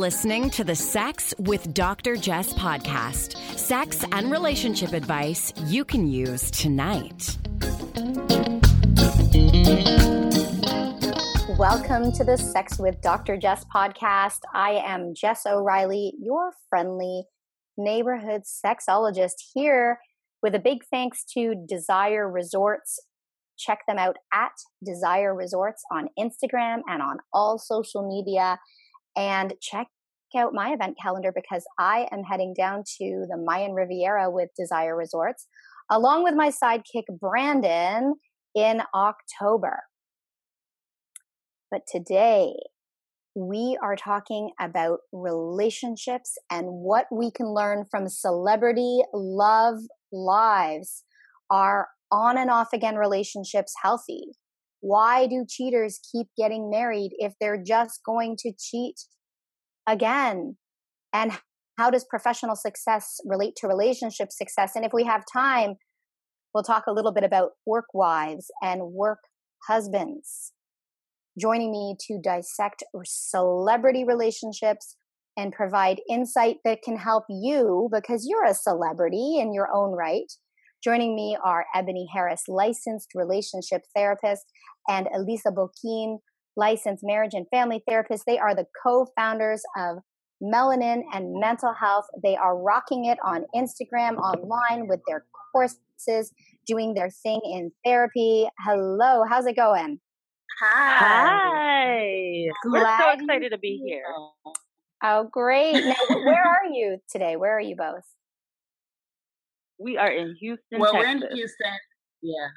listening 0.00 0.48
to 0.48 0.64
the 0.64 0.74
Sex 0.74 1.34
with 1.38 1.74
Dr. 1.74 2.16
Jess 2.16 2.54
podcast 2.54 3.36
sex 3.58 4.02
and 4.12 4.32
relationship 4.32 4.94
advice 4.94 5.52
you 5.66 5.84
can 5.84 6.08
use 6.08 6.50
tonight. 6.50 7.36
Welcome 11.58 12.12
to 12.12 12.24
the 12.24 12.38
Sex 12.38 12.78
with 12.78 13.02
Dr. 13.02 13.36
Jess 13.36 13.66
podcast. 13.66 14.38
I 14.54 14.82
am 14.82 15.12
Jess 15.14 15.44
O'Reilly, 15.44 16.14
your 16.18 16.54
friendly 16.70 17.24
neighborhood 17.76 18.44
sexologist 18.44 19.50
here 19.52 20.00
with 20.42 20.54
a 20.54 20.58
big 20.58 20.78
thanks 20.90 21.24
to 21.34 21.54
Desire 21.68 22.26
Resorts. 22.26 23.04
Check 23.58 23.80
them 23.86 23.98
out 23.98 24.16
at 24.32 24.52
Desire 24.82 25.34
Resorts 25.34 25.82
on 25.92 26.08
Instagram 26.18 26.80
and 26.88 27.02
on 27.02 27.18
all 27.34 27.58
social 27.58 28.08
media 28.08 28.58
and 29.20 29.52
check 29.60 29.88
out 30.34 30.54
my 30.54 30.72
event 30.72 30.96
calendar 31.00 31.30
because 31.34 31.64
I 31.78 32.08
am 32.10 32.22
heading 32.22 32.54
down 32.56 32.84
to 32.98 33.26
the 33.28 33.36
Mayan 33.36 33.72
Riviera 33.72 34.30
with 34.30 34.48
Desire 34.56 34.96
Resorts, 34.96 35.46
along 35.90 36.24
with 36.24 36.34
my 36.34 36.50
sidekick 36.50 37.04
Brandon 37.20 38.14
in 38.54 38.82
October. 38.94 39.80
But 41.70 41.82
today, 41.86 42.54
we 43.34 43.78
are 43.82 43.94
talking 43.94 44.52
about 44.58 45.00
relationships 45.12 46.38
and 46.50 46.66
what 46.66 47.06
we 47.12 47.30
can 47.30 47.52
learn 47.52 47.84
from 47.90 48.08
celebrity 48.08 49.02
love 49.12 49.80
lives. 50.10 51.04
Are 51.50 51.88
on 52.10 52.38
and 52.38 52.50
off 52.50 52.72
again 52.72 52.96
relationships 52.96 53.74
healthy? 53.82 54.32
Why 54.80 55.26
do 55.26 55.44
cheaters 55.48 56.00
keep 56.10 56.28
getting 56.36 56.70
married 56.70 57.10
if 57.18 57.34
they're 57.40 57.62
just 57.62 58.00
going 58.04 58.36
to 58.40 58.52
cheat 58.58 58.96
again? 59.88 60.56
And 61.12 61.32
how 61.78 61.90
does 61.90 62.04
professional 62.04 62.56
success 62.56 63.18
relate 63.24 63.54
to 63.56 63.68
relationship 63.68 64.32
success? 64.32 64.72
And 64.76 64.84
if 64.84 64.92
we 64.92 65.04
have 65.04 65.22
time, 65.32 65.74
we'll 66.54 66.64
talk 66.64 66.84
a 66.86 66.92
little 66.92 67.12
bit 67.12 67.24
about 67.24 67.50
work 67.66 67.86
wives 67.92 68.50
and 68.62 68.92
work 68.92 69.20
husbands. 69.66 70.52
Joining 71.38 71.70
me 71.70 71.96
to 72.08 72.20
dissect 72.22 72.82
celebrity 73.04 74.04
relationships 74.04 74.96
and 75.36 75.52
provide 75.52 76.00
insight 76.08 76.56
that 76.64 76.82
can 76.82 76.96
help 76.96 77.24
you 77.28 77.88
because 77.92 78.26
you're 78.28 78.44
a 78.44 78.54
celebrity 78.54 79.38
in 79.38 79.54
your 79.54 79.68
own 79.72 79.92
right 79.92 80.32
Joining 80.82 81.14
me 81.14 81.36
are 81.44 81.66
Eboni 81.76 82.06
Harris, 82.10 82.44
licensed 82.48 83.10
relationship 83.14 83.82
therapist, 83.94 84.46
and 84.88 85.08
Elisa 85.14 85.50
Boquin, 85.50 86.18
licensed 86.56 87.04
marriage 87.04 87.34
and 87.34 87.46
family 87.50 87.82
therapist. 87.86 88.24
They 88.26 88.38
are 88.38 88.54
the 88.54 88.64
co 88.82 89.06
founders 89.14 89.62
of 89.78 89.98
Melanin 90.42 91.02
and 91.12 91.38
Mental 91.38 91.74
Health. 91.74 92.06
They 92.22 92.34
are 92.34 92.56
rocking 92.56 93.04
it 93.04 93.18
on 93.22 93.44
Instagram, 93.54 94.16
online 94.16 94.88
with 94.88 95.00
their 95.06 95.26
courses, 95.52 96.32
doing 96.66 96.94
their 96.94 97.10
thing 97.10 97.40
in 97.44 97.72
therapy. 97.84 98.48
Hello, 98.60 99.24
how's 99.28 99.44
it 99.44 99.56
going? 99.56 100.00
Hi. 100.62 100.96
Hi. 100.98 102.44
We're 102.64 102.98
so 102.98 103.10
excited 103.12 103.50
to 103.50 103.58
be 103.58 103.82
here. 103.86 104.04
Oh, 105.02 105.28
great. 105.30 105.74
Now, 105.74 105.94
where 106.08 106.42
are 106.42 106.66
you 106.72 106.98
today? 107.10 107.36
Where 107.36 107.54
are 107.56 107.60
you 107.60 107.76
both? 107.76 108.04
We 109.80 109.96
are 109.96 110.10
in 110.10 110.36
Houston. 110.40 110.78
Well, 110.78 110.92
Texas. 110.92 111.22
we're 111.22 111.28
in 111.30 111.36
Houston. 111.36 111.72
Yeah. 112.22 112.48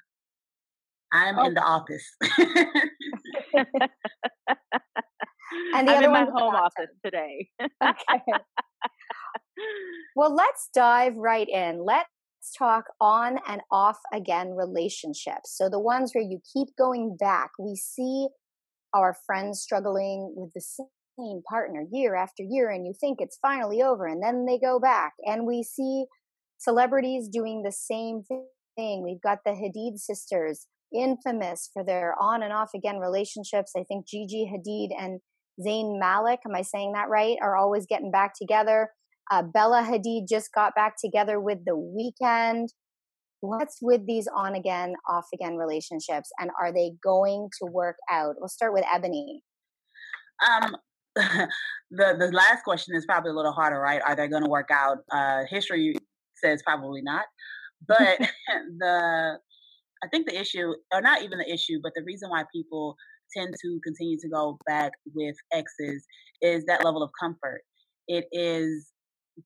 I'm 1.13 1.39
oh. 1.39 1.45
in 1.45 1.53
the 1.53 1.61
office. 1.61 2.03
and 5.73 5.87
the 5.87 5.91
I'm 5.91 5.97
other 5.97 6.05
in 6.05 6.11
my 6.11 6.25
home 6.25 6.55
office 6.67 6.89
today. 7.03 7.47
okay. 7.61 8.23
Well, 10.15 10.33
let's 10.35 10.69
dive 10.73 11.15
right 11.15 11.47
in. 11.47 11.85
Let's 11.85 12.07
talk 12.57 12.85
on 12.99 13.39
and 13.47 13.61
off 13.71 13.99
again 14.11 14.51
relationships. 14.51 15.55
So 15.55 15.69
the 15.69 15.79
ones 15.79 16.11
where 16.13 16.23
you 16.23 16.39
keep 16.53 16.69
going 16.77 17.15
back. 17.19 17.51
We 17.59 17.75
see 17.75 18.27
our 18.93 19.15
friends 19.25 19.61
struggling 19.61 20.33
with 20.35 20.51
the 20.53 20.61
same 20.61 21.41
partner 21.49 21.85
year 21.91 22.15
after 22.15 22.43
year, 22.43 22.69
and 22.69 22.85
you 22.85 22.93
think 22.99 23.19
it's 23.21 23.37
finally 23.41 23.81
over, 23.81 24.07
and 24.07 24.21
then 24.21 24.45
they 24.45 24.59
go 24.59 24.79
back. 24.79 25.13
And 25.25 25.45
we 25.45 25.63
see 25.63 26.05
celebrities 26.63 27.27
doing 27.27 27.63
the 27.63 27.71
same 27.71 28.23
thing. 28.77 29.03
We've 29.03 29.21
got 29.21 29.39
the 29.45 29.51
Hadid 29.51 29.97
sisters, 29.97 30.67
infamous 30.93 31.69
for 31.73 31.83
their 31.83 32.15
on 32.21 32.43
and 32.43 32.53
off 32.53 32.71
again 32.75 32.97
relationships. 32.97 33.71
I 33.77 33.83
think 33.83 34.07
Gigi 34.07 34.51
Hadid 34.51 34.89
and 34.97 35.19
Zayn 35.65 35.99
Malik, 35.99 36.39
am 36.45 36.55
I 36.55 36.61
saying 36.61 36.93
that 36.93 37.09
right, 37.09 37.37
are 37.41 37.55
always 37.55 37.85
getting 37.87 38.11
back 38.11 38.33
together. 38.39 38.89
Uh, 39.31 39.43
Bella 39.43 39.87
Hadid 39.87 40.27
just 40.29 40.49
got 40.53 40.75
back 40.75 40.95
together 41.03 41.39
with 41.39 41.59
The 41.65 41.71
Weeknd. 41.71 42.67
What's 43.41 43.77
with 43.81 44.05
these 44.07 44.27
on 44.33 44.55
again, 44.55 44.93
off 45.09 45.25
again 45.33 45.57
relationships, 45.57 46.29
and 46.39 46.49
are 46.59 46.73
they 46.73 46.93
going 47.03 47.49
to 47.61 47.69
work 47.71 47.97
out? 48.09 48.35
We'll 48.39 48.47
start 48.47 48.73
with 48.73 48.85
Eboni. 48.85 49.41
Um, 50.47 50.75
the 51.15 52.15
the 52.17 52.31
last 52.31 52.63
question 52.63 52.95
is 52.95 53.05
probably 53.05 53.31
a 53.31 53.33
little 53.33 53.51
harder, 53.51 53.79
right? 53.79 54.01
Are 54.05 54.15
they 54.15 54.27
going 54.27 54.43
to 54.43 54.49
work 54.49 54.69
out? 54.71 54.99
Uh, 55.11 55.41
history 55.49 55.95
says 56.43 56.61
probably 56.65 57.01
not. 57.01 57.25
But 57.87 58.19
the 58.79 59.39
I 60.03 60.07
think 60.09 60.27
the 60.27 60.39
issue, 60.39 60.73
or 60.93 61.01
not 61.01 61.21
even 61.23 61.37
the 61.37 61.51
issue, 61.51 61.79
but 61.81 61.93
the 61.95 62.03
reason 62.03 62.29
why 62.29 62.43
people 62.53 62.97
tend 63.35 63.53
to 63.61 63.79
continue 63.83 64.17
to 64.19 64.29
go 64.29 64.57
back 64.67 64.91
with 65.15 65.35
exes 65.53 66.05
is 66.41 66.65
that 66.65 66.83
level 66.83 67.01
of 67.01 67.09
comfort. 67.19 67.61
It 68.07 68.25
is 68.33 68.91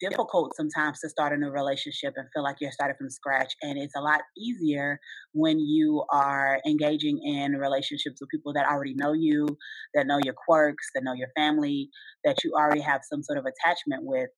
difficult 0.01 0.53
sometimes 0.55 0.99
to 0.99 1.09
start 1.09 1.31
a 1.31 1.37
new 1.37 1.49
relationship 1.49 2.13
and 2.17 2.27
feel 2.33 2.43
like 2.43 2.57
you're 2.59 2.71
starting 2.71 2.97
from 2.97 3.09
scratch. 3.09 3.53
And 3.61 3.77
it's 3.77 3.95
a 3.95 4.01
lot 4.01 4.21
easier 4.37 4.99
when 5.33 5.59
you 5.59 6.03
are 6.11 6.59
engaging 6.67 7.21
in 7.23 7.53
relationships 7.53 8.19
with 8.19 8.29
people 8.29 8.51
that 8.53 8.67
already 8.67 8.95
know 8.95 9.13
you, 9.13 9.47
that 9.93 10.07
know 10.07 10.19
your 10.23 10.33
quirks, 10.45 10.87
that 10.95 11.03
know 11.03 11.13
your 11.13 11.29
family, 11.37 11.89
that 12.25 12.43
you 12.43 12.53
already 12.53 12.81
have 12.81 13.01
some 13.09 13.23
sort 13.23 13.37
of 13.37 13.45
attachment 13.45 14.03
with. 14.03 14.29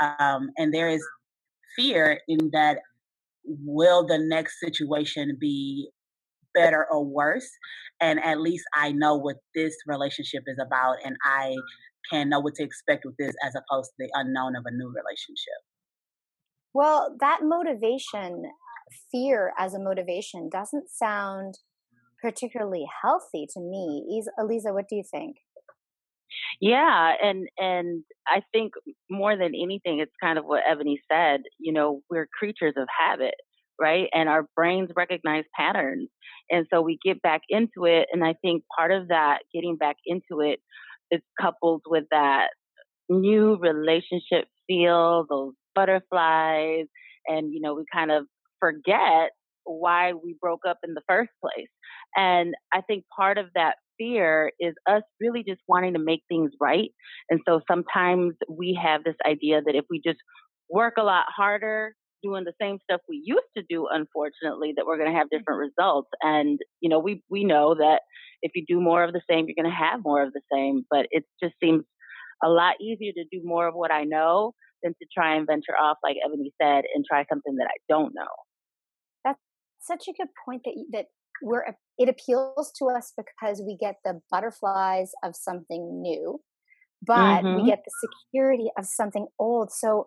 Um, 0.00 0.50
and 0.58 0.74
there 0.74 0.88
is 0.88 1.02
fear 1.78 2.20
in 2.28 2.50
that 2.52 2.78
will 3.44 4.06
the 4.06 4.18
next 4.18 4.60
situation 4.60 5.36
be 5.40 5.88
better 6.54 6.86
or 6.90 7.04
worse? 7.04 7.48
And 8.00 8.22
at 8.24 8.40
least 8.40 8.64
i 8.74 8.92
know 8.92 9.16
what 9.16 9.36
this 9.54 9.74
relationship 9.86 10.44
is 10.46 10.58
about 10.64 10.96
and 11.04 11.16
i 11.24 11.48
mm-hmm. 11.48 12.16
can 12.16 12.28
know 12.28 12.40
what 12.40 12.54
to 12.56 12.64
expect 12.64 13.04
with 13.04 13.16
this 13.18 13.34
as 13.44 13.54
opposed 13.54 13.90
to 13.90 13.94
the 13.98 14.10
unknown 14.14 14.56
of 14.56 14.64
a 14.66 14.70
new 14.70 14.88
relationship. 14.88 15.60
Well 16.74 17.16
that 17.20 17.40
motivation 17.42 18.44
fear 19.12 19.52
as 19.58 19.74
a 19.74 19.78
motivation 19.78 20.48
doesn't 20.50 20.88
sound 20.90 21.58
particularly 22.22 22.86
healthy 23.02 23.46
to 23.54 23.60
me. 23.60 24.22
Elisa 24.38 24.72
what 24.72 24.88
do 24.88 24.96
you 24.96 25.04
think 25.08 25.36
yeah, 26.60 27.12
and 27.22 27.48
and 27.58 28.04
I 28.26 28.42
think 28.52 28.72
more 29.10 29.36
than 29.36 29.52
anything, 29.54 30.00
it's 30.00 30.12
kind 30.22 30.38
of 30.38 30.44
what 30.44 30.62
Eboni 30.70 30.96
said. 31.10 31.42
You 31.58 31.72
know, 31.72 32.02
we're 32.10 32.28
creatures 32.38 32.74
of 32.76 32.88
habit, 32.98 33.34
right? 33.80 34.08
And 34.12 34.28
our 34.28 34.46
brains 34.56 34.90
recognize 34.96 35.44
patterns, 35.56 36.08
and 36.50 36.66
so 36.72 36.80
we 36.82 36.98
get 37.04 37.22
back 37.22 37.42
into 37.48 37.84
it. 37.86 38.08
And 38.12 38.24
I 38.24 38.34
think 38.42 38.64
part 38.76 38.92
of 38.92 39.08
that 39.08 39.40
getting 39.54 39.76
back 39.76 39.96
into 40.06 40.40
it 40.40 40.60
is 41.10 41.20
coupled 41.40 41.82
with 41.86 42.04
that 42.10 42.48
new 43.08 43.56
relationship 43.56 44.46
feel, 44.66 45.26
those 45.28 45.54
butterflies, 45.74 46.86
and 47.26 47.52
you 47.52 47.60
know, 47.60 47.74
we 47.74 47.84
kind 47.92 48.10
of 48.10 48.24
forget 48.60 49.30
why 49.64 50.12
we 50.12 50.36
broke 50.40 50.62
up 50.66 50.78
in 50.82 50.94
the 50.94 51.02
first 51.08 51.30
place. 51.42 51.68
And 52.16 52.54
I 52.72 52.80
think 52.80 53.04
part 53.16 53.38
of 53.38 53.46
that 53.54 53.76
fear 53.98 54.52
is 54.60 54.74
us 54.88 55.02
really 55.20 55.44
just 55.46 55.60
wanting 55.68 55.94
to 55.94 55.98
make 55.98 56.22
things 56.28 56.52
right. 56.60 56.90
And 57.30 57.40
so 57.46 57.60
sometimes 57.70 58.34
we 58.48 58.78
have 58.82 59.04
this 59.04 59.16
idea 59.26 59.60
that 59.64 59.74
if 59.74 59.84
we 59.90 60.00
just 60.04 60.18
work 60.70 60.94
a 60.98 61.02
lot 61.02 61.24
harder, 61.34 61.94
doing 62.22 62.44
the 62.44 62.52
same 62.60 62.78
stuff 62.82 63.00
we 63.08 63.22
used 63.24 63.46
to 63.56 63.62
do, 63.68 63.86
unfortunately, 63.90 64.72
that 64.76 64.86
we're 64.86 64.98
going 64.98 65.10
to 65.10 65.16
have 65.16 65.26
mm-hmm. 65.26 65.38
different 65.38 65.60
results. 65.60 66.08
And, 66.22 66.58
you 66.80 66.88
know, 66.88 66.98
we, 66.98 67.22
we 67.30 67.44
know 67.44 67.74
that 67.74 68.00
if 68.42 68.52
you 68.54 68.64
do 68.66 68.80
more 68.80 69.04
of 69.04 69.12
the 69.12 69.22
same, 69.30 69.46
you're 69.46 69.62
going 69.62 69.70
to 69.70 69.84
have 69.84 70.00
more 70.04 70.22
of 70.22 70.32
the 70.32 70.42
same. 70.52 70.84
But 70.90 71.06
it 71.10 71.24
just 71.42 71.54
seems 71.62 71.84
a 72.42 72.48
lot 72.48 72.74
easier 72.80 73.12
to 73.12 73.24
do 73.30 73.40
more 73.44 73.68
of 73.68 73.74
what 73.74 73.90
I 73.90 74.04
know 74.04 74.52
than 74.82 74.92
to 74.92 75.06
try 75.12 75.36
and 75.36 75.46
venture 75.46 75.76
off, 75.76 75.98
like 76.02 76.16
Eboni 76.16 76.50
said, 76.62 76.84
and 76.94 77.04
try 77.04 77.24
something 77.28 77.56
that 77.56 77.68
I 77.68 77.78
don't 77.88 78.12
know. 78.14 78.30
That's 79.24 79.40
such 79.80 80.06
a 80.08 80.12
good 80.12 80.28
point 80.44 80.62
that, 80.64 80.74
that 80.92 81.06
we're 81.42 81.64
it 81.98 82.08
appeals 82.08 82.72
to 82.78 82.86
us 82.86 83.12
because 83.16 83.62
we 83.64 83.76
get 83.76 83.96
the 84.04 84.20
butterflies 84.30 85.10
of 85.22 85.34
something 85.36 86.00
new 86.02 86.40
but 87.06 87.42
mm-hmm. 87.42 87.62
we 87.62 87.68
get 87.68 87.82
the 87.84 88.08
security 88.08 88.68
of 88.76 88.84
something 88.86 89.26
old 89.38 89.70
so 89.72 90.06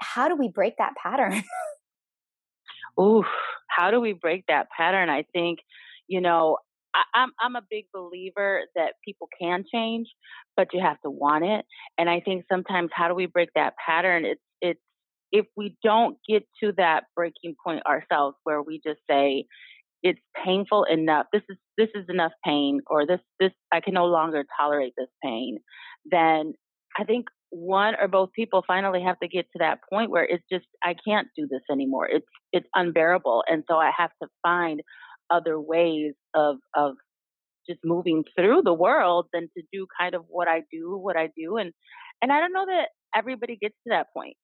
how 0.00 0.28
do 0.28 0.36
we 0.36 0.48
break 0.48 0.74
that 0.78 0.92
pattern 1.02 1.42
Ooh, 3.00 3.24
how 3.68 3.90
do 3.90 4.00
we 4.00 4.12
break 4.12 4.44
that 4.48 4.68
pattern 4.76 5.08
i 5.08 5.24
think 5.32 5.60
you 6.08 6.20
know 6.20 6.58
I, 6.94 7.02
I'm 7.14 7.30
I'm 7.40 7.56
a 7.56 7.62
big 7.68 7.86
believer 7.92 8.62
that 8.74 8.94
people 9.04 9.28
can 9.40 9.64
change, 9.72 10.08
but 10.56 10.68
you 10.72 10.80
have 10.80 11.00
to 11.02 11.10
want 11.10 11.44
it. 11.44 11.64
And 11.98 12.10
I 12.10 12.20
think 12.20 12.44
sometimes 12.50 12.90
how 12.92 13.08
do 13.08 13.14
we 13.14 13.26
break 13.26 13.48
that 13.54 13.74
pattern? 13.84 14.24
It's 14.24 14.40
it's 14.60 14.80
if 15.30 15.46
we 15.56 15.76
don't 15.82 16.18
get 16.28 16.44
to 16.62 16.72
that 16.76 17.04
breaking 17.16 17.56
point 17.64 17.84
ourselves 17.86 18.36
where 18.44 18.62
we 18.62 18.80
just 18.84 19.00
say 19.08 19.46
it's 20.02 20.20
painful 20.44 20.84
enough 20.84 21.26
this 21.32 21.42
is 21.48 21.56
this 21.78 21.88
is 21.94 22.04
enough 22.08 22.32
pain 22.44 22.80
or 22.88 23.06
this 23.06 23.20
this 23.40 23.52
i 23.72 23.80
can 23.80 23.94
no 23.94 24.06
longer 24.06 24.44
tolerate 24.60 24.92
this 24.96 25.08
pain 25.22 25.58
then 26.10 26.52
i 26.98 27.04
think 27.04 27.26
one 27.52 27.94
or 28.00 28.08
both 28.08 28.32
people 28.32 28.64
finally 28.66 29.02
have 29.02 29.18
to 29.20 29.28
get 29.28 29.44
to 29.52 29.58
that 29.58 29.78
point 29.90 30.10
where 30.10 30.24
it's 30.24 30.44
just 30.50 30.64
i 30.82 30.94
can't 31.06 31.28
do 31.36 31.46
this 31.50 31.60
anymore. 31.70 32.08
It's 32.10 32.26
it's 32.52 32.66
unbearable 32.74 33.44
and 33.46 33.62
so 33.68 33.76
i 33.76 33.90
have 33.96 34.10
to 34.22 34.28
find 34.42 34.80
other 35.30 35.60
ways 35.60 36.14
of 36.34 36.56
of 36.74 36.94
just 37.68 37.80
moving 37.84 38.24
through 38.36 38.62
the 38.64 38.72
world 38.72 39.26
than 39.32 39.48
to 39.56 39.62
do 39.72 39.86
kind 40.00 40.14
of 40.14 40.24
what 40.28 40.48
i 40.48 40.62
do 40.72 40.96
what 40.96 41.16
i 41.16 41.28
do 41.36 41.58
and 41.58 41.72
and 42.22 42.32
i 42.32 42.40
don't 42.40 42.52
know 42.52 42.66
that 42.66 42.88
everybody 43.14 43.56
gets 43.60 43.74
to 43.84 43.90
that 43.90 44.06
point 44.14 44.36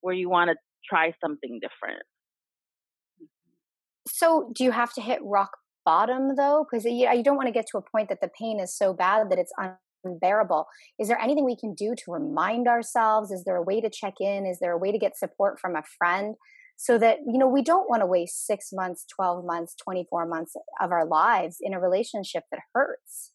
where 0.00 0.14
you 0.14 0.30
want 0.30 0.48
to 0.48 0.56
try 0.88 1.12
something 1.20 1.60
different 1.60 2.02
so 4.14 4.50
do 4.54 4.62
you 4.62 4.70
have 4.70 4.92
to 4.92 5.00
hit 5.00 5.18
rock 5.22 5.50
bottom 5.84 6.36
though 6.36 6.64
because 6.64 6.84
you, 6.84 7.10
you 7.10 7.22
don't 7.22 7.36
want 7.36 7.48
to 7.48 7.52
get 7.52 7.66
to 7.70 7.78
a 7.78 7.82
point 7.82 8.08
that 8.08 8.20
the 8.20 8.30
pain 8.38 8.60
is 8.60 8.76
so 8.76 8.92
bad 8.92 9.30
that 9.30 9.38
it's 9.38 9.52
unbearable 10.04 10.66
is 10.98 11.08
there 11.08 11.20
anything 11.20 11.44
we 11.44 11.56
can 11.56 11.74
do 11.74 11.94
to 11.94 12.12
remind 12.12 12.68
ourselves 12.68 13.30
is 13.30 13.44
there 13.44 13.56
a 13.56 13.62
way 13.62 13.80
to 13.80 13.90
check 13.90 14.14
in 14.20 14.46
is 14.46 14.58
there 14.60 14.72
a 14.72 14.78
way 14.78 14.92
to 14.92 14.98
get 14.98 15.18
support 15.18 15.58
from 15.60 15.76
a 15.76 15.82
friend 15.98 16.36
so 16.76 16.96
that 16.98 17.18
you 17.26 17.38
know 17.38 17.48
we 17.48 17.62
don't 17.62 17.88
want 17.88 18.00
to 18.00 18.06
waste 18.06 18.46
6 18.46 18.70
months 18.72 19.04
12 19.14 19.44
months 19.44 19.74
24 19.82 20.26
months 20.26 20.54
of 20.80 20.92
our 20.92 21.06
lives 21.06 21.58
in 21.60 21.74
a 21.74 21.80
relationship 21.80 22.44
that 22.50 22.60
hurts 22.72 23.32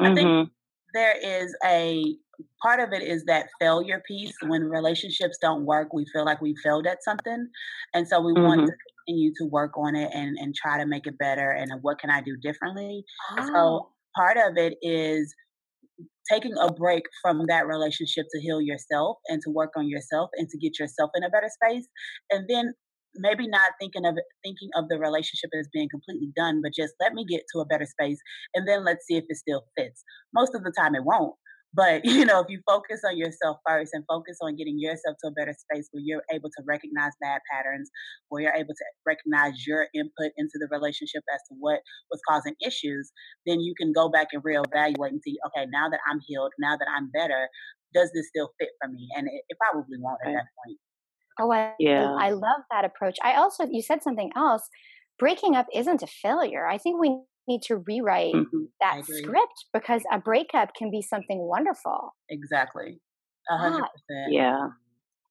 mm-hmm. 0.00 0.12
i 0.12 0.14
think 0.14 0.28
mm-hmm. 0.28 0.48
there 0.94 1.16
is 1.22 1.54
a 1.64 2.16
part 2.60 2.80
of 2.80 2.92
it 2.92 3.02
is 3.02 3.24
that 3.24 3.46
failure 3.60 4.02
piece 4.06 4.34
when 4.46 4.64
relationships 4.64 5.38
don't 5.40 5.64
work 5.64 5.92
we 5.92 6.04
feel 6.12 6.24
like 6.24 6.40
we 6.40 6.54
failed 6.62 6.86
at 6.86 7.02
something 7.02 7.48
and 7.94 8.06
so 8.06 8.20
we 8.20 8.32
mm-hmm. 8.32 8.42
want 8.42 8.66
to 8.66 8.72
continue 9.06 9.32
to 9.36 9.46
work 9.46 9.72
on 9.76 9.94
it 9.94 10.10
and 10.12 10.36
and 10.38 10.54
try 10.54 10.78
to 10.78 10.86
make 10.86 11.06
it 11.06 11.18
better 11.18 11.50
and 11.50 11.72
uh, 11.72 11.76
what 11.82 11.98
can 11.98 12.10
i 12.10 12.20
do 12.20 12.36
differently 12.42 13.04
oh. 13.38 13.46
so 13.46 13.88
part 14.16 14.36
of 14.36 14.56
it 14.56 14.74
is 14.82 15.34
taking 16.30 16.54
a 16.60 16.72
break 16.72 17.02
from 17.20 17.42
that 17.48 17.66
relationship 17.66 18.26
to 18.32 18.40
heal 18.40 18.60
yourself 18.60 19.16
and 19.28 19.40
to 19.42 19.50
work 19.50 19.72
on 19.76 19.88
yourself 19.88 20.30
and 20.36 20.48
to 20.48 20.58
get 20.58 20.78
yourself 20.78 21.10
in 21.14 21.24
a 21.24 21.30
better 21.30 21.48
space 21.62 21.86
and 22.30 22.46
then 22.48 22.72
maybe 23.16 23.46
not 23.46 23.72
thinking 23.78 24.06
of 24.06 24.16
thinking 24.42 24.70
of 24.74 24.88
the 24.88 24.98
relationship 24.98 25.50
as 25.58 25.68
being 25.72 25.88
completely 25.90 26.30
done 26.36 26.60
but 26.62 26.72
just 26.74 26.94
let 27.00 27.12
me 27.12 27.24
get 27.28 27.42
to 27.52 27.60
a 27.60 27.66
better 27.66 27.84
space 27.84 28.18
and 28.54 28.66
then 28.66 28.84
let's 28.84 29.04
see 29.06 29.16
if 29.16 29.24
it 29.28 29.36
still 29.36 29.64
fits 29.76 30.02
most 30.34 30.54
of 30.54 30.62
the 30.62 30.72
time 30.76 30.94
it 30.94 31.04
won't 31.04 31.34
but 31.74 32.04
you 32.04 32.24
know, 32.24 32.40
if 32.40 32.46
you 32.48 32.60
focus 32.66 33.00
on 33.06 33.16
yourself 33.16 33.58
first 33.66 33.92
and 33.94 34.04
focus 34.08 34.38
on 34.42 34.56
getting 34.56 34.78
yourself 34.78 35.16
to 35.22 35.28
a 35.28 35.30
better 35.32 35.54
space 35.54 35.88
where 35.92 36.02
you're 36.04 36.24
able 36.32 36.50
to 36.50 36.62
recognize 36.66 37.12
bad 37.20 37.40
patterns, 37.50 37.90
where 38.28 38.42
you're 38.42 38.54
able 38.54 38.74
to 38.74 38.84
recognize 39.06 39.66
your 39.66 39.86
input 39.94 40.32
into 40.36 40.58
the 40.58 40.68
relationship 40.70 41.22
as 41.34 41.40
to 41.48 41.54
what 41.58 41.80
was 42.10 42.20
causing 42.28 42.54
issues, 42.64 43.12
then 43.46 43.60
you 43.60 43.74
can 43.78 43.92
go 43.92 44.08
back 44.08 44.28
and 44.32 44.42
reevaluate 44.42 45.08
and 45.08 45.20
see, 45.24 45.36
okay, 45.46 45.66
now 45.72 45.88
that 45.88 46.00
I'm 46.10 46.20
healed, 46.26 46.52
now 46.58 46.76
that 46.76 46.86
I'm 46.94 47.10
better, 47.10 47.48
does 47.94 48.10
this 48.14 48.28
still 48.28 48.50
fit 48.58 48.70
for 48.80 48.88
me? 48.88 49.08
And 49.16 49.26
it, 49.28 49.42
it 49.48 49.56
probably 49.58 49.98
won't 49.98 50.18
at 50.24 50.32
that 50.32 50.46
point. 50.64 50.78
Oh, 51.40 51.50
I, 51.50 51.72
yeah. 51.78 52.14
I 52.18 52.30
love 52.30 52.62
that 52.70 52.84
approach. 52.84 53.16
I 53.22 53.34
also, 53.34 53.66
you 53.70 53.82
said 53.82 54.02
something 54.02 54.30
else. 54.36 54.68
Breaking 55.18 55.54
up 55.54 55.66
isn't 55.72 56.02
a 56.02 56.06
failure. 56.06 56.66
I 56.66 56.78
think 56.78 57.00
we 57.00 57.16
need 57.48 57.62
to 57.62 57.76
rewrite 57.76 58.34
mm-hmm. 58.34 58.64
that 58.80 59.04
script 59.04 59.66
because 59.72 60.02
a 60.12 60.18
breakup 60.18 60.74
can 60.74 60.90
be 60.90 61.02
something 61.02 61.38
wonderful. 61.38 62.14
Exactly. 62.30 63.00
A 63.50 63.58
hundred 63.58 63.82
percent. 63.82 64.32
Yeah. 64.32 64.68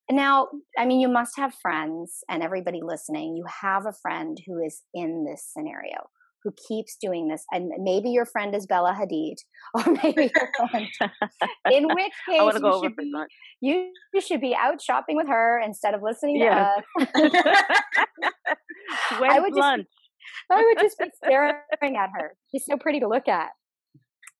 Now, 0.09 0.49
I 0.77 0.85
mean, 0.85 0.99
you 0.99 1.07
must 1.07 1.37
have 1.37 1.53
friends, 1.61 2.19
and 2.29 2.43
everybody 2.43 2.81
listening, 2.83 3.35
you 3.37 3.45
have 3.61 3.85
a 3.85 3.93
friend 4.01 4.37
who 4.45 4.61
is 4.61 4.81
in 4.93 5.25
this 5.25 5.49
scenario, 5.53 6.09
who 6.43 6.51
keeps 6.67 6.97
doing 6.99 7.29
this. 7.29 7.45
And 7.51 7.71
maybe 7.79 8.09
your 8.09 8.25
friend 8.25 8.53
is 8.53 8.65
Bella 8.65 8.93
Hadid, 8.99 9.35
or 9.73 9.93
maybe 10.03 10.29
your 10.35 10.51
friend, 10.69 10.87
in 11.71 11.87
which 11.87 12.11
case 12.29 12.59
you, 12.61 12.81
should 12.83 12.95
be, 12.97 13.13
you, 13.61 13.91
you, 14.13 14.21
should 14.21 14.41
be 14.41 14.53
out 14.53 14.81
shopping 14.81 15.15
with 15.15 15.27
her 15.29 15.61
instead 15.63 15.93
of 15.93 16.01
listening 16.03 16.37
yes. 16.37 16.81
to 16.97 17.03
us. 17.03 17.31
I 19.11 19.39
would 19.39 19.53
lunch? 19.53 19.83
Just, 19.83 20.00
I 20.51 20.63
would 20.63 20.81
just 20.81 20.97
be 20.97 21.06
staring 21.23 21.56
at 21.97 22.09
her. 22.15 22.35
She's 22.51 22.65
so 22.65 22.77
pretty 22.77 23.00
to 23.00 23.07
look 23.07 23.27
at. 23.27 23.50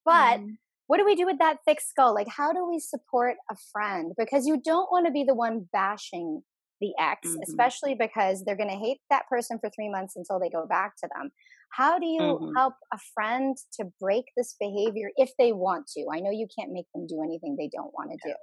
But 0.06 0.39
mm. 0.39 0.57
what 0.88 0.98
do 0.98 1.06
we 1.06 1.16
do 1.16 1.25
with 1.25 1.39
that 1.39 1.57
thick 1.66 1.80
skull? 1.81 2.13
Like, 2.13 2.28
how 2.28 2.54
do 2.54 2.68
we 2.69 2.80
support 2.80 3.36
a 3.50 3.56
friend? 3.72 4.13
Because 4.18 4.48
you 4.48 4.62
don't 4.63 4.92
want 4.92 5.06
to 5.06 5.12
be 5.12 5.24
the 5.24 5.36
one 5.36 5.68
bashing 5.72 6.42
the 6.81 6.92
ex, 7.00 7.30
mm-hmm. 7.30 7.42
especially 7.48 7.95
because 7.95 8.44
they're 8.44 8.57
going 8.57 8.69
to 8.69 8.75
hate 8.75 8.98
that 9.10 9.28
person 9.30 9.60
for 9.60 9.69
three 9.69 9.89
months 9.89 10.16
until 10.16 10.39
they 10.39 10.50
go 10.50 10.66
back 10.68 10.94
to 10.98 11.10
them. 11.16 11.30
How 11.72 12.00
do 12.00 12.06
you 12.06 12.19
mm-hmm. 12.19 12.56
help 12.57 12.74
a 12.94 12.98
friend 13.13 13.56
to 13.80 13.86
break 14.00 14.25
this 14.36 14.56
behavior 14.60 15.10
if 15.16 15.30
they 15.39 15.54
want 15.54 15.88
to? 15.95 16.06
I 16.13 16.19
know 16.19 16.31
you 16.31 16.48
can't 16.60 16.74
make 16.74 16.88
them 16.94 17.07
do 17.07 17.22
anything 17.24 17.56
they 17.57 17.69
don't 17.74 17.94
want 17.94 18.12
to 18.12 18.30
do. 18.30 18.36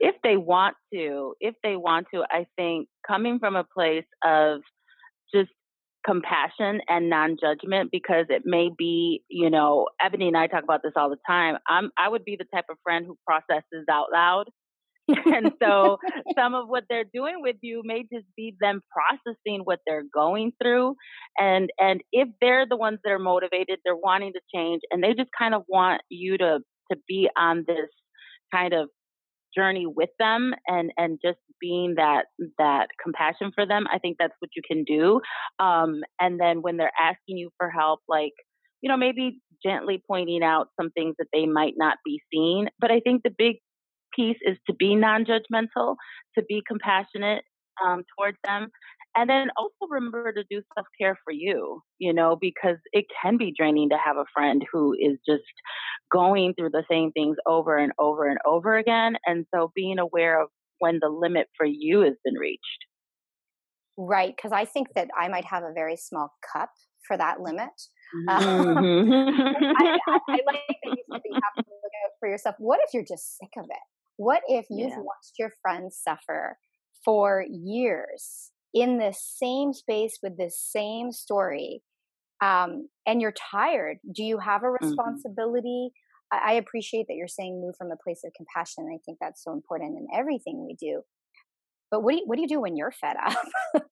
If 0.00 0.14
they 0.22 0.36
want 0.36 0.76
to, 0.92 1.34
if 1.40 1.54
they 1.62 1.76
want 1.76 2.06
to, 2.14 2.24
I 2.30 2.46
think 2.56 2.88
coming 3.06 3.38
from 3.38 3.56
a 3.56 3.64
place 3.64 4.06
of 4.24 4.60
just 5.34 5.50
compassion 6.04 6.80
and 6.88 7.08
non-judgment 7.08 7.90
because 7.92 8.26
it 8.28 8.42
may 8.44 8.70
be, 8.76 9.22
you 9.28 9.50
know, 9.50 9.88
Eboni 10.04 10.28
and 10.28 10.36
I 10.36 10.46
talk 10.46 10.64
about 10.64 10.82
this 10.82 10.92
all 10.96 11.10
the 11.10 11.16
time. 11.26 11.56
I'm 11.68 11.90
I 11.98 12.08
would 12.08 12.24
be 12.24 12.36
the 12.36 12.46
type 12.54 12.66
of 12.70 12.76
friend 12.82 13.06
who 13.06 13.16
processes 13.26 13.86
out 13.90 14.06
loud. 14.12 14.44
and 15.08 15.52
so 15.60 15.98
some 16.36 16.54
of 16.54 16.68
what 16.68 16.84
they're 16.88 17.04
doing 17.12 17.36
with 17.40 17.56
you 17.60 17.82
may 17.84 18.02
just 18.02 18.26
be 18.36 18.54
them 18.60 18.80
processing 18.92 19.62
what 19.64 19.80
they're 19.84 20.04
going 20.14 20.52
through 20.62 20.94
and 21.38 21.70
and 21.80 22.02
if 22.12 22.28
they're 22.40 22.66
the 22.68 22.76
ones 22.76 23.00
that 23.02 23.10
are 23.10 23.18
motivated 23.18 23.80
they're 23.84 23.96
wanting 23.96 24.32
to 24.32 24.40
change 24.54 24.80
and 24.92 25.02
they 25.02 25.12
just 25.12 25.30
kind 25.36 25.54
of 25.54 25.62
want 25.66 26.00
you 26.08 26.38
to 26.38 26.60
to 26.90 26.96
be 27.08 27.28
on 27.36 27.64
this 27.66 27.88
kind 28.54 28.72
of 28.72 28.88
journey 29.56 29.86
with 29.86 30.10
them 30.18 30.54
and 30.66 30.92
and 30.96 31.18
just 31.24 31.38
being 31.60 31.94
that 31.96 32.26
that 32.58 32.88
compassion 33.02 33.52
for 33.54 33.66
them 33.66 33.86
i 33.92 33.98
think 33.98 34.16
that's 34.18 34.34
what 34.40 34.50
you 34.56 34.62
can 34.66 34.84
do. 34.84 35.20
Um 35.58 36.02
and 36.20 36.40
then 36.40 36.62
when 36.62 36.76
they're 36.76 36.92
asking 37.00 37.38
you 37.38 37.50
for 37.58 37.70
help 37.70 38.00
like 38.08 38.32
you 38.80 38.88
know 38.88 38.96
maybe 38.96 39.40
gently 39.64 40.02
pointing 40.06 40.42
out 40.42 40.68
some 40.80 40.90
things 40.90 41.14
that 41.18 41.28
they 41.32 41.46
might 41.46 41.74
not 41.76 41.98
be 42.04 42.20
seeing 42.32 42.68
but 42.80 42.90
i 42.90 43.00
think 43.00 43.22
the 43.22 43.34
big 43.36 43.56
piece 44.14 44.36
is 44.42 44.58
to 44.66 44.74
be 44.74 44.94
non-judgmental 44.94 45.96
to 46.36 46.42
be 46.48 46.62
compassionate 46.68 47.44
um, 47.82 48.02
towards 48.16 48.36
them 48.44 48.68
and 49.16 49.28
then 49.28 49.48
also 49.56 49.90
remember 49.90 50.32
to 50.32 50.44
do 50.50 50.62
self 50.74 50.86
care 50.98 51.18
for 51.24 51.32
you, 51.32 51.82
you 51.98 52.12
know, 52.12 52.36
because 52.40 52.76
it 52.92 53.04
can 53.22 53.36
be 53.36 53.52
draining 53.56 53.90
to 53.90 53.98
have 54.02 54.16
a 54.16 54.24
friend 54.34 54.64
who 54.72 54.94
is 54.94 55.18
just 55.26 55.42
going 56.12 56.54
through 56.54 56.70
the 56.70 56.84
same 56.90 57.12
things 57.12 57.36
over 57.46 57.76
and 57.76 57.92
over 57.98 58.28
and 58.28 58.38
over 58.46 58.76
again. 58.76 59.16
And 59.26 59.46
so 59.54 59.72
being 59.74 59.98
aware 59.98 60.40
of 60.40 60.48
when 60.78 60.98
the 61.00 61.08
limit 61.08 61.48
for 61.56 61.66
you 61.66 62.00
has 62.00 62.14
been 62.24 62.34
reached. 62.34 62.60
Right. 63.96 64.34
Because 64.34 64.52
I 64.52 64.64
think 64.64 64.88
that 64.94 65.08
I 65.18 65.28
might 65.28 65.44
have 65.44 65.62
a 65.62 65.72
very 65.74 65.96
small 65.96 66.32
cup 66.52 66.70
for 67.06 67.16
that 67.16 67.40
limit. 67.40 67.70
Mm-hmm. 68.28 69.10
Um, 69.10 69.74
I, 69.78 69.96
I, 70.06 70.18
I, 70.28 70.38
like 70.46 70.60
that 70.68 70.84
you 70.84 71.02
said 71.10 71.16
that 71.16 71.22
you 71.24 71.34
have 71.34 71.64
to 71.64 71.70
look 71.70 71.92
out 72.04 72.10
for 72.20 72.28
yourself. 72.28 72.56
What 72.58 72.78
if 72.84 72.92
you're 72.92 73.06
just 73.08 73.38
sick 73.38 73.48
of 73.56 73.64
it? 73.64 73.84
What 74.18 74.42
if 74.48 74.66
you've 74.68 74.90
yeah. 74.90 74.98
watched 74.98 75.38
your 75.38 75.50
friends 75.62 75.98
suffer 75.98 76.58
for 77.06 77.46
years 77.48 78.50
in 78.74 78.98
the 78.98 79.14
same 79.18 79.72
space 79.72 80.18
with 80.22 80.36
the 80.36 80.50
same 80.50 81.10
story 81.10 81.82
um, 82.42 82.88
and 83.06 83.20
you're 83.20 83.34
tired 83.50 83.98
do 84.12 84.22
you 84.22 84.38
have 84.38 84.62
a 84.62 84.66
mm-hmm. 84.66 84.84
responsibility 84.84 85.90
mm-hmm. 85.90 86.48
I, 86.48 86.52
I, 86.52 86.54
appreciate 86.54 87.06
that 87.08 87.14
you're 87.14 87.28
saying 87.28 87.60
move 87.60 87.74
from 87.76 87.90
a 87.90 87.96
place 88.02 88.22
of 88.24 88.32
compassion 88.36 88.90
i 88.92 88.98
think 89.04 89.18
that's 89.20 89.42
so 89.42 89.52
important 89.52 89.96
in 89.98 90.06
everything 90.14 90.66
we 90.66 90.74
do 90.74 91.02
but 91.90 92.02
what 92.02 92.12
do 92.12 92.18
you, 92.18 92.24
what 92.26 92.36
do, 92.36 92.42
you 92.42 92.48
do 92.48 92.60
when 92.60 92.76
you're 92.76 92.92
fed 92.92 93.16
up 93.24 93.84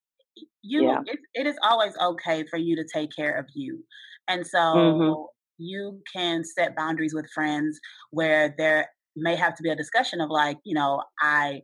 you 0.63 0.85
yeah. 0.85 1.01
it, 1.07 1.19
it 1.35 1.47
is 1.47 1.57
always 1.63 1.95
okay 2.03 2.45
for 2.51 2.59
you 2.59 2.77
to 2.77 2.85
take 2.93 3.11
care 3.15 3.39
of 3.39 3.47
you 3.55 3.83
and 4.29 4.47
so 4.47 4.59
mm-hmm. 4.59 5.23
you 5.59 6.01
can 6.15 6.43
set 6.45 6.77
boundaries 6.77 7.15
with 7.15 7.31
friends 7.33 7.79
where 8.11 8.55
there 8.59 8.89
may 9.17 9.35
have 9.37 9.55
to 9.55 9.63
be 9.63 9.71
a 9.71 9.77
discussion 9.77 10.21
of 10.21 10.31
like 10.31 10.59
you 10.65 10.75
know 10.75 11.03
i 11.23 11.61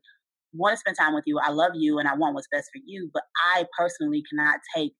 want 0.56 0.74
to 0.74 0.78
spend 0.78 0.96
time 0.98 1.14
with 1.14 1.24
you. 1.26 1.38
I 1.38 1.50
love 1.50 1.72
you 1.74 1.98
and 1.98 2.08
I 2.08 2.14
want 2.14 2.34
what's 2.34 2.48
best 2.50 2.68
for 2.72 2.80
you. 2.84 3.10
But 3.12 3.22
I 3.54 3.64
personally 3.78 4.22
cannot 4.28 4.60
take 4.74 4.92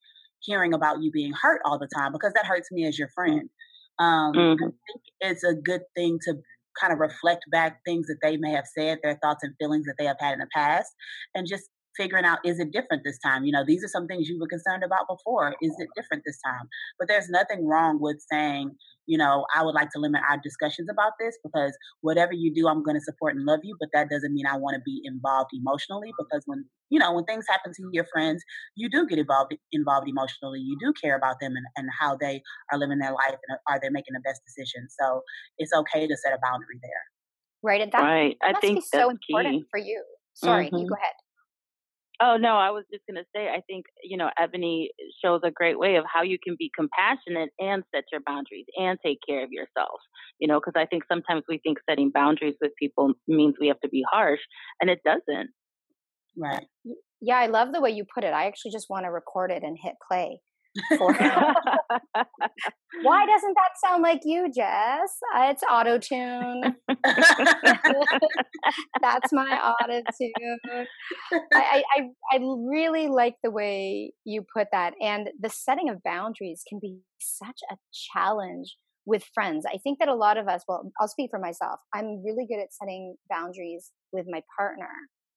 hearing 0.47 0.73
about 0.73 1.03
you 1.03 1.11
being 1.11 1.33
hurt 1.33 1.61
all 1.65 1.79
the 1.79 1.89
time 1.95 2.13
because 2.13 2.33
that 2.35 2.47
hurts 2.47 2.71
me 2.73 2.87
as 2.87 2.99
your 2.99 3.09
friend. 3.15 3.51
Um, 3.99 4.33
mm-hmm. 4.33 4.65
I 4.65 4.67
think 4.67 5.03
it's 5.21 5.45
a 5.45 5.55
good 5.55 5.83
thing 5.95 6.19
to 6.23 6.35
kind 6.81 6.93
of 6.93 6.99
reflect 6.99 7.45
back 7.51 7.81
things 7.85 8.07
that 8.07 8.19
they 8.23 8.37
may 8.37 8.53
have 8.53 8.67
said, 8.67 8.99
their 9.03 9.19
thoughts 9.23 9.43
and 9.43 9.55
feelings 9.59 9.87
that 9.87 9.95
they 9.99 10.05
have 10.05 10.17
had 10.21 10.35
in 10.35 10.39
the 10.39 10.49
past, 10.55 10.93
and 11.35 11.47
just 11.47 11.65
figuring 11.97 12.25
out 12.25 12.39
is 12.45 12.59
it 12.59 12.73
different 12.73 13.03
this 13.05 13.19
time? 13.19 13.45
You 13.45 13.53
know, 13.53 13.65
these 13.67 13.85
are 13.85 13.89
some 13.89 14.07
things 14.07 14.29
you 14.29 14.39
were 14.39 14.47
concerned 14.47 14.83
about 14.85 15.07
before. 15.09 15.55
Is 15.63 15.75
it 15.79 15.89
different 15.97 16.23
this 16.27 16.39
time? 16.45 16.69
But 16.99 17.09
there's 17.09 17.29
nothing 17.29 17.67
wrong 17.67 17.99
with 18.01 18.19
saying, 18.31 18.73
you 19.07 19.17
know, 19.19 19.47
I 19.55 19.63
would 19.63 19.75
like 19.75 19.91
to 19.91 20.01
limit 20.01 20.23
our 20.29 20.39
discussions 20.43 20.89
about 20.91 21.13
this 21.21 21.39
because 21.45 21.73
whatever 22.01 22.33
you 22.33 22.53
do, 22.53 22.69
I'm 22.69 22.83
going 22.83 22.97
to 22.97 23.01
support 23.03 23.37
and 23.37 23.45
love 23.45 23.61
you. 23.63 23.77
But 23.79 23.91
that 23.93 24.11
doesn't 24.11 24.35
mean 24.35 24.47
I 24.47 24.57
want 24.57 24.75
to 24.75 24.83
be 24.85 25.01
involved 25.05 25.51
emotionally 25.55 26.13
because 26.19 26.43
when, 26.47 26.65
you 26.91 26.99
know, 26.99 27.13
when 27.15 27.25
things 27.25 27.45
happen 27.49 27.73
to 27.77 27.89
your 27.93 28.07
friends, 28.13 28.43
you 28.75 28.89
do 28.91 29.07
get 29.07 29.19
involved 29.19 29.55
involved 29.73 30.09
emotionally. 30.09 30.61
You 30.61 30.77
do 30.81 30.93
care 31.01 31.17
about 31.17 31.37
them 31.41 31.55
and, 31.57 31.67
and 31.77 31.89
how 32.01 32.17
they 32.17 32.43
are 32.73 32.79
living 32.79 32.99
their 32.99 33.13
life 33.13 33.37
and 33.49 33.59
are 33.69 33.79
they 33.81 33.91
making 33.91 34.15
the 34.15 34.21
best 34.25 34.41
decisions. 34.45 34.95
So 34.99 35.23
it's 35.59 35.73
okay 35.73 36.07
to 36.07 36.17
set 36.17 36.33
a 36.33 36.39
boundary 36.43 36.79
there. 36.83 37.05
Right. 37.63 37.81
And 37.81 37.93
that, 37.93 38.03
right. 38.03 38.37
that 38.43 38.57
I 38.57 38.61
think 38.61 38.79
be 38.79 38.81
so 38.83 38.99
that's 38.99 39.11
important 39.11 39.63
key. 39.63 39.67
for 39.71 39.79
you. 39.79 40.03
Sorry, 40.35 40.67
Mm-hmm. 40.67 40.77
you 40.77 40.89
go 40.89 40.95
ahead. 40.95 41.15
Oh 42.21 42.37
no, 42.39 42.57
I 42.57 42.71
was 42.71 42.85
just 42.91 43.05
gonna 43.07 43.25
say 43.35 43.49
I 43.49 43.61
think 43.67 43.87
you 44.03 44.17
know 44.17 44.31
Eboni 44.41 44.87
shows 45.23 45.41
a 45.45 45.51
great 45.51 45.79
way 45.79 45.97
of 45.97 46.05
how 46.13 46.23
you 46.23 46.39
can 46.43 46.57
be 46.59 46.71
compassionate 46.75 47.51
and 47.59 47.83
set 47.95 48.05
your 48.11 48.23
boundaries 48.27 48.67
and 48.77 48.99
take 49.05 49.19
care 49.27 49.45
of 49.45 49.53
yourself. 49.53 50.01
You 50.39 50.49
know, 50.49 50.59
because 50.59 50.81
I 50.81 50.87
think 50.87 51.05
sometimes 51.11 51.43
we 51.49 51.59
think 51.59 51.79
setting 51.89 52.11
boundaries 52.11 52.55
with 52.61 52.73
people 52.79 53.13
means 53.29 53.57
we 53.61 53.69
have 53.69 53.81
to 53.81 53.89
be 53.89 54.05
harsh, 54.11 54.41
and 54.81 54.89
it 54.89 55.01
doesn't. 55.05 55.51
Right. 56.37 56.67
Yeah, 57.21 57.37
I 57.39 57.47
love 57.47 57.73
the 57.73 57.81
way 57.81 57.91
you 57.91 58.05
put 58.15 58.25
it. 58.25 58.33
I 58.33 58.47
actually 58.47 58.73
just 58.73 58.91
want 58.91 59.05
to 59.05 59.11
record 59.11 59.51
it 59.51 59.63
and 59.63 59.77
hit 59.81 59.95
play. 60.07 60.41
Why 63.03 63.27
doesn't 63.27 63.55
that 63.55 63.73
sound 63.85 64.03
like 64.03 64.21
you, 64.25 64.51
Jess? 64.55 65.11
Uh, 65.35 65.49
it's 65.51 65.63
auto 65.71 65.99
tune. 65.99 66.77
That's 69.03 69.33
my 69.33 69.59
auto 69.59 70.03
tune. 70.19 70.87
I, 71.55 71.83
I, 71.97 72.09
I 72.33 72.39
really 72.41 73.09
like 73.09 73.35
the 73.43 73.51
way 73.51 74.13
you 74.25 74.45
put 74.55 74.69
that. 74.73 74.95
And 75.01 75.29
the 75.41 75.51
setting 75.51 75.89
of 75.89 76.03
boundaries 76.05 76.63
can 76.69 76.79
be 76.81 76.99
such 77.21 77.61
a 77.71 77.77
challenge 78.13 78.77
with 79.05 79.25
friends. 79.35 79.65
I 79.67 79.79
think 79.79 79.99
that 80.01 80.09
a 80.09 80.15
lot 80.15 80.37
of 80.37 80.49
us, 80.49 80.63
well, 80.67 80.91
I'll 81.01 81.09
speak 81.09 81.31
for 81.31 81.39
myself, 81.39 81.81
I'm 81.95 82.23
really 82.25 82.47
good 82.49 82.61
at 82.61 82.73
setting 82.73 83.17
boundaries 83.31 83.93
with 84.13 84.27
my 84.29 84.43
partner. 84.59 84.91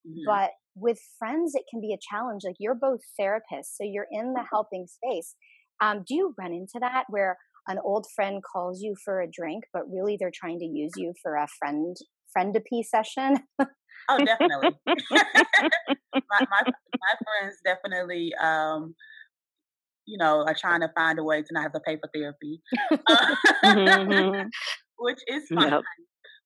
Mhm. 0.06 0.24
But 0.26 0.50
with 0.74 0.98
friends, 1.18 1.54
it 1.54 1.64
can 1.70 1.80
be 1.80 1.92
a 1.92 1.98
challenge. 2.00 2.42
Like 2.44 2.56
you're 2.58 2.74
both 2.74 3.00
therapists, 3.20 3.74
so 3.76 3.84
you're 3.84 4.06
in 4.10 4.34
the 4.34 4.44
helping 4.50 4.86
space. 4.86 5.34
Um, 5.80 6.04
do 6.06 6.14
you 6.14 6.34
run 6.38 6.52
into 6.52 6.78
that 6.80 7.04
where 7.08 7.38
an 7.68 7.78
old 7.84 8.06
friend 8.14 8.42
calls 8.42 8.80
you 8.82 8.94
for 9.04 9.20
a 9.20 9.30
drink, 9.30 9.64
but 9.72 9.90
really 9.90 10.16
they're 10.18 10.32
trying 10.34 10.58
to 10.60 10.66
use 10.66 10.94
you 10.96 11.14
for 11.22 11.36
a 11.36 11.46
friend 11.58 11.96
friend 12.32 12.54
to 12.54 12.60
pee 12.60 12.82
session? 12.82 13.38
Oh, 14.08 14.20
definitely. 14.24 14.78
my, 16.30 16.40
my 16.50 16.62
my 17.02 17.14
friends 17.24 17.60
definitely, 17.64 18.32
um, 18.40 18.94
you 20.06 20.18
know, 20.18 20.44
are 20.46 20.54
trying 20.54 20.80
to 20.80 20.88
find 20.94 21.18
a 21.18 21.24
way 21.24 21.42
to 21.42 21.48
not 21.52 21.62
have 21.62 21.72
to 21.72 21.80
pay 21.80 21.96
for 21.96 22.08
therapy, 22.14 22.62
uh, 23.06 23.34
Mhm. 23.62 24.52
which 24.98 25.20
is 25.28 25.50
fine. 25.52 25.72
Yep. 25.72 25.84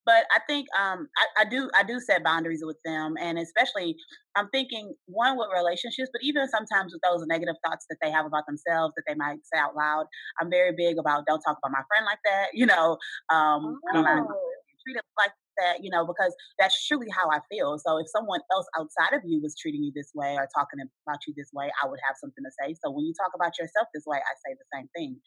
But 0.06 0.26
I 0.34 0.40
think 0.49 0.66
um, 0.78 1.08
I, 1.16 1.42
I 1.42 1.44
do 1.44 1.70
I 1.75 1.82
do 1.84 2.00
set 2.00 2.25
boundaries 2.25 2.62
with 2.64 2.78
them, 2.84 3.14
and 3.20 3.38
especially 3.38 3.96
I'm 4.37 4.49
thinking 4.50 4.94
one 5.06 5.38
with 5.38 5.49
relationships, 5.54 6.11
but 6.12 6.23
even 6.23 6.49
sometimes 6.49 6.92
with 6.92 7.02
those 7.02 7.26
negative 7.26 7.56
thoughts 7.64 7.87
that 7.88 7.96
they 8.02 8.11
have 8.11 8.26
about 8.26 8.44
themselves 8.46 8.94
that 8.96 9.04
they 9.08 9.14
might 9.14 9.38
say 9.52 9.58
out 9.58 9.76
loud. 9.76 10.06
I'm 10.40 10.50
very 10.50 10.73
big 10.76 10.99
about 10.99 11.25
don't 11.26 11.40
talk 11.40 11.58
about 11.62 11.73
my 11.73 11.82
friend 11.88 12.04
like 12.06 12.20
that. 12.25 12.49
You 12.54 12.66
know, 12.66 12.99
um, 13.30 13.76
I 13.90 13.92
don't 13.94 14.28
Oh. 14.28 14.50
treat 14.82 14.96
it 14.96 15.04
like 15.18 15.32
that, 15.58 15.82
you 15.84 15.90
know, 15.90 16.06
because 16.06 16.34
that's 16.58 16.75
truly 16.87 17.08
how 17.12 17.28
I 17.30 17.40
feel. 17.50 17.78
So 17.78 17.99
if 17.99 18.06
someone 18.08 18.40
else 18.52 18.66
outside 18.78 19.14
of 19.16 19.23
you 19.25 19.40
was 19.42 19.54
treating 19.58 19.82
you 19.82 19.92
this 19.94 20.11
way 20.14 20.34
or 20.37 20.49
talking 20.54 20.80
about 21.06 21.18
you 21.26 21.34
this 21.37 21.50
way, 21.52 21.70
I 21.82 21.88
would 21.88 22.00
have 22.06 22.16
something 22.20 22.44
to 22.44 22.50
say. 22.62 22.75
So 22.82 22.90
when 22.90 23.04
you 23.04 23.14
talk 23.18 23.32
about 23.34 23.58
yourself 23.58 23.88
this 23.94 24.04
way, 24.06 24.18
I 24.18 24.34
say 24.46 24.56
the 24.56 24.68
same 24.75 24.88
thing. 24.96 25.20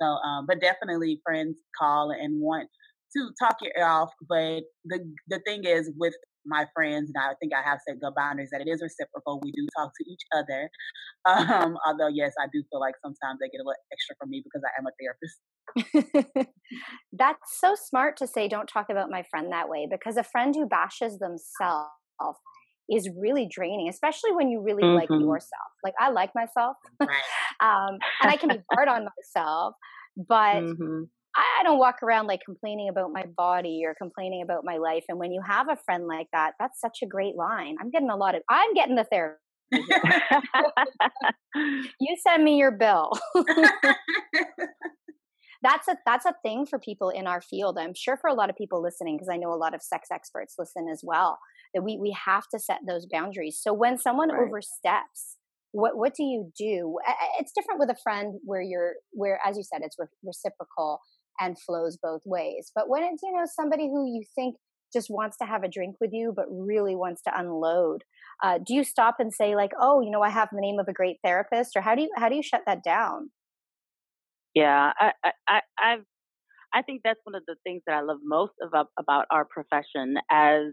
So, 0.00 0.06
um, 0.06 0.46
but 0.46 0.60
definitely 0.60 1.20
friends 1.24 1.58
call 1.78 2.10
and 2.10 2.40
want 2.40 2.68
to 3.16 3.30
talk 3.40 3.56
your 3.62 3.72
ear 3.78 3.86
off. 3.86 4.12
But 4.28 4.64
the 4.84 5.00
the 5.28 5.40
thing 5.46 5.64
is 5.64 5.90
with 5.96 6.14
my 6.46 6.66
friends, 6.74 7.10
and 7.14 7.22
I 7.22 7.34
think 7.40 7.52
I 7.54 7.62
have 7.62 7.80
set 7.88 8.00
good 8.00 8.14
boundaries 8.16 8.50
that 8.52 8.60
it 8.60 8.68
is 8.68 8.82
reciprocal. 8.82 9.40
We 9.42 9.52
do 9.52 9.66
talk 9.78 9.92
to 10.00 10.10
each 10.10 10.22
other. 10.34 10.70
Um, 11.26 11.78
although 11.86 12.08
yes, 12.08 12.32
I 12.40 12.46
do 12.52 12.62
feel 12.70 12.80
like 12.80 12.94
sometimes 13.02 13.40
they 13.40 13.48
get 13.50 13.58
a 13.60 13.66
little 13.66 13.82
extra 13.92 14.16
from 14.20 14.30
me 14.30 14.42
because 14.44 14.62
I 14.64 14.72
am 14.80 14.86
a 14.86 14.92
therapist. 15.00 15.40
That's 17.12 17.60
so 17.60 17.74
smart 17.74 18.16
to 18.18 18.26
say, 18.26 18.48
don't 18.48 18.68
talk 18.68 18.90
about 18.90 19.10
my 19.10 19.22
friend 19.30 19.52
that 19.52 19.68
way, 19.68 19.88
because 19.90 20.16
a 20.16 20.24
friend 20.24 20.54
who 20.54 20.66
bashes 20.66 21.18
themselves 21.18 21.90
is 22.90 23.08
really 23.18 23.48
draining, 23.50 23.88
especially 23.88 24.32
when 24.32 24.48
you 24.48 24.60
really 24.62 24.88
like 24.88 25.10
Mhm. 25.10 25.18
yourself. 25.18 25.70
Like, 25.82 25.94
I 25.98 26.10
like 26.10 26.32
myself, 26.34 26.76
Right. 27.06 27.24
um, 27.62 28.00
and 28.22 28.30
I 28.30 28.36
can 28.36 28.50
be 28.50 28.60
hard 28.76 28.88
on 28.88 29.06
myself, 29.16 29.74
but 30.16 30.64
Mhm. 30.64 31.10
I 31.36 31.62
don't 31.64 31.78
walk 31.78 32.02
around 32.02 32.26
like 32.26 32.40
complaining 32.44 32.88
about 32.88 33.12
my 33.12 33.24
body 33.36 33.82
or 33.84 33.94
complaining 33.94 34.42
about 34.42 34.64
my 34.64 34.76
life. 34.76 35.04
And 35.08 35.18
when 35.18 35.32
you 35.32 35.42
have 35.46 35.68
a 35.68 35.76
friend 35.76 36.06
like 36.06 36.28
that, 36.32 36.52
that's 36.60 36.80
such 36.80 36.98
a 37.02 37.06
great 37.06 37.36
line. 37.36 37.76
I'm 37.80 37.90
getting 37.90 38.10
a 38.10 38.16
lot 38.16 38.34
of, 38.34 38.42
I'm 38.48 38.72
getting 38.74 38.96
the 38.96 39.04
therapy. 39.04 39.38
You 42.00 42.16
send 42.26 42.44
me 42.44 42.58
your 42.58 42.72
bill. 42.72 43.12
that's 45.62 45.88
a 45.88 45.96
that's 46.04 46.26
a 46.26 46.34
thing 46.42 46.66
for 46.66 46.78
people 46.78 47.08
in 47.10 47.26
our 47.26 47.40
field 47.40 47.78
i'm 47.78 47.94
sure 47.94 48.16
for 48.18 48.28
a 48.28 48.34
lot 48.34 48.50
of 48.50 48.56
people 48.56 48.82
listening 48.82 49.16
because 49.16 49.28
i 49.32 49.36
know 49.36 49.52
a 49.52 49.56
lot 49.56 49.74
of 49.74 49.82
sex 49.82 50.08
experts 50.12 50.54
listen 50.58 50.88
as 50.92 51.00
well 51.02 51.38
that 51.74 51.82
we 51.82 51.96
we 51.96 52.14
have 52.26 52.46
to 52.52 52.58
set 52.58 52.80
those 52.86 53.06
boundaries 53.10 53.58
so 53.60 53.72
when 53.72 53.96
someone 53.98 54.30
Right. 54.30 54.42
oversteps 54.46 55.36
what 55.72 55.96
what 55.96 56.14
do 56.14 56.22
you 56.22 56.52
do 56.58 56.98
it's 57.40 57.52
different 57.52 57.80
with 57.80 57.88
a 57.90 57.96
friend 58.02 58.34
where 58.44 58.60
you're 58.60 58.94
where 59.12 59.40
as 59.44 59.56
you 59.56 59.62
said 59.62 59.80
it's 59.82 59.96
re- 59.98 60.06
reciprocal 60.22 61.00
and 61.40 61.58
flows 61.58 61.98
both 62.02 62.22
ways. 62.24 62.70
But 62.74 62.88
when 62.88 63.02
it's 63.02 63.22
you 63.22 63.32
know 63.32 63.44
somebody 63.46 63.88
who 63.88 64.06
you 64.06 64.24
think 64.34 64.56
just 64.92 65.10
wants 65.10 65.36
to 65.38 65.44
have 65.44 65.64
a 65.64 65.68
drink 65.68 65.96
with 66.00 66.10
you 66.12 66.32
but 66.34 66.44
really 66.48 66.94
wants 66.94 67.20
to 67.20 67.36
unload 67.36 68.04
uh, 68.44 68.58
do 68.64 68.74
you 68.74 68.84
stop 68.84 69.16
and 69.18 69.34
say 69.34 69.56
like 69.56 69.72
oh 69.80 70.00
you 70.00 70.08
know 70.08 70.22
i 70.22 70.30
have 70.30 70.48
the 70.52 70.60
name 70.60 70.78
of 70.78 70.86
a 70.86 70.92
great 70.92 71.16
therapist 71.24 71.74
or 71.74 71.80
how 71.80 71.96
do 71.96 72.02
you 72.02 72.10
how 72.16 72.28
do 72.28 72.36
you 72.36 72.42
shut 72.44 72.62
that 72.66 72.84
down? 72.84 73.30
Yeah, 74.54 74.92
I, 74.98 75.12
I, 75.48 75.60
I've, 75.78 76.04
I 76.72 76.82
think 76.82 77.02
that's 77.04 77.20
one 77.24 77.34
of 77.34 77.42
the 77.46 77.56
things 77.64 77.82
that 77.86 77.96
I 77.96 78.02
love 78.02 78.18
most 78.22 78.52
about 78.62 78.88
about 78.98 79.26
our 79.30 79.44
profession 79.44 80.16
as 80.30 80.72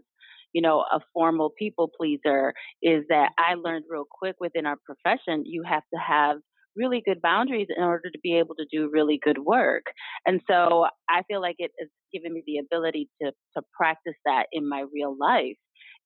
you 0.52 0.62
know 0.62 0.84
a 0.92 1.00
formal 1.12 1.50
people 1.58 1.90
pleaser 1.96 2.54
is 2.82 3.04
that 3.08 3.30
I 3.38 3.54
learned 3.54 3.84
real 3.88 4.06
quick 4.10 4.36
within 4.40 4.66
our 4.66 4.76
profession 4.84 5.44
you 5.46 5.62
have 5.64 5.82
to 5.92 6.00
have 6.00 6.36
really 6.76 7.02
good 7.04 7.20
boundaries 7.22 7.68
in 7.74 7.82
order 7.82 8.10
to 8.10 8.18
be 8.22 8.38
able 8.38 8.54
to 8.56 8.66
do 8.70 8.90
really 8.90 9.18
good 9.22 9.38
work. 9.38 9.84
And 10.26 10.40
so 10.48 10.86
I 11.08 11.22
feel 11.28 11.40
like 11.40 11.56
it 11.58 11.70
has 11.78 11.88
given 12.12 12.32
me 12.32 12.42
the 12.46 12.58
ability 12.58 13.08
to 13.22 13.32
to 13.56 13.62
practice 13.76 14.16
that 14.24 14.46
in 14.52 14.68
my 14.68 14.84
real 14.92 15.16
life. 15.18 15.56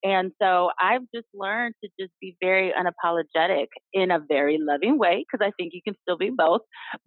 And 0.04 0.32
so 0.40 0.70
I've 0.80 1.02
just 1.14 1.26
learned 1.34 1.74
to 1.82 1.90
just 1.98 2.12
be 2.20 2.36
very 2.40 2.72
unapologetic 2.72 3.66
in 3.92 4.10
a 4.10 4.20
very 4.28 4.58
loving 4.60 4.98
way 4.98 5.24
because 5.24 5.44
I 5.44 5.52
think 5.56 5.72
you 5.72 5.80
can 5.82 5.96
still 6.02 6.18
be 6.18 6.30
both. 6.36 6.60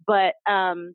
But 0.06 0.34
um, 0.50 0.94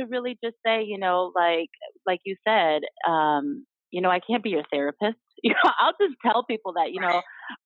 to 0.00 0.06
really 0.06 0.36
just 0.42 0.56
say, 0.64 0.82
you 0.84 0.98
know, 0.98 1.32
like 1.34 1.70
like 2.06 2.20
you 2.24 2.36
said, 2.46 2.82
um, 3.08 3.64
you 3.96 4.02
know, 4.02 4.10
I 4.10 4.20
can't 4.20 4.42
be 4.44 4.50
your 4.50 4.64
therapist. 4.70 5.16
You 5.42 5.50
know, 5.52 5.70
I'll 5.78 5.92
just 6.00 6.16
tell 6.24 6.44
people 6.44 6.72
that, 6.72 6.92
you 6.92 7.00
know, 7.00 7.20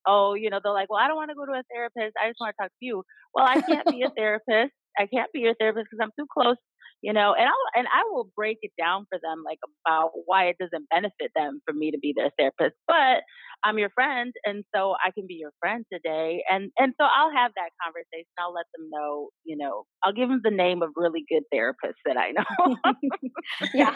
oh, 0.04 0.34
you 0.34 0.50
know, 0.50 0.58
they're 0.62 0.72
like, 0.72 0.90
well, 0.90 0.98
I 0.98 1.06
don't 1.06 1.16
want 1.16 1.30
to 1.30 1.36
go 1.36 1.46
to 1.46 1.52
a 1.52 1.62
therapist. 1.72 2.16
I 2.20 2.28
just 2.28 2.40
want 2.40 2.52
to 2.52 2.64
talk 2.64 2.72
to 2.72 2.84
you. 2.84 3.04
Well, 3.32 3.46
I 3.46 3.60
can't 3.62 3.86
be 3.86 4.02
a 4.02 4.10
therapist. 4.10 4.74
I 4.98 5.06
can't 5.06 5.32
be 5.32 5.38
your 5.38 5.54
therapist 5.54 5.86
because 5.88 6.02
I'm 6.02 6.10
too 6.18 6.26
close 6.30 6.56
you 7.02 7.12
know 7.12 7.34
and 7.36 7.46
i'll 7.46 7.66
and 7.74 7.86
i 7.88 8.02
will 8.10 8.28
break 8.36 8.58
it 8.62 8.72
down 8.78 9.06
for 9.08 9.18
them 9.22 9.42
like 9.44 9.58
about 9.86 10.10
why 10.26 10.44
it 10.46 10.56
doesn't 10.58 10.88
benefit 10.90 11.30
them 11.34 11.60
for 11.66 11.72
me 11.72 11.90
to 11.90 11.98
be 11.98 12.12
their 12.16 12.30
therapist 12.38 12.76
but 12.86 13.22
i'm 13.64 13.78
your 13.78 13.90
friend 13.90 14.32
and 14.44 14.64
so 14.74 14.94
i 15.04 15.10
can 15.12 15.26
be 15.26 15.34
your 15.34 15.52
friend 15.60 15.84
today 15.92 16.42
and 16.50 16.70
and 16.78 16.92
so 17.00 17.04
i'll 17.04 17.32
have 17.32 17.52
that 17.56 17.70
conversation 17.82 18.26
i'll 18.38 18.52
let 18.54 18.66
them 18.76 18.88
know 18.90 19.28
you 19.44 19.56
know 19.56 19.84
i'll 20.02 20.12
give 20.12 20.28
them 20.28 20.40
the 20.44 20.50
name 20.50 20.82
of 20.82 20.90
really 20.96 21.24
good 21.28 21.42
therapists 21.54 22.00
that 22.04 22.16
i 22.16 22.30
know 22.32 22.76
yeah 23.74 23.94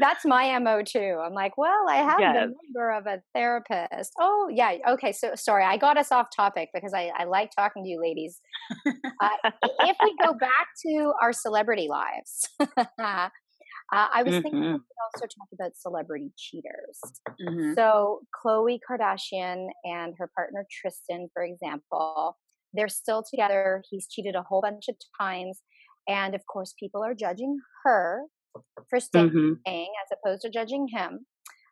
that's 0.00 0.24
my 0.24 0.58
mo 0.58 0.82
too 0.82 1.18
i'm 1.24 1.34
like 1.34 1.56
well 1.56 1.86
i 1.88 1.96
have 1.96 2.18
Yes. 2.18 2.34
the 2.34 2.54
number 2.74 2.90
of 2.90 3.06
a 3.06 3.20
therapist 3.34 4.12
oh 4.20 4.48
yeah 4.52 4.72
okay 4.88 5.12
so 5.12 5.32
sorry 5.34 5.64
i 5.64 5.76
got 5.76 5.96
us 5.96 6.10
off 6.10 6.26
topic 6.34 6.68
because 6.74 6.92
i, 6.94 7.10
I 7.16 7.24
like 7.24 7.50
talking 7.56 7.84
to 7.84 7.88
you 7.88 8.00
ladies 8.00 8.40
uh, 9.22 9.50
if 9.82 9.96
we 10.02 10.14
go 10.22 10.32
back 10.34 10.66
to 10.86 11.12
our 11.22 11.32
celebrity 11.32 11.86
lives 11.88 12.17
uh, 12.60 13.28
i 13.90 14.22
was 14.22 14.34
thinking 14.42 14.60
we 14.60 14.66
could 14.72 15.00
also 15.06 15.26
talk 15.26 15.48
about 15.52 15.72
celebrity 15.76 16.30
cheaters 16.36 16.98
Mhm. 17.40 17.74
so 17.74 18.20
Khloe 18.36 18.78
Kardashian 18.88 19.68
and 19.84 20.14
her 20.18 20.28
partner 20.34 20.66
Tristan, 20.70 21.28
for 21.32 21.42
example, 21.42 22.36
they're 22.74 22.88
still 22.88 23.22
together. 23.22 23.82
He's 23.88 24.06
cheated 24.08 24.34
a 24.34 24.42
whole 24.42 24.60
bunch 24.60 24.88
of 24.88 24.96
times, 25.20 25.62
and 26.08 26.34
of 26.34 26.42
course, 26.52 26.74
people 26.78 27.02
are 27.02 27.14
judging 27.14 27.58
her 27.84 28.24
for 28.90 28.98
staying 29.00 29.30
Mhm. 29.30 29.86
as 30.02 30.08
opposed 30.16 30.42
to 30.42 30.50
judging 30.50 30.88
him. 30.88 31.26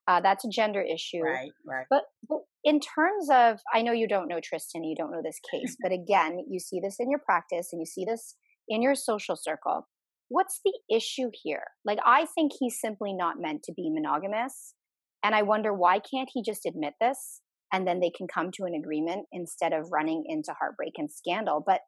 Uh, 0.09 0.21
that's 0.21 0.45
a 0.45 0.49
gender 0.49 0.81
issue. 0.83 1.21
Right, 1.23 1.51
right. 1.67 1.87
But, 1.91 2.05
but 2.29 2.43
in 2.63 2.79
terms 2.81 3.29
of, 3.29 3.59
I 3.75 3.83
know 3.83 3.93
you 3.93 4.07
don't 4.07 4.29
know 4.29 4.41
Tristan, 4.41 4.85
you 4.85 4.95
don't 4.95 5.11
know 5.11 5.23
this 5.23 5.41
case, 5.51 5.77
but 5.83 5.91
again, 5.93 6.45
you 6.49 6.61
see 6.61 6.79
this 6.81 6.97
in 7.01 7.11
your 7.11 7.19
practice 7.19 7.73
and 7.73 7.81
you 7.81 7.87
see 7.87 8.05
this 8.05 8.37
in 8.69 8.83
your 8.83 8.95
social 8.95 9.37
circle. 9.37 9.89
What's 10.29 10.61
the 10.65 10.79
issue 10.95 11.31
here? 11.33 11.63
Like, 11.85 11.99
I 12.05 12.27
think 12.35 12.53
he's 12.59 12.81
simply 12.81 13.13
not 13.13 13.37
meant 13.39 13.63
to 13.65 13.73
be 13.73 13.91
monogamous. 13.91 14.75
And 15.23 15.35
I 15.35 15.43
wonder 15.43 15.73
why 15.73 15.99
can't 15.99 16.29
he 16.33 16.43
just 16.43 16.67
admit 16.67 16.95
this 17.01 17.41
and 17.73 17.87
then 17.87 18.01
they 18.01 18.11
can 18.17 18.27
come 18.33 18.51
to 18.53 18.65
an 18.65 18.75
agreement 18.75 19.27
instead 19.33 19.73
of 19.73 19.89
running 19.93 20.25
into 20.27 20.55
heartbreak 20.59 20.95
and 20.99 21.11
scandal? 21.11 21.63
But 21.65 21.81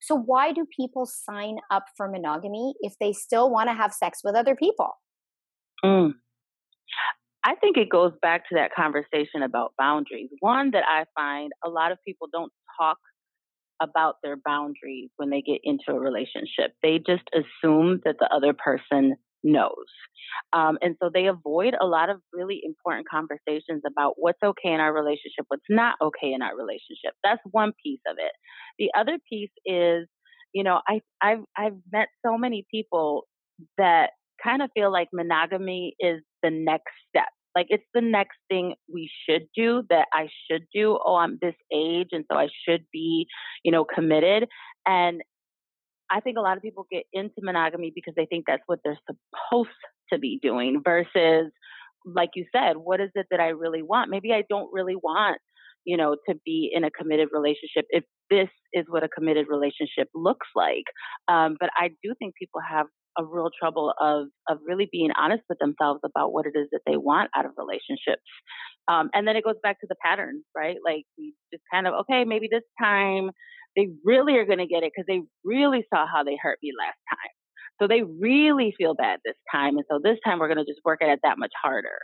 so 0.00 0.14
why 0.14 0.52
do 0.52 0.64
people 0.76 1.06
sign 1.06 1.56
up 1.70 1.84
for 1.96 2.08
monogamy 2.08 2.74
if 2.80 2.94
they 3.00 3.12
still 3.12 3.50
want 3.50 3.68
to 3.68 3.74
have 3.74 3.92
sex 3.92 4.20
with 4.22 4.36
other 4.36 4.54
people? 4.54 4.92
Mm. 5.84 6.12
I 7.44 7.54
think 7.54 7.76
it 7.76 7.88
goes 7.88 8.12
back 8.20 8.48
to 8.48 8.56
that 8.56 8.74
conversation 8.74 9.42
about 9.42 9.72
boundaries. 9.78 10.30
One 10.40 10.70
that 10.72 10.84
I 10.88 11.04
find 11.14 11.52
a 11.64 11.68
lot 11.68 11.92
of 11.92 11.98
people 12.06 12.28
don't 12.32 12.52
talk 12.78 12.98
about 13.80 14.16
their 14.22 14.36
boundaries 14.36 15.10
when 15.16 15.30
they 15.30 15.42
get 15.42 15.60
into 15.62 15.90
a 15.90 15.98
relationship. 15.98 16.72
They 16.82 16.98
just 16.98 17.24
assume 17.34 18.00
that 18.04 18.16
the 18.18 18.28
other 18.32 18.52
person 18.52 19.16
knows. 19.44 19.86
Um, 20.52 20.78
and 20.82 20.96
so 21.00 21.10
they 21.12 21.26
avoid 21.26 21.74
a 21.80 21.86
lot 21.86 22.10
of 22.10 22.20
really 22.32 22.60
important 22.64 23.06
conversations 23.08 23.82
about 23.86 24.14
what's 24.16 24.42
okay 24.42 24.72
in 24.72 24.80
our 24.80 24.92
relationship, 24.92 25.44
what's 25.48 25.62
not 25.68 25.96
okay 26.02 26.32
in 26.32 26.42
our 26.42 26.56
relationship. 26.56 27.14
That's 27.22 27.40
one 27.50 27.72
piece 27.82 28.00
of 28.08 28.16
it. 28.18 28.32
The 28.78 28.90
other 28.98 29.18
piece 29.30 29.50
is, 29.64 30.08
you 30.52 30.64
know, 30.64 30.80
I, 30.88 31.00
I've, 31.22 31.44
I've 31.56 31.76
met 31.92 32.08
so 32.24 32.36
many 32.36 32.66
people 32.70 33.26
that 33.76 34.10
kind 34.42 34.62
of 34.62 34.70
feel 34.74 34.92
like 34.92 35.08
monogamy 35.12 35.94
is 36.00 36.20
the 36.42 36.50
next 36.50 36.92
step. 37.08 37.28
Like 37.54 37.66
it's 37.70 37.84
the 37.94 38.00
next 38.00 38.36
thing 38.48 38.74
we 38.92 39.10
should 39.28 39.48
do 39.54 39.82
that 39.90 40.06
I 40.12 40.28
should 40.50 40.66
do. 40.72 40.98
Oh, 41.04 41.16
I'm 41.16 41.38
this 41.40 41.54
age 41.72 42.08
and 42.12 42.24
so 42.30 42.38
I 42.38 42.48
should 42.66 42.84
be, 42.92 43.26
you 43.64 43.72
know, 43.72 43.84
committed. 43.84 44.48
And 44.86 45.22
I 46.10 46.20
think 46.20 46.38
a 46.38 46.42
lot 46.42 46.56
of 46.56 46.62
people 46.62 46.86
get 46.90 47.04
into 47.12 47.34
monogamy 47.42 47.92
because 47.94 48.14
they 48.16 48.26
think 48.26 48.44
that's 48.46 48.62
what 48.66 48.80
they're 48.84 48.98
supposed 49.06 49.70
to 50.12 50.18
be 50.18 50.38
doing 50.42 50.82
versus 50.84 51.52
like 52.04 52.30
you 52.34 52.46
said, 52.54 52.76
what 52.76 53.00
is 53.00 53.10
it 53.14 53.26
that 53.30 53.40
I 53.40 53.48
really 53.48 53.82
want? 53.82 54.10
Maybe 54.10 54.32
I 54.32 54.44
don't 54.48 54.72
really 54.72 54.96
want, 54.96 55.38
you 55.84 55.96
know, 55.96 56.16
to 56.28 56.34
be 56.44 56.70
in 56.72 56.84
a 56.84 56.90
committed 56.90 57.28
relationship 57.32 57.86
if 57.90 58.04
this 58.30 58.48
is 58.72 58.84
what 58.88 59.04
a 59.04 59.08
committed 59.08 59.46
relationship 59.48 60.08
looks 60.14 60.46
like. 60.54 60.84
Um, 61.28 61.56
but 61.58 61.70
I 61.76 61.90
do 62.02 62.14
think 62.18 62.34
people 62.36 62.60
have 62.68 62.86
a 63.18 63.24
real 63.24 63.50
trouble 63.58 63.92
of 64.00 64.28
of 64.48 64.58
really 64.66 64.88
being 64.90 65.10
honest 65.18 65.42
with 65.48 65.58
themselves 65.58 66.00
about 66.04 66.32
what 66.32 66.46
it 66.46 66.56
is 66.56 66.68
that 66.72 66.80
they 66.86 66.96
want 66.96 67.30
out 67.36 67.44
of 67.44 67.52
relationships. 67.58 68.22
Um, 68.86 69.10
and 69.12 69.26
then 69.26 69.36
it 69.36 69.44
goes 69.44 69.56
back 69.62 69.80
to 69.80 69.86
the 69.88 69.96
patterns, 70.02 70.44
right? 70.56 70.76
Like 70.84 71.04
we 71.18 71.34
just 71.52 71.64
kind 71.72 71.86
of 71.86 71.94
okay, 72.02 72.24
maybe 72.24 72.48
this 72.50 72.62
time 72.80 73.30
they 73.76 73.88
really 74.04 74.36
are 74.36 74.46
going 74.46 74.58
to 74.58 74.66
get 74.66 74.82
it 74.82 74.92
because 74.94 75.06
they 75.06 75.22
really 75.44 75.84
saw 75.92 76.06
how 76.06 76.24
they 76.24 76.38
hurt 76.40 76.58
me 76.62 76.72
last 76.78 76.98
time. 77.10 77.32
So 77.80 77.86
they 77.86 78.02
really 78.02 78.74
feel 78.76 78.94
bad 78.94 79.20
this 79.24 79.36
time, 79.52 79.76
and 79.76 79.84
so 79.90 80.00
this 80.02 80.18
time 80.24 80.38
we're 80.38 80.48
going 80.48 80.64
to 80.64 80.70
just 80.70 80.80
work 80.84 81.02
at 81.02 81.10
it 81.10 81.20
that 81.22 81.38
much 81.38 81.52
harder. 81.62 81.98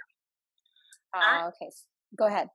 Uh, 1.15 1.49
okay, 1.49 1.71
go 2.19 2.27
ahead. 2.27 2.49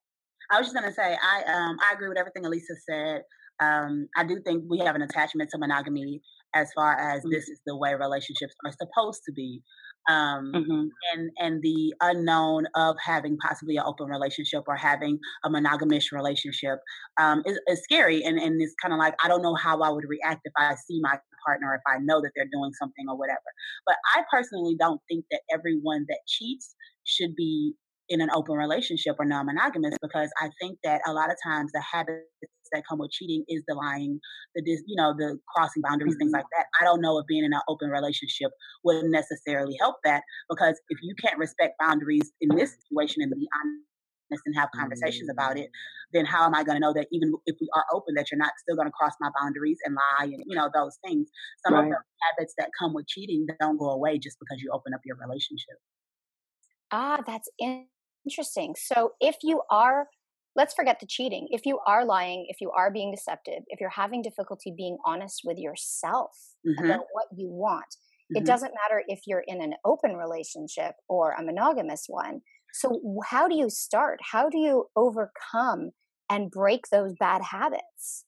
I 0.51 0.57
was 0.57 0.67
just 0.67 0.75
going 0.75 0.89
to 0.89 0.93
say 0.93 1.17
I 1.21 1.43
um 1.43 1.77
I 1.79 1.93
agree 1.93 2.09
with 2.09 2.17
everything 2.17 2.45
Elisa 2.45 2.75
said. 2.89 3.21
Um, 3.61 4.07
I 4.15 4.23
do 4.23 4.39
think 4.45 4.63
we 4.69 4.79
have 4.79 4.95
an 4.95 5.01
attachment 5.01 5.49
to 5.51 5.57
monogamy 5.57 6.21
as 6.55 6.69
far 6.73 6.97
as 6.97 7.19
mm-hmm. 7.19 7.31
this 7.31 7.49
is 7.49 7.59
the 7.65 7.77
way 7.77 7.93
relationships 7.93 8.53
are 8.65 8.71
supposed 8.71 9.21
to 9.25 9.31
be 9.33 9.61
um, 10.09 10.51
mm-hmm. 10.55 10.87
and 11.13 11.29
and 11.37 11.61
the 11.61 11.93
unknown 12.01 12.65
of 12.75 12.95
having 13.03 13.37
possibly 13.37 13.77
an 13.77 13.83
open 13.85 14.07
relationship 14.07 14.63
or 14.67 14.75
having 14.75 15.19
a 15.43 15.49
monogamous 15.49 16.11
relationship 16.11 16.79
um, 17.19 17.43
is, 17.45 17.59
is, 17.67 17.83
scary 17.83 18.23
and, 18.23 18.39
and 18.39 18.61
it's 18.61 18.73
kind 18.81 18.93
of 18.93 18.99
like 18.99 19.13
i 19.23 19.27
don't 19.27 19.41
know 19.41 19.55
how 19.55 19.81
i 19.81 19.89
would 19.89 20.05
react 20.07 20.41
if 20.45 20.53
i 20.57 20.73
see 20.87 20.99
my 21.01 21.17
partner 21.45 21.75
if 21.75 21.81
i 21.87 21.99
know 21.99 22.21
that 22.21 22.31
they're 22.35 22.49
doing 22.51 22.71
something 22.79 23.05
or 23.09 23.17
whatever 23.17 23.39
but 23.85 23.95
i 24.15 24.23
personally 24.31 24.75
don't 24.79 25.01
think 25.09 25.25
that 25.31 25.41
everyone 25.53 26.05
that 26.07 26.19
cheats 26.27 26.75
should 27.05 27.35
be 27.35 27.73
in 28.09 28.21
an 28.21 28.29
open 28.33 28.55
relationship 28.55 29.15
or 29.19 29.25
non-monogamous 29.25 29.95
because 30.01 30.29
I 30.41 30.49
think 30.59 30.79
that 30.83 31.01
a 31.07 31.13
lot 31.13 31.29
of 31.29 31.37
times 31.43 31.71
the 31.71 31.81
habits 31.81 32.25
that 32.71 32.83
come 32.87 32.99
with 32.99 33.11
cheating 33.11 33.43
is 33.47 33.63
the 33.67 33.75
lying, 33.75 34.19
the 34.55 34.63
you 34.65 34.95
know 34.95 35.13
the 35.17 35.37
crossing 35.53 35.81
boundaries, 35.81 36.13
mm-hmm. 36.13 36.19
things 36.19 36.31
like 36.33 36.45
that. 36.57 36.65
I 36.81 36.85
don't 36.85 37.01
know 37.01 37.17
if 37.17 37.27
being 37.27 37.43
in 37.43 37.53
an 37.53 37.61
open 37.67 37.89
relationship 37.89 38.51
would 38.83 39.05
necessarily 39.05 39.75
help 39.79 39.97
that 40.03 40.23
because 40.49 40.79
if 40.89 40.99
you 41.01 41.15
can't 41.23 41.37
respect 41.37 41.75
boundaries 41.79 42.31
in 42.41 42.55
this 42.55 42.75
situation 42.83 43.21
and 43.21 43.31
be 43.31 43.47
honest 43.59 44.43
and 44.45 44.55
have 44.55 44.69
conversations 44.75 45.29
about 45.29 45.57
it, 45.57 45.69
then 46.13 46.25
how 46.25 46.45
am 46.45 46.53
I 46.53 46.63
going 46.63 46.75
to 46.75 46.79
know 46.79 46.93
that 46.93 47.07
even 47.11 47.33
if 47.47 47.55
we 47.59 47.67
are 47.75 47.85
open, 47.93 48.13
that 48.15 48.29
you're 48.31 48.37
not 48.37 48.53
still 48.59 48.75
going 48.75 48.87
to 48.87 48.91
cross 48.91 49.13
my 49.19 49.29
boundaries 49.39 49.77
and 49.85 49.95
lie 49.95 50.25
and 50.25 50.43
you 50.45 50.55
know 50.55 50.69
those 50.73 50.97
things. 51.05 51.29
Some 51.65 51.73
right. 51.73 51.83
of 51.83 51.89
the 51.89 51.97
habits 52.21 52.53
that 52.57 52.69
come 52.79 52.93
with 52.93 53.07
cheating 53.07 53.47
don't 53.59 53.77
go 53.77 53.89
away 53.89 54.19
just 54.19 54.37
because 54.39 54.61
you 54.61 54.69
open 54.71 54.93
up 54.93 55.01
your 55.05 55.17
relationship. 55.17 55.77
Ah, 56.91 57.21
that's 57.25 57.49
Interesting. 58.25 58.75
So 58.77 59.13
if 59.19 59.37
you 59.43 59.61
are, 59.71 60.07
let's 60.55 60.73
forget 60.73 60.99
the 60.99 61.07
cheating. 61.07 61.47
If 61.51 61.65
you 61.65 61.79
are 61.87 62.05
lying, 62.05 62.45
if 62.49 62.57
you 62.61 62.71
are 62.71 62.91
being 62.91 63.11
deceptive, 63.11 63.63
if 63.67 63.79
you're 63.79 63.89
having 63.89 64.21
difficulty 64.21 64.73
being 64.75 64.97
honest 65.05 65.41
with 65.43 65.57
yourself 65.57 66.31
mm-hmm. 66.67 66.85
about 66.85 67.05
what 67.11 67.27
you 67.35 67.49
want, 67.49 67.85
mm-hmm. 67.85 68.37
it 68.37 68.45
doesn't 68.45 68.73
matter 68.83 69.03
if 69.07 69.21
you're 69.25 69.43
in 69.47 69.61
an 69.61 69.73
open 69.85 70.15
relationship 70.15 70.95
or 71.07 71.33
a 71.33 71.43
monogamous 71.43 72.05
one. 72.07 72.41
So 72.73 73.01
how 73.25 73.47
do 73.47 73.55
you 73.55 73.69
start? 73.69 74.19
How 74.31 74.49
do 74.49 74.59
you 74.59 74.85
overcome 74.95 75.91
and 76.29 76.51
break 76.51 76.89
those 76.91 77.13
bad 77.19 77.41
habits? 77.41 78.25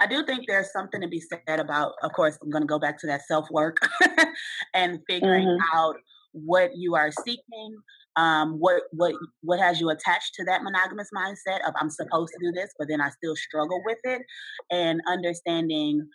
I 0.00 0.06
do 0.06 0.24
think 0.26 0.44
there's 0.46 0.72
something 0.72 1.00
to 1.00 1.08
be 1.08 1.20
said 1.20 1.60
about, 1.60 1.92
of 2.02 2.12
course, 2.12 2.36
I'm 2.42 2.50
going 2.50 2.62
to 2.62 2.68
go 2.68 2.78
back 2.78 2.98
to 3.00 3.06
that 3.06 3.22
self 3.26 3.46
work 3.50 3.78
and 4.74 4.98
figuring 5.08 5.46
mm-hmm. 5.46 5.78
out 5.78 5.96
what 6.32 6.70
you 6.74 6.94
are 6.94 7.10
seeking, 7.24 7.76
um, 8.16 8.56
what 8.58 8.82
what 8.92 9.14
what 9.42 9.58
has 9.58 9.80
you 9.80 9.90
attached 9.90 10.34
to 10.34 10.44
that 10.44 10.62
monogamous 10.62 11.08
mindset 11.16 11.66
of 11.66 11.74
I'm 11.80 11.90
supposed 11.90 12.32
to 12.32 12.46
do 12.46 12.52
this, 12.52 12.72
but 12.78 12.88
then 12.88 13.00
I 13.00 13.10
still 13.10 13.36
struggle 13.36 13.82
with 13.84 13.98
it, 14.04 14.22
and 14.70 15.00
understanding 15.08 16.08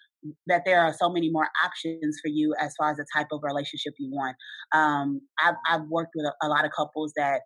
that 0.47 0.63
there 0.65 0.81
are 0.81 0.93
so 0.93 1.09
many 1.09 1.29
more 1.29 1.47
options 1.63 2.19
for 2.21 2.27
you 2.27 2.53
as 2.59 2.73
far 2.77 2.91
as 2.91 2.97
the 2.97 3.05
type 3.15 3.27
of 3.31 3.39
relationship 3.43 3.93
you 3.97 4.11
want. 4.11 4.35
Um, 4.73 5.21
I've, 5.43 5.55
I've 5.69 5.87
worked 5.87 6.11
with 6.15 6.25
a, 6.25 6.45
a 6.45 6.49
lot 6.49 6.65
of 6.65 6.71
couples 6.71 7.13
that 7.15 7.41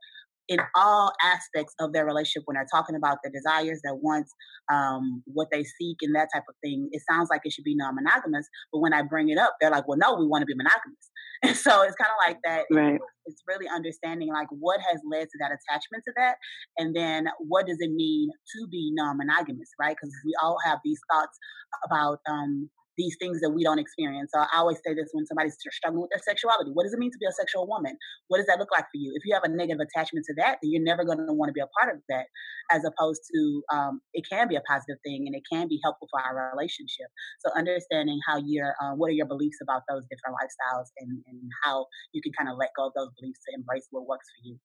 in 0.50 0.60
all 0.76 1.14
aspects 1.24 1.74
of 1.80 1.94
their 1.94 2.06
relationship 2.06 2.44
when 2.46 2.56
they're 2.56 2.68
talking 2.72 2.96
about 2.96 3.18
their 3.24 3.32
desires, 3.32 3.80
their 3.84 3.96
wants, 3.96 4.32
um, 4.72 5.24
what 5.26 5.48
they 5.52 5.64
seek, 5.64 5.98
and 6.02 6.16
that 6.16 6.30
type 6.34 6.44
of 6.50 6.56
thing. 6.64 6.90
It 6.92 7.02
sounds 7.10 7.30
like 7.30 7.42
it 7.44 7.54
should 7.54 7.64
be 7.64 7.76
non-monogamous, 7.76 8.48
but 8.72 8.80
when 8.80 8.94
I 8.94 9.02
bring 9.02 9.30
it 9.30 9.38
up, 9.38 9.56
they're 9.60 9.72
like, 9.72 9.88
"Well, 9.88 9.98
no, 9.98 10.16
we 10.16 10.28
want 10.28 10.42
to 10.42 10.46
be 10.46 10.56
monogamous." 10.56 11.10
And 11.46 11.58
so 11.58 11.82
it's 11.82 11.96
kind 11.98 12.08
of 12.10 12.26
like 12.26 12.38
that. 12.46 12.64
Right. 12.72 13.02
It's 13.26 13.44
really 13.46 13.68
understanding 13.68 14.30
like 14.32 14.48
what 14.50 14.80
has 14.80 15.02
led 15.12 15.24
to 15.24 15.38
that 15.42 15.52
attachment 15.52 16.06
to 16.08 16.14
that, 16.16 16.36
and 16.78 16.96
then 16.96 17.28
what 17.40 17.68
does 17.68 17.78
it 17.80 17.92
mean 17.92 18.30
to 18.56 18.68
be 18.68 18.94
non-monogamous, 18.96 19.70
right? 19.78 19.94
Because 19.94 20.14
we 20.24 20.34
all 20.42 20.56
have 20.64 20.80
these 20.86 21.02
thoughts 21.12 21.38
about 21.86 22.20
um, 22.30 22.70
these 22.98 23.16
things 23.20 23.42
that 23.42 23.50
we 23.50 23.64
don't 23.64 23.80
experience. 23.80 24.32
So 24.34 24.42
I 24.42 24.58
always 24.58 24.78
say 24.86 24.94
this 24.94 25.10
when 25.14 25.26
somebody's 25.26 25.58
struggling 25.58 26.02
with 26.02 26.12
their 26.12 26.22
sexuality. 26.22 26.72
What 26.74 26.84
does 26.84 26.94
it 26.94 27.00
mean 27.00 27.12
to 27.12 27.18
be 27.18 27.26
a 27.26 27.32
sexual 27.32 27.68
woman? 27.68 27.98
What 28.28 28.38
does 28.38 28.48
that 28.48 28.60
look 28.60 28.72
like 28.72 28.86
for 28.86 29.00
you? 29.02 29.12
If 29.16 29.26
you 29.26 29.34
have 29.34 29.44
a 29.44 29.50
negative 29.50 29.82
attachment 29.82 30.26
to 30.30 30.34
that, 30.38 30.60
then 30.62 30.72
you're 30.72 30.84
never 30.84 31.04
going 31.04 31.18
to 31.18 31.34
want 31.34 31.50
to 31.50 31.54
be 31.54 31.62
a 31.62 31.70
part 31.80 31.94
of 31.94 32.02
that, 32.10 32.26
as 32.72 32.84
opposed 32.86 33.22
to 33.34 33.64
um, 33.74 34.02
it 34.14 34.26
can 34.30 34.48
be 34.48 34.56
a 34.56 34.62
positive 34.62 34.98
thing 35.04 35.26
and 35.26 35.36
it 35.36 35.44
can 35.52 35.68
be 35.68 35.80
helpful 35.84 36.08
for 36.12 36.22
our 36.22 36.52
relationship. 36.54 37.08
So 37.46 37.52
understanding 37.58 38.20
how 38.28 38.38
you're, 38.38 38.76
uh, 38.82 38.94
what 38.94 39.08
are 39.08 39.18
your 39.18 39.28
beliefs 39.28 39.58
about 39.62 39.82
those 39.90 40.04
different 40.10 40.38
lifestyles 40.38 40.88
and, 41.00 41.22
and 41.28 41.42
how 41.64 41.86
you 42.14 42.22
can 42.22 42.32
kind 42.38 42.50
of 42.50 42.58
let 42.58 42.70
go 42.78 42.88
of 42.88 42.94
those 42.96 43.10
beliefs 43.20 43.40
to 43.50 43.56
embrace 43.56 43.88
what 43.92 44.08
works 44.08 44.28
for 44.30 44.50
you. 44.50 44.58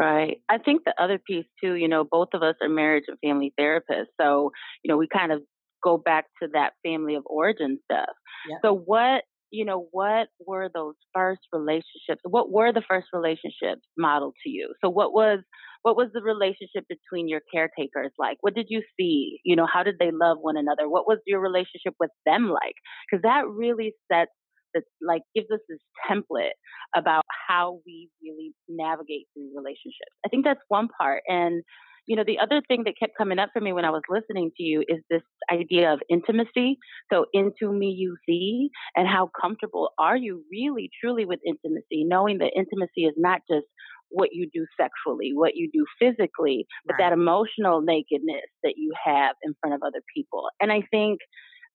Right. 0.00 0.40
I 0.48 0.58
think 0.58 0.84
the 0.84 0.94
other 1.02 1.18
piece 1.18 1.46
too, 1.62 1.74
you 1.74 1.88
know, 1.88 2.04
both 2.04 2.28
of 2.32 2.42
us 2.42 2.54
are 2.62 2.68
marriage 2.68 3.04
and 3.08 3.18
family 3.18 3.52
therapists. 3.58 4.14
So, 4.20 4.52
you 4.84 4.88
know, 4.88 4.96
we 4.96 5.08
kind 5.08 5.32
of 5.32 5.42
go 5.82 5.98
back 5.98 6.26
to 6.42 6.48
that 6.52 6.72
family 6.84 7.14
of 7.14 7.22
origin 7.26 7.78
stuff. 7.84 8.14
Yep. 8.48 8.58
So 8.64 8.74
what 8.74 9.22
you 9.50 9.64
know, 9.64 9.88
what 9.92 10.28
were 10.46 10.68
those 10.72 10.94
first 11.14 11.40
relationships? 11.52 12.20
What 12.22 12.52
were 12.52 12.72
the 12.72 12.82
first 12.86 13.08
relationships 13.12 13.80
modeled 13.96 14.34
to 14.44 14.50
you? 14.50 14.74
So 14.84 14.90
what 14.90 15.12
was 15.12 15.40
what 15.82 15.96
was 15.96 16.08
the 16.12 16.22
relationship 16.22 16.84
between 16.88 17.28
your 17.28 17.40
caretakers 17.52 18.12
like? 18.18 18.36
What 18.40 18.54
did 18.54 18.66
you 18.68 18.82
see? 18.98 19.38
You 19.44 19.56
know, 19.56 19.66
how 19.72 19.82
did 19.82 19.96
they 19.98 20.10
love 20.12 20.38
one 20.40 20.56
another? 20.56 20.88
What 20.88 21.06
was 21.06 21.18
your 21.26 21.40
relationship 21.40 21.94
with 21.98 22.10
them 22.26 22.50
like? 22.50 22.74
Because 23.10 23.22
that 23.22 23.48
really 23.48 23.94
sets 24.12 24.32
the 24.74 24.82
like 25.00 25.22
gives 25.34 25.50
us 25.50 25.60
this 25.68 25.78
template 26.10 26.56
about 26.94 27.24
how 27.48 27.80
we 27.86 28.10
really 28.22 28.52
navigate 28.68 29.26
through 29.32 29.50
relationships. 29.56 30.12
I 30.26 30.28
think 30.28 30.44
that's 30.44 30.60
one 30.68 30.88
part. 31.00 31.22
And 31.26 31.62
you 32.08 32.16
know, 32.16 32.24
the 32.26 32.38
other 32.38 32.62
thing 32.66 32.84
that 32.84 32.94
kept 32.98 33.12
coming 33.18 33.38
up 33.38 33.50
for 33.52 33.60
me 33.60 33.74
when 33.74 33.84
I 33.84 33.90
was 33.90 34.00
listening 34.08 34.50
to 34.56 34.62
you 34.62 34.80
is 34.88 35.00
this 35.10 35.20
idea 35.52 35.92
of 35.92 36.00
intimacy. 36.08 36.78
So, 37.12 37.26
into 37.34 37.70
me, 37.70 37.94
you 37.96 38.16
see, 38.26 38.70
and 38.96 39.06
how 39.06 39.30
comfortable 39.38 39.90
are 39.98 40.16
you 40.16 40.42
really, 40.50 40.90
truly 41.02 41.26
with 41.26 41.38
intimacy, 41.46 42.04
knowing 42.04 42.38
that 42.38 42.52
intimacy 42.56 43.04
is 43.04 43.14
not 43.18 43.42
just 43.48 43.66
what 44.08 44.30
you 44.32 44.48
do 44.54 44.64
sexually, 44.80 45.32
what 45.34 45.54
you 45.54 45.68
do 45.70 45.84
physically, 46.00 46.66
but 46.86 46.94
right. 46.94 47.10
that 47.10 47.12
emotional 47.12 47.82
nakedness 47.82 48.48
that 48.62 48.74
you 48.78 48.94
have 49.04 49.36
in 49.42 49.54
front 49.60 49.74
of 49.74 49.82
other 49.86 50.00
people. 50.16 50.44
And 50.62 50.72
I 50.72 50.80
think 50.90 51.20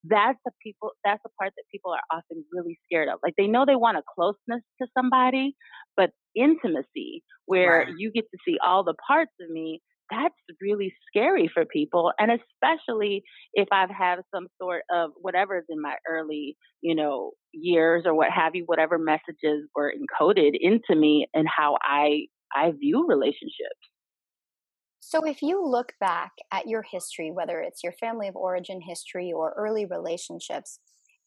that's 0.04 0.40
the 0.46 0.52
people 0.62 0.90
that's 1.06 1.22
the 1.24 1.30
part 1.40 1.54
that 1.56 1.64
people 1.72 1.92
are 1.92 2.18
often 2.18 2.44
really 2.52 2.78
scared 2.86 3.08
of 3.08 3.20
like 3.24 3.36
they 3.38 3.48
know 3.48 3.64
they 3.66 3.76
want 3.76 3.96
a 3.96 4.02
closeness 4.16 4.62
to 4.82 4.86
somebody 4.98 5.56
but 5.96 6.10
intimacy 6.36 7.24
where 7.46 7.86
right. 7.86 7.94
you 7.98 8.12
get 8.12 8.26
to 8.30 8.38
see 8.46 8.58
all 8.66 8.84
the 8.84 8.96
parts 9.08 9.32
of 9.40 9.50
me 9.50 9.80
that's 10.14 10.60
really 10.62 10.94
scary 11.08 11.50
for 11.54 11.66
people 11.66 12.12
and 12.20 12.32
especially 12.32 13.24
if 13.54 13.68
i've 13.72 13.90
had 13.90 14.20
some 14.34 14.48
sort 14.62 14.84
of 14.94 15.12
whatever's 15.22 15.66
in 15.70 15.82
my 15.82 15.96
early 16.10 16.56
you 16.82 16.96
know 16.96 17.32
years 17.52 18.04
or 18.06 18.14
what 18.14 18.30
have 18.32 18.56
you 18.56 18.64
whatever 18.66 18.98
messages 18.98 19.68
were 19.76 19.92
encoded 19.92 20.52
into 20.60 20.96
me 20.96 21.28
and 21.34 21.48
how 21.48 21.78
i 21.84 22.26
i 22.56 22.72
view 22.72 23.06
relationships. 23.08 23.80
So, 25.06 25.26
if 25.26 25.42
you 25.42 25.64
look 25.64 25.94
back 26.00 26.32
at 26.52 26.68
your 26.68 26.84
history, 26.90 27.30
whether 27.30 27.60
it's 27.60 27.84
your 27.84 27.92
family 27.92 28.28
of 28.30 28.36
origin 28.36 28.80
history 28.82 29.34
or 29.34 29.54
early 29.58 29.86
relationships, 29.86 30.80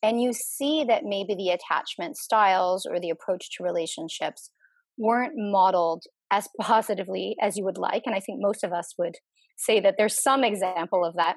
and 0.03 0.21
you 0.21 0.33
see 0.33 0.83
that 0.85 1.05
maybe 1.05 1.35
the 1.35 1.51
attachment 1.51 2.17
styles 2.17 2.87
or 2.87 2.99
the 2.99 3.11
approach 3.11 3.51
to 3.57 3.63
relationships 3.63 4.51
weren't 4.99 5.35
modeled 5.37 6.05
as 6.31 6.49
positively 6.61 7.37
as 7.41 7.57
you 7.57 7.65
would 7.65 7.79
like, 7.79 8.03
and 8.07 8.15
I 8.15 8.21
think 8.21 8.41
most 8.41 8.65
of 8.65 8.73
us 8.73 8.95
would 8.99 9.17
say 9.57 9.81
that 9.81 9.95
there's 9.97 10.23
some 10.23 10.45
example 10.45 11.05
of 11.05 11.15
that, 11.17 11.37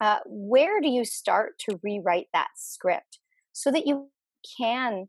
uh, 0.00 0.18
where 0.26 0.80
do 0.80 0.88
you 0.88 1.04
start 1.04 1.52
to 1.60 1.78
rewrite 1.82 2.26
that 2.32 2.48
script 2.56 3.18
so 3.52 3.70
that 3.70 3.86
you 3.86 4.08
can 4.60 5.06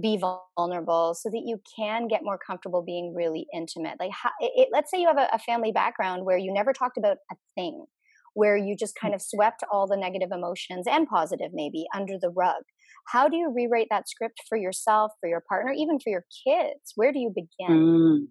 be 0.00 0.18
vulnerable 0.56 1.14
so 1.14 1.28
that 1.28 1.42
you 1.44 1.60
can 1.76 2.08
get 2.08 2.24
more 2.24 2.38
comfortable 2.38 2.82
being 2.82 3.14
really 3.14 3.46
intimate? 3.54 3.96
Like 4.00 4.10
how, 4.10 4.30
it, 4.40 4.68
let's 4.72 4.90
say 4.90 5.00
you 5.00 5.08
have 5.08 5.18
a, 5.18 5.28
a, 5.32 5.38
family 5.38 5.72
background 5.72 6.24
where 6.24 6.38
you 6.38 6.52
never 6.52 6.72
talked 6.72 6.96
about 6.96 7.18
a 7.30 7.36
thing 7.54 7.84
where 8.34 8.56
you 8.56 8.76
just 8.76 8.94
kind 9.00 9.14
of 9.14 9.22
swept 9.22 9.62
all 9.70 9.86
the 9.86 9.96
negative 9.96 10.30
emotions 10.32 10.86
and 10.88 11.06
positive 11.06 11.50
maybe 11.52 11.84
under 11.94 12.14
the 12.20 12.30
rug. 12.30 12.62
How 13.08 13.28
do 13.28 13.36
you 13.36 13.52
rewrite 13.54 13.88
that 13.90 14.08
script 14.08 14.40
for 14.48 14.56
yourself 14.56 15.12
for 15.20 15.28
your 15.28 15.42
partner 15.48 15.72
even 15.72 15.98
for 15.98 16.10
your 16.10 16.24
kids? 16.46 16.92
Where 16.94 17.12
do 17.12 17.18
you 17.18 17.32
begin? 17.34 17.76
Mm. 17.76 18.26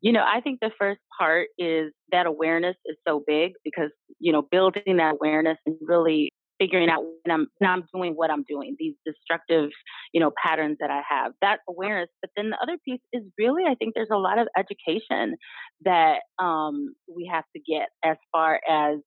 You 0.00 0.12
know, 0.12 0.24
I 0.24 0.40
think 0.40 0.60
the 0.60 0.70
first 0.78 1.00
part 1.18 1.48
is 1.58 1.92
that 2.12 2.26
awareness 2.26 2.76
is 2.84 2.96
so 3.06 3.24
big 3.26 3.52
because, 3.64 3.90
you 4.20 4.32
know, 4.32 4.42
building 4.42 4.98
that 4.98 5.14
awareness 5.14 5.58
and 5.66 5.76
really 5.80 6.30
figuring 6.58 6.88
out 6.88 7.02
when 7.02 7.34
I'm 7.34 7.46
when 7.58 7.70
I'm 7.70 7.84
doing 7.94 8.12
what 8.14 8.30
I'm 8.30 8.44
doing, 8.48 8.76
these 8.78 8.94
destructive, 9.04 9.70
you 10.12 10.20
know, 10.20 10.30
patterns 10.42 10.78
that 10.80 10.90
I 10.90 11.02
have. 11.08 11.32
That 11.42 11.60
awareness. 11.68 12.08
But 12.20 12.30
then 12.36 12.50
the 12.50 12.58
other 12.62 12.78
piece 12.84 13.00
is 13.12 13.22
really 13.38 13.64
I 13.68 13.74
think 13.74 13.94
there's 13.94 14.08
a 14.12 14.18
lot 14.18 14.38
of 14.38 14.48
education 14.56 15.36
that 15.84 16.20
um, 16.38 16.94
we 17.14 17.30
have 17.32 17.44
to 17.54 17.60
get 17.60 17.88
as 18.04 18.16
far 18.32 18.60
as 18.68 18.98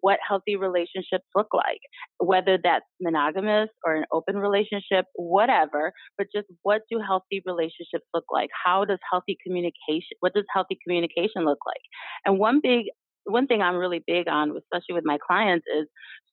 what 0.00 0.18
healthy 0.26 0.56
relationships 0.56 1.24
look 1.34 1.48
like, 1.54 1.80
whether 2.18 2.58
that's 2.62 2.84
monogamous 3.00 3.68
or 3.84 3.94
an 3.94 4.04
open 4.12 4.36
relationship, 4.36 5.06
whatever, 5.14 5.92
but 6.18 6.26
just 6.34 6.48
what 6.62 6.82
do 6.90 7.00
healthy 7.06 7.42
relationships 7.46 8.04
look 8.14 8.24
like? 8.30 8.50
How 8.64 8.84
does 8.84 8.98
healthy 9.10 9.36
communication, 9.44 10.16
what 10.20 10.34
does 10.34 10.44
healthy 10.52 10.78
communication 10.84 11.44
look 11.44 11.58
like? 11.66 11.82
And 12.24 12.38
one 12.38 12.60
big, 12.62 12.86
one 13.24 13.46
thing 13.46 13.62
I'm 13.62 13.76
really 13.76 14.02
big 14.06 14.28
on, 14.28 14.50
especially 14.50 14.94
with 14.94 15.04
my 15.04 15.18
clients, 15.24 15.66
is 15.76 15.86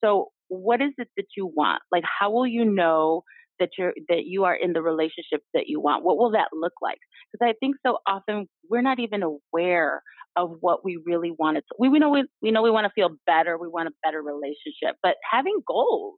so 0.03 0.29
what 0.61 0.81
is 0.81 0.91
it 0.97 1.09
that 1.17 1.27
you 1.35 1.51
want? 1.53 1.81
Like, 1.91 2.03
how 2.19 2.31
will 2.31 2.47
you 2.47 2.65
know 2.65 3.23
that 3.59 3.69
you're 3.77 3.93
that 4.09 4.25
you 4.25 4.43
are 4.45 4.55
in 4.55 4.73
the 4.73 4.81
relationship 4.81 5.41
that 5.53 5.65
you 5.67 5.79
want? 5.79 6.03
What 6.03 6.17
will 6.17 6.31
that 6.31 6.49
look 6.53 6.73
like? 6.81 6.97
Because 7.31 7.47
I 7.49 7.53
think 7.59 7.75
so 7.85 7.97
often 8.07 8.47
we're 8.69 8.81
not 8.81 8.99
even 8.99 9.23
aware 9.23 10.01
of 10.35 10.57
what 10.61 10.83
we 10.83 10.99
really 11.05 11.31
want. 11.37 11.59
We, 11.77 11.89
we 11.89 11.99
know 11.99 12.09
we, 12.09 12.25
we 12.41 12.51
know 12.51 12.63
we 12.63 12.71
want 12.71 12.85
to 12.85 12.91
feel 12.93 13.09
better. 13.25 13.57
We 13.57 13.67
want 13.67 13.89
a 13.89 13.91
better 14.03 14.21
relationship, 14.21 14.97
but 15.03 15.15
having 15.29 15.59
goals 15.67 16.15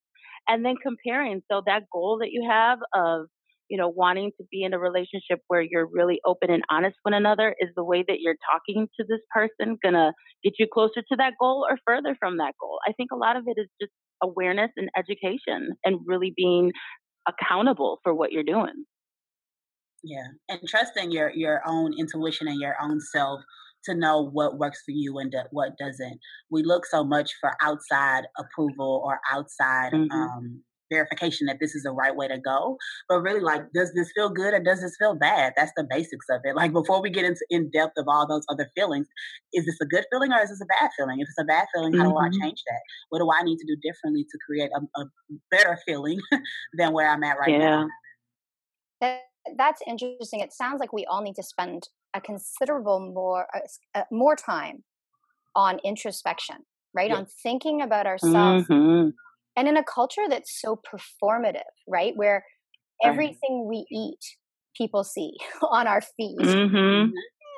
and 0.47 0.63
then 0.63 0.75
comparing. 0.81 1.41
So 1.51 1.61
that 1.65 1.83
goal 1.91 2.19
that 2.21 2.31
you 2.31 2.47
have 2.49 2.79
of 2.93 3.27
you 3.69 3.77
know, 3.77 3.89
wanting 3.89 4.31
to 4.37 4.45
be 4.51 4.63
in 4.63 4.73
a 4.73 4.79
relationship 4.79 5.39
where 5.47 5.61
you're 5.61 5.87
really 5.91 6.19
open 6.25 6.51
and 6.51 6.63
honest 6.69 6.95
with 7.03 7.13
one 7.13 7.17
another 7.17 7.55
is 7.59 7.69
the 7.75 7.83
way 7.83 8.03
that 8.07 8.19
you're 8.19 8.37
talking 8.51 8.87
to 8.99 9.05
this 9.07 9.21
person 9.33 9.77
gonna 9.83 10.13
get 10.43 10.53
you 10.59 10.67
closer 10.71 11.01
to 11.01 11.15
that 11.17 11.33
goal 11.39 11.65
or 11.69 11.77
further 11.85 12.15
from 12.19 12.37
that 12.37 12.53
goal. 12.59 12.79
I 12.87 12.93
think 12.93 13.11
a 13.11 13.15
lot 13.15 13.35
of 13.35 13.45
it 13.47 13.59
is 13.59 13.67
just 13.81 13.91
awareness 14.25 14.71
and 14.77 14.89
education 14.97 15.75
and 15.83 15.99
really 16.05 16.33
being 16.35 16.71
accountable 17.27 17.99
for 18.03 18.13
what 18.13 18.31
you're 18.31 18.43
doing. 18.43 18.85
Yeah, 20.03 20.27
and 20.49 20.59
trusting 20.67 21.11
your 21.11 21.31
your 21.31 21.61
own 21.67 21.93
intuition 21.97 22.47
and 22.47 22.61
your 22.61 22.75
own 22.81 22.99
self 22.99 23.41
to 23.85 23.95
know 23.95 24.29
what 24.29 24.57
works 24.57 24.81
for 24.85 24.91
you 24.91 25.17
and 25.19 25.33
what 25.51 25.77
doesn't. 25.79 26.19
We 26.49 26.63
look 26.63 26.85
so 26.85 27.03
much 27.03 27.31
for 27.39 27.51
outside 27.61 28.23
approval 28.37 29.01
or 29.05 29.19
outside 29.31 29.93
mm-hmm. 29.93 30.11
um, 30.11 30.63
verification 30.91 31.47
that 31.47 31.57
this 31.59 31.75
is 31.75 31.83
the 31.83 31.91
right 31.91 32.15
way 32.15 32.27
to 32.27 32.37
go. 32.37 32.77
But 33.09 33.21
really, 33.21 33.39
like, 33.39 33.63
does 33.73 33.93
this 33.93 34.11
feel 34.15 34.29
good 34.29 34.53
or 34.53 34.59
does 34.59 34.81
this 34.81 34.95
feel 34.97 35.15
bad? 35.15 35.53
That's 35.55 35.71
the 35.75 35.85
basics 35.89 36.25
of 36.29 36.41
it. 36.43 36.55
Like, 36.55 36.73
before 36.73 37.01
we 37.01 37.09
get 37.09 37.25
into 37.25 37.45
in 37.49 37.69
depth 37.71 37.93
of 37.97 38.05
all 38.07 38.27
those 38.27 38.43
other 38.49 38.69
feelings, 38.75 39.07
is 39.53 39.65
this 39.65 39.77
a 39.81 39.85
good 39.85 40.05
feeling 40.11 40.31
or 40.31 40.41
is 40.41 40.49
this 40.49 40.61
a 40.61 40.65
bad 40.65 40.89
feeling? 40.97 41.19
If 41.19 41.27
it's 41.29 41.41
a 41.41 41.45
bad 41.45 41.65
feeling, 41.73 41.93
how 41.93 42.03
mm-hmm. 42.03 42.11
do 42.11 42.17
I 42.17 42.29
mm-hmm. 42.29 42.41
change 42.41 42.63
that? 42.67 42.81
What 43.09 43.19
do 43.19 43.29
I 43.31 43.43
need 43.43 43.57
to 43.57 43.65
do 43.65 43.75
differently 43.81 44.23
to 44.23 44.37
create 44.45 44.69
a, 44.75 45.01
a 45.01 45.05
better 45.51 45.77
feeling 45.85 46.19
than 46.77 46.93
where 46.93 47.09
I'm 47.09 47.23
at 47.23 47.37
right 47.39 47.51
yeah. 47.51 47.57
now? 47.57 47.87
That, 49.01 49.19
that's 49.57 49.81
interesting. 49.87 50.39
It 50.39 50.53
sounds 50.53 50.79
like 50.79 50.93
we 50.93 51.05
all 51.05 51.21
need 51.21 51.35
to 51.35 51.43
spend 51.43 51.89
a 52.13 52.21
considerable 52.21 52.99
more 53.13 53.45
uh, 53.53 53.59
uh 53.93 54.03
more 54.09 54.37
time 54.37 54.85
on 55.53 55.79
introspection, 55.83 56.57
right? 56.93 57.09
Yeah. 57.09 57.17
On 57.17 57.25
thinking 57.43 57.81
about 57.81 58.07
ourselves 58.07 58.65
mm-hmm 58.67 59.09
and 59.55 59.67
in 59.67 59.77
a 59.77 59.83
culture 59.83 60.25
that's 60.29 60.59
so 60.59 60.77
performative 60.77 61.61
right 61.87 62.13
where 62.15 62.43
everything 63.03 63.67
we 63.69 63.85
eat 63.91 64.19
people 64.77 65.03
see 65.03 65.33
on 65.71 65.87
our 65.87 66.01
feed 66.01 66.37
mm-hmm. 66.39 67.11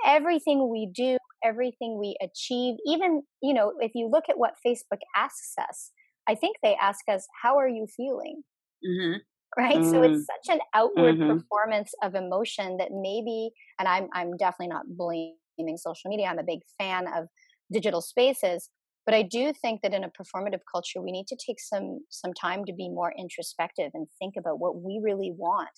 everything 0.06 0.70
we 0.70 0.90
do 0.94 1.18
everything 1.44 1.98
we 2.00 2.16
achieve 2.22 2.76
even 2.86 3.22
you 3.42 3.54
know 3.54 3.74
if 3.80 3.92
you 3.94 4.10
look 4.12 4.26
at 4.30 4.38
what 4.38 4.54
facebook 4.66 5.00
asks 5.16 5.54
us 5.60 5.92
i 6.28 6.36
think 6.36 6.58
they 6.64 6.76
ask 6.82 7.02
us 7.12 7.28
how 7.44 7.58
are 7.58 7.68
you 7.68 7.86
feeling 7.96 8.42
mm-hmm. 8.86 9.18
right 9.58 9.78
mm-hmm. 9.78 9.92
so 9.92 10.02
it's 10.02 10.18
mm. 10.18 10.26
such 10.26 10.56
an 10.56 10.60
outward 10.74 11.16
mm-hmm. 11.16 11.38
performance 11.38 11.92
of 12.02 12.16
emotion 12.16 12.78
that 12.78 12.90
maybe 12.92 13.52
and 13.80 13.88
i'm 13.88 14.08
i'm 14.14 14.36
definitely 14.38 14.68
not 14.68 14.86
blaming 14.90 15.78
social 15.78 16.10
media 16.10 16.26
i'm 16.26 16.40
a 16.40 16.44
big 16.44 16.60
fan 16.80 17.06
of 17.08 17.28
digital 17.72 18.02
spaces 18.02 18.70
but 19.08 19.16
i 19.16 19.24
do 19.24 19.52
think 19.54 19.82
that 19.82 19.94
in 19.94 20.04
a 20.04 20.10
performative 20.10 20.60
culture 20.72 21.02
we 21.02 21.12
need 21.12 21.26
to 21.26 21.36
take 21.36 21.60
some 21.60 22.02
some 22.12 22.34
time 22.34 22.64
to 22.66 22.74
be 22.74 22.90
more 22.90 23.12
introspective 23.18 23.90
and 23.96 24.06
think 24.20 24.36
about 24.38 24.60
what 24.60 24.80
we 24.84 25.02
really 25.04 25.34
want 25.36 25.70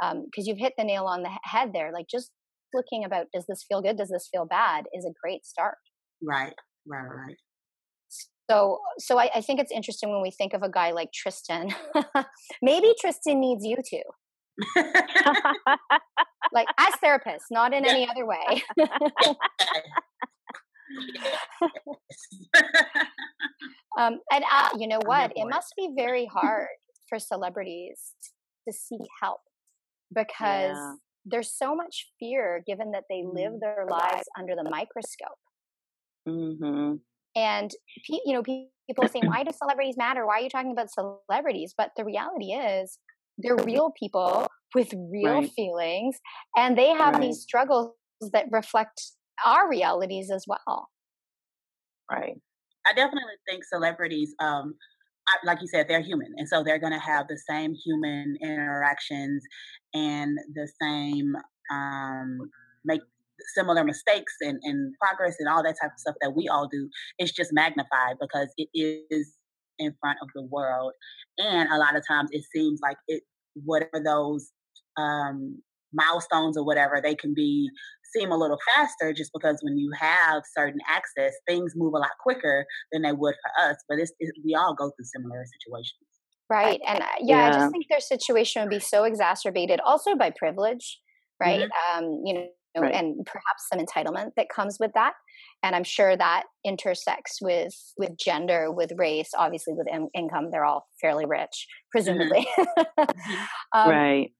because 0.00 0.12
um, 0.12 0.44
you've 0.44 0.58
hit 0.58 0.74
the 0.78 0.84
nail 0.84 1.06
on 1.06 1.24
the 1.24 1.30
head 1.42 1.70
there 1.74 1.90
like 1.92 2.06
just 2.08 2.30
looking 2.74 3.04
about 3.04 3.26
does 3.32 3.46
this 3.46 3.64
feel 3.68 3.82
good? 3.82 3.96
Does 3.96 4.10
this 4.10 4.28
feel 4.30 4.46
bad? 4.46 4.84
is 4.94 5.04
a 5.04 5.12
great 5.22 5.44
start. 5.44 5.78
Right 6.22 6.54
right 6.86 7.04
right. 7.04 7.36
So 8.50 8.78
so 8.98 9.18
I, 9.18 9.30
I 9.34 9.40
think 9.40 9.60
it's 9.60 9.72
interesting 9.72 10.10
when 10.10 10.22
we 10.22 10.30
think 10.30 10.54
of 10.54 10.62
a 10.62 10.70
guy 10.70 10.92
like 10.92 11.12
tristan. 11.12 11.74
Maybe 12.62 12.94
tristan 13.00 13.40
needs 13.40 13.64
you 13.64 13.76
too. 13.88 14.02
Like 16.50 16.68
as 16.78 16.94
therapist 17.02 17.44
not 17.50 17.74
in 17.74 17.84
yeah. 17.84 17.90
any 17.90 18.08
other 18.08 18.24
way 18.24 18.62
um, 23.98 24.20
and 24.32 24.44
uh, 24.52 24.68
you 24.78 24.88
know 24.88 25.00
what? 25.04 25.32
It 25.36 25.46
must 25.48 25.74
be 25.76 25.92
very 25.96 26.26
hard 26.26 26.68
for 27.08 27.18
celebrities 27.18 28.12
to 28.66 28.74
seek 28.74 29.00
help 29.20 29.40
because 30.14 30.76
yeah. 30.76 30.94
there's 31.24 31.52
so 31.52 31.74
much 31.74 32.08
fear 32.18 32.62
given 32.66 32.92
that 32.92 33.04
they 33.10 33.24
live 33.24 33.52
mm-hmm. 33.52 33.60
their 33.60 33.86
lives 33.88 34.28
under 34.38 34.54
the 34.54 34.68
microscope. 34.68 35.38
Mm-hmm. 36.28 36.96
And 37.36 37.70
you 38.08 38.34
know, 38.34 38.42
people 38.42 39.08
say, 39.08 39.20
"Why 39.22 39.44
do 39.44 39.52
celebrities 39.52 39.96
matter? 39.96 40.26
Why 40.26 40.38
are 40.38 40.40
you 40.40 40.50
talking 40.50 40.72
about 40.72 40.88
celebrities?" 40.90 41.74
But 41.76 41.90
the 41.96 42.04
reality 42.04 42.52
is, 42.52 42.98
they're 43.36 43.56
real 43.56 43.92
people 43.98 44.48
with 44.74 44.92
real 44.92 45.40
right. 45.40 45.50
feelings, 45.54 46.18
and 46.56 46.76
they 46.76 46.88
have 46.88 47.14
right. 47.14 47.22
these 47.22 47.42
struggles 47.42 47.94
that 48.32 48.46
reflect 48.50 49.00
our 49.44 49.68
realities 49.68 50.30
as 50.30 50.44
well. 50.46 50.88
Right. 52.10 52.40
I 52.86 52.94
definitely 52.94 53.34
think 53.48 53.64
celebrities, 53.64 54.34
um, 54.40 54.74
I, 55.28 55.36
like 55.44 55.60
you 55.60 55.68
said, 55.68 55.86
they're 55.88 56.00
human, 56.00 56.32
and 56.36 56.48
so 56.48 56.64
they're 56.64 56.78
going 56.78 56.92
to 56.92 56.98
have 56.98 57.28
the 57.28 57.38
same 57.48 57.74
human 57.74 58.36
interactions 58.42 59.42
and 59.92 60.38
the 60.54 60.68
same 60.80 61.34
um, 61.70 62.38
make 62.84 63.02
similar 63.54 63.84
mistakes 63.84 64.34
and, 64.40 64.58
and 64.62 64.94
progress 65.00 65.36
and 65.38 65.48
all 65.48 65.62
that 65.62 65.76
type 65.80 65.92
of 65.92 65.98
stuff 65.98 66.16
that 66.20 66.34
we 66.34 66.48
all 66.48 66.66
do. 66.66 66.88
It's 67.18 67.32
just 67.32 67.52
magnified 67.52 68.16
because 68.20 68.48
it 68.56 68.68
is 68.74 69.34
in 69.78 69.94
front 70.00 70.18
of 70.22 70.28
the 70.34 70.42
world. 70.42 70.92
And 71.38 71.70
a 71.70 71.78
lot 71.78 71.96
of 71.96 72.04
times 72.06 72.30
it 72.32 72.44
seems 72.52 72.80
like 72.82 72.96
it 73.06 73.22
whatever 73.64 74.02
those 74.04 74.50
um, 74.96 75.62
milestones 75.92 76.56
or 76.56 76.64
whatever, 76.64 77.00
they 77.02 77.14
can 77.14 77.34
be 77.34 77.68
seem 78.16 78.30
a 78.30 78.36
little 78.36 78.58
faster 78.74 79.12
just 79.12 79.30
because 79.34 79.58
when 79.62 79.76
you 79.76 79.90
have 79.98 80.42
certain 80.56 80.80
access, 80.88 81.34
things 81.46 81.74
move 81.76 81.92
a 81.94 81.98
lot 81.98 82.10
quicker 82.20 82.64
than 82.92 83.02
they 83.02 83.12
would 83.12 83.34
for 83.34 83.70
us. 83.70 83.76
But 83.88 83.98
it's, 83.98 84.12
it, 84.18 84.34
we 84.44 84.54
all 84.54 84.74
go 84.74 84.90
through 84.90 85.04
similar 85.04 85.44
situations. 85.60 86.08
Right. 86.50 86.80
And 86.86 87.02
uh, 87.02 87.06
yeah, 87.20 87.36
yeah, 87.36 87.48
I 87.48 87.52
just 87.52 87.72
think 87.72 87.86
their 87.90 88.00
situation 88.00 88.62
would 88.62 88.70
be 88.70 88.80
so 88.80 89.04
exacerbated 89.04 89.80
also 89.84 90.16
by 90.16 90.30
privilege, 90.30 90.98
right? 91.40 91.60
Mm-hmm. 91.60 92.04
Um, 92.04 92.22
you 92.24 92.34
know, 92.34 92.46
right. 92.78 92.94
and 92.94 93.24
perhaps 93.26 93.68
some 93.70 93.78
entitlement 93.78 94.30
that 94.36 94.48
comes 94.48 94.78
with 94.80 94.92
that. 94.94 95.12
And 95.62 95.74
I'm 95.76 95.84
sure 95.84 96.16
that 96.16 96.44
intersects 96.64 97.38
with 97.42 97.74
with 97.98 98.16
gender, 98.16 98.72
with 98.72 98.92
race, 98.96 99.30
obviously 99.36 99.74
with 99.74 99.88
in- 99.92 100.10
income. 100.14 100.48
They're 100.50 100.64
all 100.64 100.86
fairly 101.00 101.26
rich, 101.26 101.66
mm-hmm. 101.66 101.90
presumably. 101.92 102.48
Mm-hmm. 102.98 103.78
um, 103.80 103.90
right. 103.90 104.30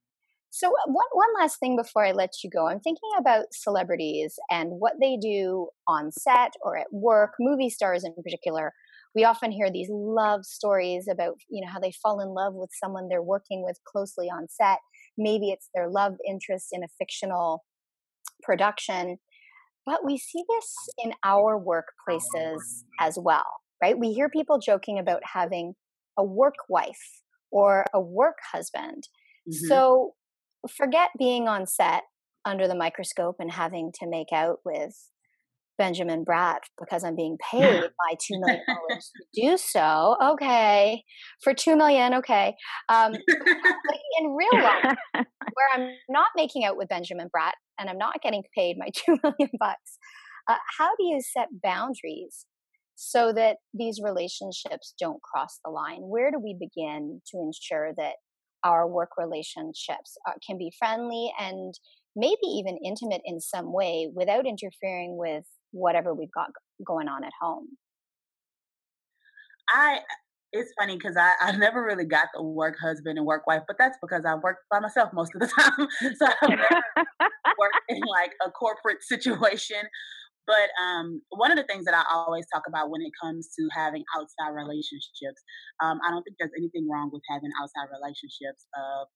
So 0.50 0.68
uh, 0.68 0.86
one 0.86 1.06
one 1.12 1.28
last 1.38 1.58
thing 1.58 1.76
before 1.76 2.04
I 2.04 2.12
let 2.12 2.30
you 2.42 2.50
go, 2.50 2.68
I'm 2.68 2.80
thinking 2.80 3.10
about 3.18 3.46
celebrities 3.52 4.38
and 4.50 4.70
what 4.72 4.94
they 5.00 5.16
do 5.16 5.68
on 5.86 6.10
set 6.12 6.52
or 6.62 6.76
at 6.76 6.92
work, 6.92 7.32
movie 7.38 7.70
stars 7.70 8.04
in 8.04 8.14
particular. 8.14 8.72
We 9.14 9.24
often 9.24 9.50
hear 9.50 9.70
these 9.70 9.88
love 9.90 10.44
stories 10.44 11.08
about 11.10 11.34
you 11.48 11.64
know 11.64 11.70
how 11.72 11.80
they 11.80 11.92
fall 11.92 12.20
in 12.20 12.28
love 12.28 12.54
with 12.54 12.70
someone 12.72 13.08
they're 13.08 13.22
working 13.22 13.62
with 13.64 13.78
closely 13.86 14.28
on 14.28 14.48
set. 14.48 14.78
Maybe 15.16 15.50
it's 15.50 15.68
their 15.74 15.88
love 15.88 16.14
interest 16.26 16.68
in 16.72 16.82
a 16.82 16.88
fictional 16.98 17.64
production. 18.42 19.18
But 19.86 20.04
we 20.04 20.18
see 20.18 20.44
this 20.48 20.74
in 21.02 21.14
our 21.24 21.58
workplaces 21.58 22.60
as 23.00 23.18
well 23.18 23.46
right? 23.82 23.98
We 23.98 24.12
hear 24.12 24.28
people 24.28 24.58
joking 24.58 24.98
about 24.98 25.22
having 25.32 25.74
a 26.16 26.24
work 26.24 26.54
wife 26.68 27.22
or 27.50 27.84
a 27.94 28.00
work 28.00 28.36
husband. 28.52 29.08
Mm-hmm. 29.48 29.66
so 29.66 30.14
forget 30.76 31.10
being 31.18 31.48
on 31.48 31.66
set 31.66 32.02
under 32.44 32.66
the 32.66 32.74
microscope 32.74 33.36
and 33.38 33.50
having 33.50 33.92
to 34.00 34.08
make 34.08 34.32
out 34.32 34.58
with 34.64 34.94
Benjamin 35.78 36.24
Bratt 36.24 36.58
because 36.78 37.04
I'm 37.04 37.16
being 37.16 37.38
paid 37.50 37.82
by 37.82 38.16
two 38.20 38.38
million 38.40 38.62
dollars 38.66 39.12
to 39.16 39.40
do 39.40 39.56
so. 39.56 40.16
Okay, 40.22 41.04
for 41.42 41.54
two 41.54 41.76
million, 41.76 42.14
okay. 42.14 42.54
Um, 42.88 43.12
in 44.20 44.36
real 44.36 44.62
life, 44.62 44.96
where 45.14 45.68
I'm 45.74 45.88
not 46.08 46.28
making 46.36 46.64
out 46.64 46.76
with 46.76 46.88
Benjamin 46.88 47.28
Bratt 47.34 47.52
and 47.78 47.88
I'm 47.88 47.98
not 47.98 48.20
getting 48.22 48.42
paid 48.56 48.76
my 48.78 48.88
two 48.94 49.18
million 49.22 49.50
bucks, 49.58 49.98
uh, 50.48 50.56
how 50.78 50.90
do 50.96 51.04
you 51.04 51.20
set 51.20 51.48
boundaries 51.62 52.46
so 52.96 53.32
that 53.32 53.58
these 53.72 54.00
relationships 54.02 54.94
don't 54.98 55.22
cross 55.22 55.60
the 55.64 55.70
line? 55.70 56.00
Where 56.00 56.32
do 56.32 56.40
we 56.42 56.56
begin 56.58 57.20
to 57.30 57.38
ensure 57.38 57.92
that 57.96 58.14
our 58.64 58.86
work 58.86 59.10
relationships 59.16 60.16
uh, 60.26 60.32
can 60.46 60.58
be 60.58 60.72
friendly 60.78 61.32
and 61.38 61.74
maybe 62.16 62.46
even 62.46 62.78
intimate 62.84 63.22
in 63.24 63.40
some 63.40 63.72
way 63.72 64.10
without 64.12 64.46
interfering 64.46 65.16
with 65.16 65.44
whatever 65.70 66.14
we've 66.14 66.32
got 66.32 66.50
going 66.84 67.08
on 67.08 67.24
at 67.24 67.32
home. 67.40 67.68
I 69.70 70.00
it's 70.52 70.72
funny 70.78 70.96
because 70.96 71.16
I, 71.16 71.32
I 71.40 71.52
never 71.56 71.84
really 71.84 72.06
got 72.06 72.28
the 72.34 72.42
work 72.42 72.76
husband 72.80 73.18
and 73.18 73.26
work 73.26 73.46
wife, 73.46 73.62
but 73.66 73.76
that's 73.78 73.98
because 74.00 74.24
I 74.24 74.34
work 74.36 74.56
by 74.70 74.80
myself 74.80 75.10
most 75.12 75.32
of 75.34 75.42
the 75.42 75.46
time. 75.58 75.88
so 76.16 76.26
never 76.48 76.82
worked 77.58 77.80
in 77.90 78.00
like 78.00 78.32
a 78.46 78.50
corporate 78.50 79.02
situation. 79.02 79.82
But 80.48 80.72
um, 80.80 81.20
one 81.28 81.52
of 81.52 81.58
the 81.58 81.68
things 81.68 81.84
that 81.84 81.94
I 81.94 82.02
always 82.10 82.46
talk 82.52 82.64
about 82.66 82.88
when 82.88 83.02
it 83.02 83.12
comes 83.20 83.52
to 83.58 83.68
having 83.76 84.02
outside 84.16 84.56
relationships, 84.56 85.44
um, 85.84 86.00
I 86.00 86.10
don't 86.10 86.22
think 86.24 86.36
there's 86.40 86.56
anything 86.56 86.88
wrong 86.88 87.10
with 87.12 87.20
having 87.28 87.50
outside 87.60 87.92
relationships 87.92 88.64
of 88.72 89.08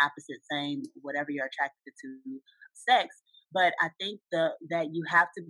opposite, 0.00 0.38
same, 0.50 0.82
whatever 1.02 1.30
you're 1.30 1.50
attracted 1.50 1.90
to, 1.90 2.40
sex. 2.72 3.16
But 3.52 3.74
I 3.82 3.90
think 3.98 4.20
the 4.30 4.52
that 4.70 4.94
you 4.94 5.02
have 5.08 5.28
to 5.36 5.44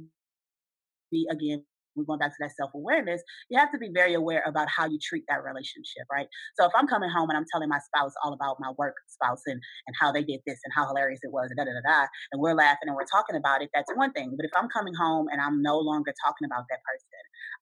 be 1.13 1.29
again 1.31 1.65
we're 1.97 2.05
going 2.05 2.19
back 2.19 2.31
to 2.31 2.41
that 2.41 2.53
self 2.57 2.71
awareness, 2.75 3.23
you 3.49 3.59
have 3.59 3.73
to 3.73 3.79
be 3.79 3.91
very 3.93 4.15
aware 4.15 4.43
about 4.47 4.69
how 4.69 4.87
you 4.87 4.99
treat 5.03 5.25
that 5.29 5.43
relationship, 5.43 6.05
right? 6.13 6.29
So 6.59 6.67
if 6.67 6.73
I'm 6.77 6.87
coming 6.87 7.11
home 7.11 7.31
and 7.31 7.37
I'm 7.37 7.47
telling 7.51 7.69
my 7.69 7.81
spouse 7.81 8.13
all 8.25 8.33
about 8.33 8.57
my 8.61 8.73
work 8.79 8.95
spouse 9.09 9.43
and, 9.47 9.61
and 9.87 9.95
how 10.01 10.13
they 10.13 10.23
did 10.23 10.41
this 10.47 10.61
and 10.65 10.73
how 10.75 10.87
hilarious 10.87 11.21
it 11.23 11.33
was, 11.33 11.49
and 11.51 11.57
da 11.57 11.65
da 11.65 11.73
da 11.73 11.83
da, 11.85 12.07
and 12.33 12.41
we're 12.41 12.55
laughing 12.55 12.89
and 12.89 12.97
we're 12.97 13.09
talking 13.11 13.37
about 13.37 13.63
it, 13.63 13.71
that's 13.75 13.91
one 13.97 14.13
thing. 14.13 14.35
But 14.37 14.45
if 14.45 14.53
I'm 14.57 14.69
coming 14.69 14.95
home 14.95 15.27
and 15.33 15.41
I'm 15.41 15.63
no 15.63 15.79
longer 15.79 16.13
talking 16.25 16.47
about 16.47 16.65
that 16.71 16.81
person, 16.85 17.09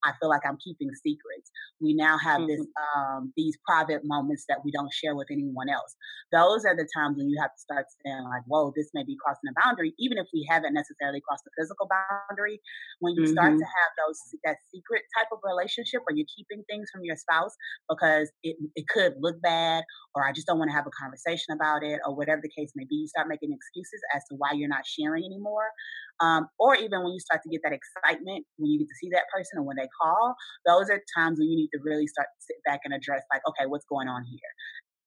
I 0.05 0.13
feel 0.21 0.29
like 0.29 0.43
I'm 0.47 0.59
keeping 0.63 0.89
secrets. 0.95 1.51
We 1.81 1.95
now 1.95 2.19
have 2.19 2.41
mm-hmm. 2.41 2.53
this 2.53 2.67
um, 2.97 3.33
these 3.37 3.57
private 3.67 4.03
moments 4.05 4.45
that 4.49 4.61
we 4.65 4.71
don't 4.71 4.93
share 4.93 5.17
with 5.17 5.29
anyone 5.31 5.69
else. 5.69 5.97
Those 6.33 6.65
are 6.65 6.77
the 6.77 6.89
times 6.95 7.17
when 7.17 7.29
you 7.29 7.41
have 7.41 7.51
to 7.51 7.61
start 7.61 7.87
saying 8.05 8.25
like, 8.25 8.45
"Whoa, 8.47 8.73
this 8.77 8.91
may 8.95 9.05
be 9.05 9.17
crossing 9.17 9.49
a 9.49 9.57
boundary," 9.65 9.95
even 9.99 10.19
if 10.19 10.27
we 10.33 10.47
haven't 10.49 10.75
necessarily 10.75 11.21
crossed 11.27 11.45
the 11.45 11.55
physical 11.57 11.89
boundary. 11.89 12.61
When 13.01 13.15
you 13.15 13.25
mm-hmm. 13.25 13.33
start 13.33 13.51
to 13.57 13.65
mm-hmm. 13.65 13.81
have 13.81 13.91
those 13.97 14.19
that 14.45 14.57
secret 14.73 15.03
type 15.17 15.33
of 15.33 15.41
relationship 15.43 16.03
where 16.05 16.17
you're 16.17 16.31
keeping 16.31 16.65
things 16.69 16.89
from 16.93 17.05
your 17.05 17.17
spouse 17.17 17.55
because 17.89 18.31
it 18.43 18.57
it 18.77 18.87
could 18.89 19.15
look 19.21 19.41
bad, 19.41 19.85
or 20.15 20.27
I 20.27 20.33
just 20.33 20.47
don't 20.47 20.59
want 20.59 20.71
to 20.71 20.77
have 20.77 20.87
a 20.87 20.95
conversation 20.95 21.57
about 21.57 21.83
it, 21.83 22.01
or 22.05 22.15
whatever 22.15 22.41
the 22.45 22.53
case 22.53 22.73
may 22.77 22.85
be. 22.85 23.05
You 23.05 23.09
start 23.09 23.29
making 23.29 23.53
excuses 23.53 24.01
as 24.15 24.23
to 24.31 24.37
why 24.37 24.53
you're 24.53 24.69
not 24.69 24.87
sharing 24.87 25.25
anymore. 25.25 25.73
Um, 26.21 26.47
or 26.59 26.77
even 26.77 27.03
when 27.03 27.13
you 27.13 27.19
start 27.19 27.43
to 27.43 27.51
get 27.51 27.61
that 27.65 27.75
excitement 27.75 28.47
when 28.57 28.71
you 28.71 28.79
get 28.79 28.89
to 28.89 28.99
see 29.01 29.11
that 29.11 29.27
person 29.35 29.59
or 29.59 29.63
when 29.63 29.77
they 29.77 29.89
call, 30.01 30.35
those 30.67 30.91
are 30.91 31.01
times 31.17 31.39
when 31.39 31.49
you 31.49 31.57
need 31.57 31.71
to 31.75 31.81
really 31.83 32.07
start 32.07 32.29
to 32.39 32.45
sit 32.45 32.57
back 32.65 32.81
and 32.85 32.95
address, 32.95 33.23
like, 33.33 33.43
okay, 33.49 33.67
what's 33.67 33.87
going 33.87 34.09
on 34.09 34.25
here? 34.25 34.39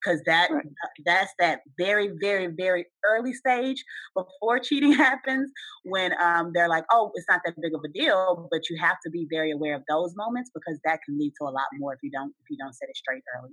Because 0.02 0.22
that 0.26 0.50
right. 0.52 0.64
that's 1.04 1.32
that 1.40 1.60
very 1.76 2.10
very 2.20 2.46
very 2.46 2.86
early 3.04 3.32
stage 3.32 3.84
before 4.14 4.60
cheating 4.60 4.92
happens 5.06 5.50
when 5.84 6.12
um, 6.22 6.52
they're 6.54 6.68
like 6.68 6.84
oh 6.92 7.10
it's 7.14 7.26
not 7.28 7.40
that 7.44 7.54
big 7.60 7.74
of 7.74 7.80
a 7.84 7.88
deal 7.88 8.46
but 8.48 8.70
you 8.70 8.78
have 8.80 8.96
to 9.04 9.10
be 9.10 9.26
very 9.28 9.50
aware 9.50 9.74
of 9.74 9.82
those 9.88 10.14
moments 10.14 10.52
because 10.54 10.78
that 10.84 11.00
can 11.04 11.18
lead 11.18 11.32
to 11.40 11.48
a 11.48 11.50
lot 11.50 11.66
more 11.80 11.94
if 11.94 11.98
you 12.04 12.12
don't 12.12 12.32
if 12.40 12.48
you 12.48 12.56
don't 12.56 12.74
set 12.74 12.88
it 12.88 12.96
straight 12.96 13.24
early. 13.36 13.50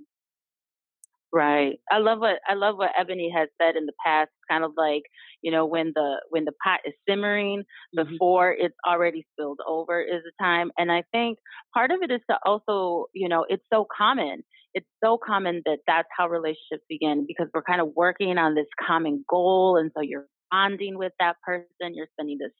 Right. 1.32 1.78
I 1.90 1.98
love 1.98 2.20
what 2.20 2.36
I 2.48 2.54
love 2.54 2.76
what 2.76 2.90
Eboni 2.98 3.28
has 3.34 3.48
said 3.60 3.76
in 3.76 3.86
the 3.86 3.92
past. 4.04 4.30
Kind 4.50 4.64
of 4.64 4.72
like 4.76 5.02
you 5.42 5.50
know 5.50 5.66
when 5.66 5.92
the 5.94 6.20
when 6.30 6.44
the 6.44 6.52
pot 6.62 6.80
is 6.86 6.94
simmering 7.08 7.64
mm-hmm. 7.96 8.12
before 8.12 8.52
it's 8.52 8.76
already 8.88 9.26
spilled 9.32 9.58
over 9.66 10.00
is 10.00 10.22
the 10.24 10.32
time. 10.40 10.70
And 10.78 10.90
I 10.90 11.02
think 11.12 11.38
part 11.74 11.90
of 11.90 11.98
it 12.02 12.12
is 12.12 12.20
to 12.30 12.38
also 12.44 13.06
you 13.12 13.28
know 13.28 13.44
it's 13.48 13.64
so 13.72 13.86
common. 13.96 14.44
It's 14.72 14.86
so 15.02 15.18
common 15.18 15.62
that 15.64 15.78
that's 15.86 16.08
how 16.16 16.28
relationships 16.28 16.84
begin 16.88 17.24
because 17.26 17.48
we're 17.54 17.62
kind 17.62 17.80
of 17.80 17.88
working 17.96 18.38
on 18.38 18.54
this 18.54 18.66
common 18.86 19.24
goal, 19.28 19.78
and 19.78 19.90
so 19.96 20.02
you're 20.02 20.26
bonding 20.50 20.96
with 20.96 21.12
that 21.18 21.36
person, 21.44 21.94
you're 21.94 22.06
spending 22.12 22.38
this 22.38 22.52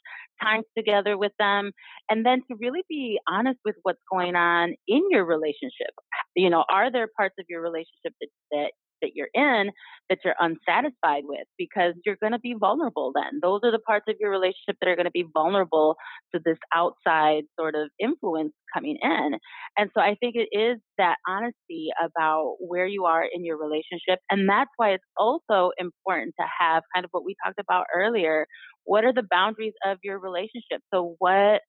time 0.43 0.63
together 0.77 1.17
with 1.17 1.33
them, 1.39 1.73
and 2.11 2.27
then 2.27 2.41
to 2.51 2.57
really 2.61 2.83
be 2.89 3.19
honest 3.29 3.59
with 3.65 3.77
what's 3.83 4.01
going 4.11 4.35
on 4.35 4.75
in 4.89 5.03
your 5.11 5.25
relationship. 5.25 5.95
You 6.37 6.51
know, 6.51 6.65
are 6.71 6.93
there 6.93 7.09
parts 7.17 7.37
of 7.41 7.47
your 7.49 7.63
relationship 7.63 8.15
that, 8.21 8.29
that 8.53 8.73
that 9.03 9.13
you're 9.15 9.29
in 9.35 9.71
that 10.09 10.19
you're 10.25 10.35
unsatisfied 10.41 11.25
with 11.27 11.47
because 11.59 11.95
you're 12.05 12.17
going 12.21 12.33
to 12.33 12.39
be 12.39 12.55
vulnerable 12.59 13.13
then. 13.15 13.41
Those 13.43 13.61
are 13.65 13.73
the 13.73 13.79
parts 13.81 14.07
of 14.09 14.17
your 14.21 14.31
relationship 14.31 14.77
that 14.81 14.89
are 14.89 14.97
going 14.97 15.07
to 15.07 15.11
be 15.11 15.27
vulnerable 15.35 15.97
to 16.35 16.41
this 16.45 16.59
outside 16.75 17.45
sort 17.59 17.75
of 17.75 17.91
influence 18.01 18.53
coming 18.75 18.99
in. 19.03 19.33
And 19.77 19.91
so 19.95 20.01
I 20.01 20.17
think 20.21 20.37
it 20.37 20.49
is 20.57 20.79
that 20.99 21.17
honesty 21.29 21.89
about 22.03 22.55
where 22.61 22.87
you 22.87 23.05
are 23.05 23.25
in 23.25 23.45
your 23.45 23.59
relationship. 23.59 24.21
And 24.31 24.49
that's 24.49 24.71
why 24.77 24.91
it's 24.93 25.05
also 25.19 25.73
important 25.79 26.35
to 26.41 26.47
have 26.61 26.83
kind 26.95 27.05
of 27.05 27.11
what 27.13 27.25
we 27.25 27.35
talked 27.45 27.61
about 27.61 27.87
earlier. 27.95 28.47
What 28.85 29.05
are 29.05 29.13
the 29.13 29.27
boundaries 29.31 29.75
of 29.85 29.99
your 30.03 30.19
relationship? 30.19 30.81
So 30.93 31.17
what 31.19 31.63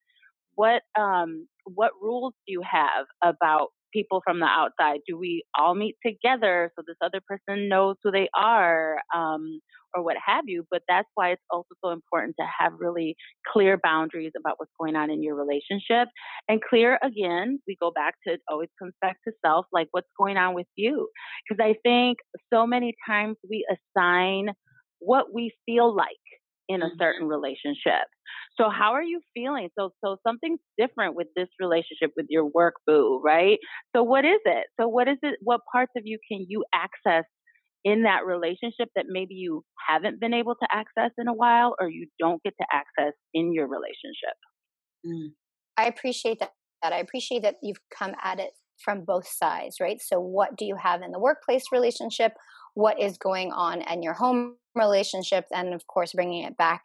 what 0.56 0.82
um 0.99 1.47
what 1.65 1.91
rules 2.01 2.34
do 2.47 2.53
you 2.53 2.62
have 2.69 3.06
about 3.23 3.69
people 3.93 4.21
from 4.23 4.39
the 4.39 4.45
outside? 4.45 5.00
Do 5.08 5.17
we 5.17 5.43
all 5.58 5.76
meet 5.76 5.95
together 6.06 6.71
so 6.76 6.84
this 6.86 6.97
other 7.04 7.21
person 7.28 7.69
knows 7.69 7.95
who 8.04 8.12
they 8.12 8.30
are 8.36 8.97
um, 9.15 9.60
or 9.95 10.04
what 10.04 10.17
have 10.26 10.45
you? 10.47 10.65
But 10.69 10.84
that's 10.88 11.08
why 11.15 11.32
it's 11.32 11.41
also 11.50 11.69
so 11.84 11.91
important 11.91 12.36
to 12.39 12.45
have 12.60 12.73
really 12.80 13.15
clear 13.52 13.80
boundaries 13.82 14.34
about 14.38 14.56
what's 14.58 14.71
going 14.80 14.95
on 14.95 15.10
in 15.10 15.23
your 15.23 15.36
relationship. 15.36 16.10
And 16.47 16.62
clear, 16.62 17.00
again, 17.04 17.60
we 17.67 17.78
go 17.80 17.91
back 17.91 18.15
to 18.28 18.38
always 18.50 18.69
comes 18.80 18.93
back 19.02 19.17
to 19.28 19.34
self, 19.45 19.65
like 19.71 19.88
what's 19.91 20.10
going 20.19 20.38
on 20.38 20.54
with 20.54 20.67
you. 20.76 21.10
Because 21.47 21.63
I 21.63 21.76
think 21.84 22.17
so 22.54 22.67
many 22.67 22.93
times 23.08 23.38
we 23.50 23.65
assign 23.71 24.50
what 25.00 25.34
we 25.34 25.52
feel 25.65 25.95
like 25.95 26.08
in 26.69 26.82
a 26.82 26.86
mm-hmm. 26.86 26.95
certain 26.99 27.27
relationship. 27.27 28.08
So 28.60 28.69
how 28.69 28.93
are 28.93 29.03
you 29.03 29.21
feeling? 29.34 29.69
So 29.77 29.91
so 30.03 30.17
something's 30.25 30.60
different 30.77 31.15
with 31.15 31.27
this 31.36 31.47
relationship 31.60 32.12
with 32.17 32.25
your 32.30 32.45
work 32.45 32.75
boo, 32.86 33.21
right? 33.23 33.60
So 33.95 34.03
what 34.03 34.25
is 34.25 34.39
it? 34.45 34.65
So 34.80 34.88
what 34.88 35.08
is 35.08 35.17
it 35.21 35.39
what 35.41 35.62
parts 35.71 35.91
of 35.95 36.03
you 36.06 36.17
can 36.30 36.45
you 36.49 36.65
access 36.73 37.23
in 37.84 38.03
that 38.03 38.25
relationship 38.25 38.89
that 38.95 39.06
maybe 39.08 39.36
you 39.36 39.63
haven't 39.88 40.19
been 40.19 40.34
able 40.34 40.56
to 40.56 40.67
access 40.71 41.12
in 41.17 41.27
a 41.27 41.34
while 41.34 41.75
or 41.80 41.89
you 41.89 42.08
don't 42.19 42.43
get 42.43 42.53
to 42.60 42.67
access 42.71 43.13
in 43.34 43.53
your 43.53 43.67
relationship. 43.67 44.36
Mm. 45.06 45.30
I 45.77 45.86
appreciate 45.86 46.39
that. 46.39 46.51
I 46.84 46.99
appreciate 46.99 47.43
that 47.43 47.56
you've 47.63 47.80
come 47.97 48.13
at 48.21 48.39
it 48.39 48.51
from 48.84 49.06
both 49.06 49.27
sides, 49.27 49.77
right? 49.80 49.99
So, 50.01 50.19
what 50.19 50.58
do 50.58 50.65
you 50.65 50.75
have 50.75 51.01
in 51.01 51.12
the 51.12 51.19
workplace 51.19 51.63
relationship? 51.71 52.34
What 52.78 53.02
is 53.02 53.18
going 53.18 53.52
on 53.52 53.82
in 53.82 54.04
your 54.04 54.13
home 54.13 54.58
relationships 54.76 55.48
And 55.52 55.74
of 55.74 55.88
course, 55.88 56.13
bringing 56.13 56.44
it 56.44 56.56
back 56.56 56.84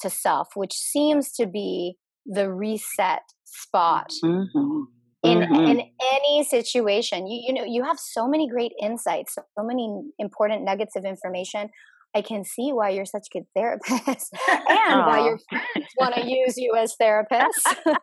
to 0.00 0.08
self, 0.08 0.48
which 0.54 0.72
seems 0.72 1.32
to 1.32 1.46
be 1.46 1.96
the 2.24 2.50
reset 2.50 3.20
spot 3.44 4.10
mm-hmm. 4.24 4.80
in 5.22 5.38
mm-hmm. 5.38 5.54
in 5.54 5.82
any 6.14 6.44
situation. 6.44 7.26
You 7.26 7.44
you 7.46 7.52
know 7.52 7.64
you 7.64 7.84
have 7.84 7.98
so 7.98 8.26
many 8.26 8.48
great 8.48 8.72
insights, 8.80 9.34
so 9.34 9.64
many 9.64 9.86
important 10.18 10.64
nuggets 10.64 10.96
of 10.96 11.04
information. 11.04 11.68
I 12.16 12.22
can 12.22 12.44
see 12.44 12.70
why 12.72 12.90
you're 12.90 13.04
such 13.04 13.26
a 13.30 13.38
good 13.38 13.46
therapist 13.54 14.32
and 14.48 15.00
Aww. 15.02 15.06
why 15.06 15.24
your 15.24 15.38
friends 15.50 15.88
want 15.98 16.14
to 16.14 16.22
use 16.24 16.56
you 16.56 16.74
as 16.76 16.94
therapists. 17.00 17.66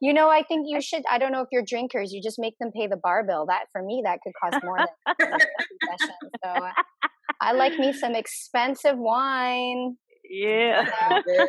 you 0.00 0.12
know, 0.12 0.28
I 0.28 0.42
think 0.42 0.66
you 0.68 0.80
should. 0.80 1.02
I 1.10 1.18
don't 1.18 1.32
know 1.32 1.40
if 1.40 1.48
you're 1.50 1.64
drinkers, 1.66 2.12
you 2.12 2.22
just 2.22 2.38
make 2.38 2.54
them 2.60 2.70
pay 2.72 2.86
the 2.86 2.96
bar 2.96 3.24
bill. 3.24 3.46
That 3.46 3.64
for 3.72 3.82
me, 3.82 4.02
that 4.04 4.18
could 4.22 4.32
cost 4.42 4.62
more 4.64 4.78
than 4.78 5.16
session. 5.98 6.14
So 6.44 6.50
uh, 6.50 6.72
I 7.40 7.52
like 7.52 7.78
me 7.78 7.92
some 7.92 8.14
expensive 8.14 8.98
wine. 8.98 9.96
Yeah. 10.28 10.84
that 11.10 11.48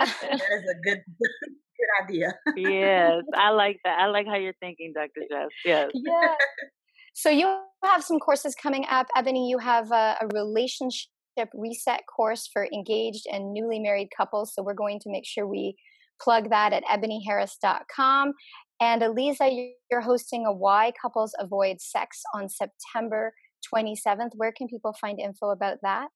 is 0.00 0.70
a 0.70 0.80
good 0.82 1.02
good 1.78 2.04
idea. 2.04 2.34
yes, 2.56 3.22
I 3.36 3.50
like 3.50 3.78
that. 3.84 3.98
I 3.98 4.06
like 4.06 4.26
how 4.26 4.36
you're 4.36 4.54
thinking, 4.60 4.92
Dr. 4.94 5.26
Jess. 5.30 5.48
Yes. 5.64 5.90
Yeah. 5.94 6.34
So 7.14 7.30
you 7.30 7.52
have 7.84 8.04
some 8.04 8.18
courses 8.18 8.54
coming 8.54 8.86
up, 8.90 9.06
Eboni. 9.16 9.48
You 9.48 9.58
have 9.58 9.90
a, 9.90 10.16
a 10.20 10.26
relationship 10.32 11.08
reset 11.54 12.02
course 12.14 12.48
for 12.52 12.66
engaged 12.72 13.26
and 13.32 13.52
newly 13.52 13.78
married 13.78 14.08
couples. 14.16 14.52
So 14.54 14.62
we're 14.62 14.74
going 14.74 15.00
to 15.00 15.10
make 15.10 15.26
sure 15.26 15.46
we 15.46 15.76
plug 16.20 16.50
that 16.50 16.72
at 16.72 16.84
eboniharris.com. 16.84 18.32
And 18.80 19.02
Eliza, 19.02 19.50
you're 19.90 20.00
hosting 20.00 20.46
a 20.46 20.52
Why 20.52 20.92
Couples 21.00 21.34
Avoid 21.38 21.80
Sex 21.80 22.22
on 22.34 22.48
September 22.48 23.32
27th. 23.74 24.30
Where 24.36 24.52
can 24.56 24.68
people 24.68 24.94
find 25.00 25.18
info 25.18 25.50
about 25.50 25.78
that? 25.82 26.08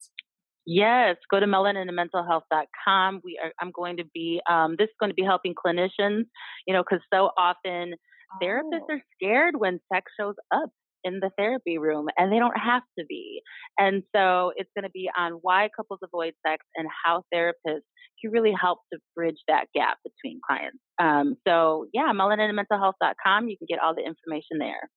Yes, 0.64 1.16
go 1.28 1.40
to 1.40 1.46
melaninandmentalhealth.com. 1.46 3.20
We 3.24 3.38
are, 3.42 3.50
I'm 3.60 3.72
going 3.72 3.96
to 3.96 4.04
be, 4.14 4.40
um, 4.48 4.76
this 4.78 4.84
is 4.84 4.94
going 5.00 5.10
to 5.10 5.14
be 5.14 5.24
helping 5.24 5.54
clinicians, 5.54 6.24
you 6.66 6.74
know, 6.74 6.84
because 6.88 7.04
so 7.12 7.30
often 7.36 7.94
oh. 7.94 8.38
therapists 8.40 8.88
are 8.88 9.02
scared 9.16 9.56
when 9.56 9.80
sex 9.92 10.12
shows 10.18 10.36
up 10.54 10.70
in 11.04 11.20
the 11.20 11.30
therapy 11.36 11.78
room 11.78 12.06
and 12.16 12.32
they 12.32 12.38
don't 12.38 12.58
have 12.58 12.82
to 12.98 13.04
be. 13.08 13.40
And 13.78 14.02
so 14.14 14.52
it's 14.56 14.70
going 14.76 14.84
to 14.84 14.90
be 14.90 15.08
on 15.16 15.32
why 15.42 15.68
couples 15.74 16.00
avoid 16.02 16.34
sex 16.46 16.64
and 16.76 16.88
how 17.04 17.22
therapists 17.34 17.86
can 18.20 18.30
really 18.30 18.54
help 18.58 18.78
to 18.92 18.98
bridge 19.14 19.38
that 19.48 19.66
gap 19.74 19.98
between 20.04 20.40
clients. 20.46 20.78
Um, 21.00 21.36
so 21.46 21.86
yeah, 21.92 22.12
melaninandmentalhealth.com. 22.14 23.48
You 23.48 23.56
can 23.58 23.66
get 23.68 23.78
all 23.78 23.94
the 23.94 24.02
information 24.02 24.58
there. 24.58 24.90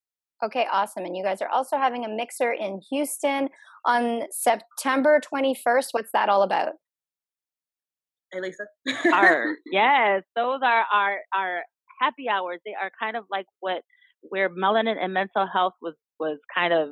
Okay, 0.44 0.68
awesome. 0.72 1.06
And 1.06 1.16
you 1.16 1.24
guys 1.24 1.42
are 1.42 1.50
also 1.50 1.78
having 1.78 2.04
a 2.04 2.10
mixer 2.10 2.52
in 2.52 2.82
Houston 2.92 3.50
on 3.86 4.24
September 4.32 5.22
21st. 5.22 5.88
What's 5.92 6.12
that 6.14 6.30
all 6.30 6.44
about? 6.44 6.74
Hey, 8.32 8.42
Lisa. 8.42 8.66
our, 9.14 9.56
yes, 9.72 10.24
those 10.36 10.60
are 10.62 10.84
our, 10.94 11.20
our 11.34 11.62
happy 12.02 12.28
hours. 12.30 12.60
They 12.66 12.74
are 12.74 12.92
kind 13.02 13.16
of 13.16 13.24
like 13.32 13.46
what 13.62 13.82
where 14.30 14.50
melanin 14.50 14.96
and 15.02 15.14
mental 15.14 15.48
health 15.52 15.74
was 15.82 15.96
was 16.20 16.40
kind 16.56 16.74
of 16.74 16.90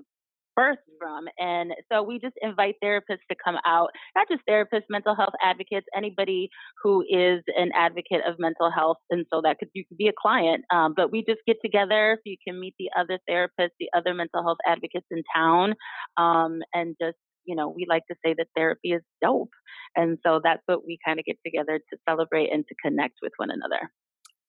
birthed 0.57 0.77
from. 0.99 1.25
And 1.37 1.71
so 1.91 2.03
we 2.03 2.19
just 2.19 2.35
invite 2.41 2.75
therapists 2.83 3.25
to 3.29 3.35
come 3.43 3.55
out, 3.65 3.89
not 4.15 4.27
just 4.29 4.43
therapists, 4.47 4.83
mental 4.89 5.15
health 5.15 5.33
advocates, 5.41 5.87
anybody 5.95 6.49
who 6.83 7.01
is 7.09 7.41
an 7.57 7.71
advocate 7.75 8.21
of 8.27 8.35
mental 8.39 8.71
health. 8.71 8.97
And 9.09 9.25
so 9.33 9.41
that 9.43 9.57
could, 9.59 9.69
you 9.73 9.83
could 9.87 9.97
be 9.97 10.07
a 10.07 10.13
client, 10.15 10.63
um, 10.71 10.93
but 10.95 11.11
we 11.11 11.23
just 11.27 11.41
get 11.47 11.57
together 11.63 12.17
so 12.17 12.21
you 12.25 12.37
can 12.47 12.59
meet 12.59 12.75
the 12.77 12.89
other 12.97 13.19
therapists, 13.29 13.75
the 13.79 13.89
other 13.95 14.13
mental 14.13 14.43
health 14.43 14.59
advocates 14.67 15.07
in 15.11 15.23
town, 15.35 15.73
um, 16.17 16.59
and 16.73 16.95
just 17.01 17.17
you 17.45 17.55
know, 17.55 17.67
we 17.67 17.85
like 17.87 18.03
to 18.09 18.15
say 18.25 18.33
that 18.37 18.47
therapy 18.55 18.93
is 18.93 19.01
dope. 19.21 19.51
And 19.97 20.17
so 20.25 20.39
that's 20.41 20.61
what 20.65 20.85
we 20.85 20.97
kind 21.05 21.19
of 21.19 21.25
get 21.25 21.37
together 21.45 21.77
to 21.77 21.97
celebrate 22.07 22.51
and 22.51 22.65
to 22.67 22.75
connect 22.81 23.15
with 23.21 23.33
one 23.37 23.51
another. 23.51 23.91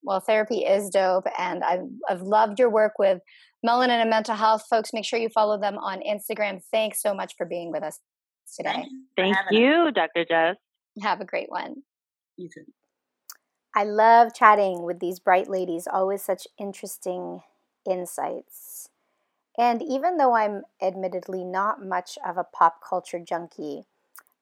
Well, 0.05 0.19
therapy 0.19 0.59
is 0.59 0.89
dope, 0.89 1.25
and 1.37 1.63
I've, 1.63 1.87
I've 2.07 2.21
loved 2.21 2.59
your 2.59 2.69
work 2.69 2.93
with 2.99 3.21
Melanin 3.65 4.01
and 4.01 4.09
Mental 4.09 4.35
Health. 4.35 4.65
Folks, 4.69 4.93
make 4.93 5.03
sure 5.03 5.19
you 5.19 5.29
follow 5.29 5.59
them 5.59 5.77
on 5.79 5.99
Instagram. 6.01 6.61
Thanks 6.71 7.01
so 7.01 7.13
much 7.13 7.33
for 7.35 7.45
being 7.45 7.71
with 7.71 7.83
us 7.83 7.99
today. 8.55 8.85
Thank 9.17 9.35
you, 9.49 9.91
Dr. 9.91 10.23
Jess. 10.23 10.57
Have 11.01 11.21
a 11.21 11.25
great 11.25 11.49
one. 11.49 11.77
You 12.37 12.49
too. 12.53 12.65
I 13.75 13.83
love 13.83 14.33
chatting 14.33 14.83
with 14.83 14.99
these 14.99 15.19
bright 15.19 15.49
ladies, 15.49 15.87
always 15.91 16.21
such 16.21 16.47
interesting 16.59 17.41
insights. 17.89 18.89
And 19.57 19.81
even 19.81 20.17
though 20.17 20.35
I'm 20.35 20.63
admittedly 20.81 21.43
not 21.43 21.83
much 21.83 22.17
of 22.25 22.37
a 22.37 22.43
pop 22.43 22.77
culture 22.87 23.19
junkie, 23.19 23.83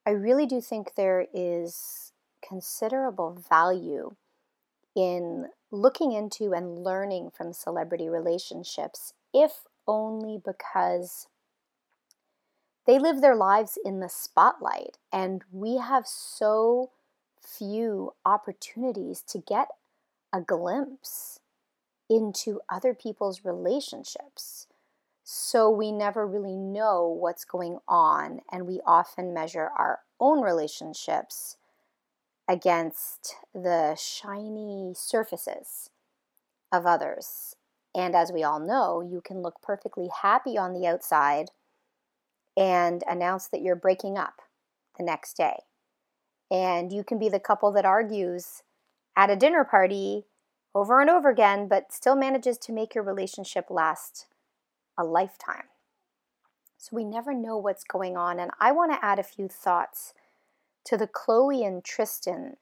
I 0.06 0.12
really 0.12 0.46
do 0.46 0.60
think 0.60 0.96
there 0.96 1.26
is 1.34 2.12
considerable 2.48 3.42
value 3.50 4.16
in 4.96 5.48
looking 5.72 6.12
into 6.12 6.54
and 6.54 6.84
learning 6.84 7.32
from 7.32 7.54
celebrity 7.54 8.10
relationships, 8.10 9.14
if 9.34 9.62
only 9.88 10.40
because 10.44 11.28
they 12.86 13.00
live 13.00 13.22
their 13.22 13.36
lives 13.36 13.78
in 13.84 14.00
the 14.00 14.10
spotlight, 14.10 14.98
and 15.12 15.44
we 15.52 15.78
have 15.78 16.06
so 16.06 16.92
few 17.42 18.14
opportunities 18.26 19.22
to 19.22 19.38
get 19.38 19.70
a 20.34 20.42
glimpse 20.42 21.40
into 22.10 22.60
other 22.70 22.94
people's 22.94 23.46
relationships. 23.46 24.68
So 25.24 25.70
we 25.70 25.92
never 25.92 26.28
really 26.28 26.58
know 26.58 27.08
what's 27.08 27.46
going 27.46 27.80
on, 27.88 28.42
and 28.52 28.68
we 28.68 28.82
often 28.86 29.34
measure 29.34 29.70
our 29.78 30.02
own 30.20 30.42
relationships 30.42 31.58
against 32.48 33.36
the 33.54 33.96
shiny 33.96 34.94
surfaces 34.96 35.90
of 36.72 36.86
others. 36.86 37.56
And 37.96 38.16
as 38.16 38.32
we 38.32 38.44
all 38.44 38.60
know, 38.60 39.02
you 39.02 39.22
can 39.22 39.42
look 39.42 39.62
perfectly 39.62 40.10
happy 40.22 40.58
on 40.58 40.74
the 40.74 40.88
outside 40.88 41.52
and 42.58 43.04
announce 43.08 43.48
that 43.48 43.62
you're 43.62 43.76
breaking 43.76 44.18
up 44.18 44.42
the 44.98 45.04
next 45.04 45.38
day. 45.38 45.64
And 46.52 46.92
you 46.92 47.04
can 47.04 47.18
be 47.18 47.30
the 47.30 47.40
couple 47.40 47.72
that 47.72 47.86
argues 47.86 48.64
at 49.16 49.30
a 49.30 49.36
dinner 49.36 49.64
party 49.64 50.26
over 50.76 51.02
and 51.02 51.10
over 51.10 51.30
again, 51.30 51.68
but 51.68 51.92
still 51.92 52.16
manages 52.16 52.58
to 52.60 52.72
make 52.72 52.96
your 52.96 53.04
relationship 53.04 53.68
last 53.70 54.28
a 54.98 55.04
lifetime. 55.04 55.66
So 56.78 56.96
we 56.96 57.06
never 57.06 57.34
know 57.34 57.58
what's 57.58 57.84
going 57.84 58.18
on. 58.18 58.40
And 58.40 58.52
I 58.60 58.72
want 58.72 58.92
to 58.92 59.04
add 59.04 59.20
a 59.20 59.24
few 59.24 59.48
thoughts 59.48 60.14
to 60.86 60.98
the 60.98 61.08
Khloé 61.08 61.66
and 61.66 61.84
Tristan 61.84 62.58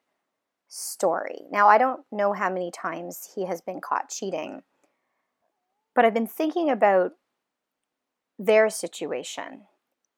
story. 0.68 1.42
Now, 1.52 1.68
I 1.68 1.78
don't 1.78 2.02
know 2.12 2.34
how 2.34 2.50
many 2.50 2.72
times 2.72 3.32
he 3.36 3.46
has 3.46 3.62
been 3.62 3.82
caught 3.82 4.10
cheating, 4.10 4.64
but 5.94 6.06
I've 6.06 6.14
been 6.14 6.28
thinking 6.28 6.70
about 6.70 7.14
their 8.40 8.70
situation. 8.70 9.64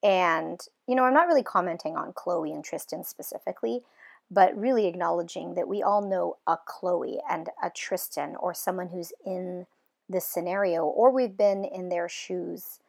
And, 0.04 0.60
you 0.88 0.96
know, 0.96 1.04
I'm 1.06 1.14
not 1.14 1.28
really 1.28 1.44
commenting 1.44 1.96
on 1.96 2.14
Khloé 2.14 2.54
and 2.54 2.64
Tristan 2.64 3.04
specifically, 3.04 3.82
but 4.30 4.58
really 4.58 4.86
acknowledging 4.86 5.56
that 5.56 5.68
we 5.68 5.82
all 5.82 6.08
know 6.08 6.38
a 6.46 6.58
Khloé 6.58 7.20
and 7.30 7.50
a 7.62 7.70
Tristan 7.70 8.36
or 8.36 8.54
someone 8.54 8.90
who's 8.90 9.14
in 9.26 9.66
this 10.10 10.26
scenario 10.26 10.84
or 10.84 11.10
we've 11.10 11.38
been 11.38 11.64
in 11.64 11.90
their 11.90 12.10
shoes 12.10 12.80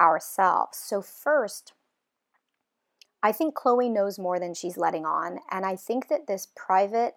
ourselves. 0.00 0.78
So, 0.78 1.00
first, 1.00 1.72
I 3.22 3.32
think 3.32 3.54
Khloé 3.54 3.90
knows 3.90 4.18
more 4.18 4.40
than 4.40 4.54
she's 4.54 4.76
letting 4.76 5.06
on, 5.06 5.38
and 5.50 5.64
I 5.64 5.76
think 5.76 6.08
that 6.08 6.26
this 6.26 6.48
private 6.56 7.14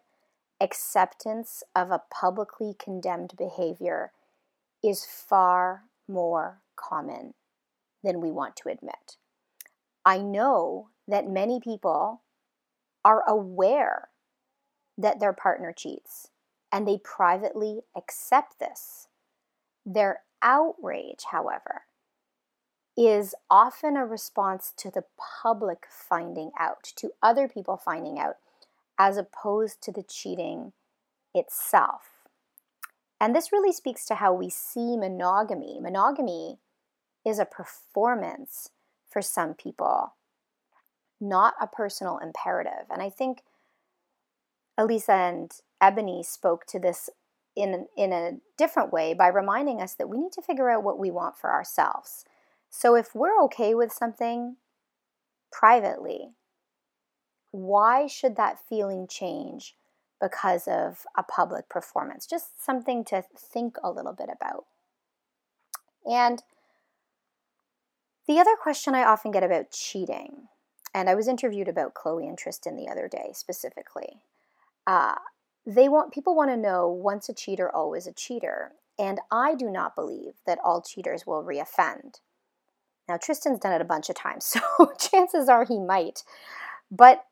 acceptance 0.62 1.64
of 1.76 1.92
a 1.92 2.04
publicly 2.12 2.76
condemned 2.78 3.34
behavior 3.38 4.12
is 4.84 5.06
far 5.06 5.84
more 6.08 6.62
common 6.76 7.34
than 8.04 8.22
we 8.22 8.32
want 8.32 8.56
to 8.58 8.70
admit. 8.70 9.18
I 10.06 10.20
know 10.20 10.90
that 11.08 11.28
many 11.28 11.60
people 11.60 12.22
are 13.04 13.28
aware 13.28 14.10
that 14.98 15.20
their 15.20 15.34
partner 15.34 15.74
cheats 15.76 16.30
and 16.72 16.88
they 16.88 17.00
privately 17.04 17.82
accept 17.98 18.60
this. 18.60 19.08
Their 19.86 20.22
outrage, 20.42 21.26
however, 21.32 21.85
is 22.98 23.36
often 23.50 23.98
a 23.98 24.06
response 24.06 24.74
to 24.78 24.90
the 24.90 25.04
public 25.42 25.86
finding 25.90 26.52
out, 26.58 26.84
to 26.96 27.12
other 27.22 27.48
people 27.48 27.78
finding 27.78 28.18
out, 28.18 28.36
as 28.98 29.18
opposed 29.18 29.82
to 29.82 29.92
the 29.92 30.04
cheating 30.04 30.72
itself. 31.34 32.04
And 33.20 33.36
this 33.36 33.52
really 33.52 33.74
speaks 33.74 34.06
to 34.06 34.16
how 34.16 34.34
we 34.34 34.50
see 34.50 34.98
monogamy. 34.98 35.80
Monogamy 35.82 36.60
is 37.26 37.40
a 37.40 37.46
performance 37.46 38.70
for 39.10 39.22
some 39.22 39.54
people, 39.54 40.14
not 41.20 41.54
a 41.60 41.68
personal 41.68 42.18
imperative. 42.18 42.88
And 42.90 43.02
I 43.02 43.10
think 43.10 43.44
Eliza 44.78 45.14
and 45.14 45.52
Eboni 45.82 46.26
spoke 46.26 46.66
to 46.68 46.80
this 46.80 47.10
in, 47.56 47.88
in 47.98 48.12
a 48.12 48.38
different 48.58 48.92
way 48.92 49.14
by 49.14 49.28
reminding 49.28 49.82
us 49.82 49.94
that 49.96 50.10
we 50.10 50.18
need 50.18 50.34
to 50.34 50.42
figure 50.42 50.70
out 50.70 50.84
what 50.84 51.00
we 51.00 51.12
want 51.12 51.38
for 51.38 51.52
ourselves. 51.52 52.26
So 52.78 52.94
if 52.94 53.16
we're 53.16 53.42
okay 53.44 53.74
with 53.74 53.94
something 53.94 54.58
privately, 55.50 56.32
why 57.52 58.06
should 58.06 58.36
that 58.36 58.60
feeling 58.68 59.08
change 59.08 59.78
because 60.22 60.68
of 60.68 61.06
a 61.18 61.24
public 61.24 61.70
performance? 61.70 62.28
Just 62.28 62.62
something 62.62 63.06
to 63.06 63.24
think 63.38 63.78
a 63.82 63.90
little 63.90 64.12
bit 64.12 64.28
about. 64.28 64.66
And 66.06 66.44
the 68.28 68.40
other 68.40 68.58
question 68.62 68.94
I 68.94 69.06
often 69.06 69.32
get 69.32 69.42
about 69.42 69.72
cheating, 69.72 70.50
and 70.94 71.10
I 71.10 71.16
was 71.16 71.30
interviewed 71.30 71.70
about 71.70 71.94
Khloé 71.94 72.28
and 72.28 72.38
Tristan 72.38 72.76
the 72.76 72.90
other 72.90 73.08
day 73.08 73.30
specifically. 73.32 74.20
Uh, 74.86 75.16
they 75.66 75.88
want 75.88 76.14
people 76.14 76.36
want 76.36 76.52
to 76.52 76.58
know 76.58 76.90
once 76.90 77.30
a 77.30 77.34
cheater, 77.34 77.74
always 77.74 78.06
a 78.06 78.12
cheater. 78.12 78.74
And 79.00 79.22
I 79.32 79.56
do 79.56 79.70
not 79.70 79.96
believe 79.96 80.34
that 80.46 80.60
all 80.62 80.82
cheaters 80.82 81.26
will 81.26 81.42
reoffend. 81.42 82.20
Now, 83.08 83.18
Tristan's 83.18 83.60
done 83.60 83.74
it 83.74 83.82
a 83.82 83.86
bunch 83.86 84.10
of 84.10 84.16
times, 84.16 84.46
so 84.46 84.62
chances 85.00 85.48
are 85.50 85.66
he 85.66 85.80
might. 85.80 86.24
But 86.92 87.26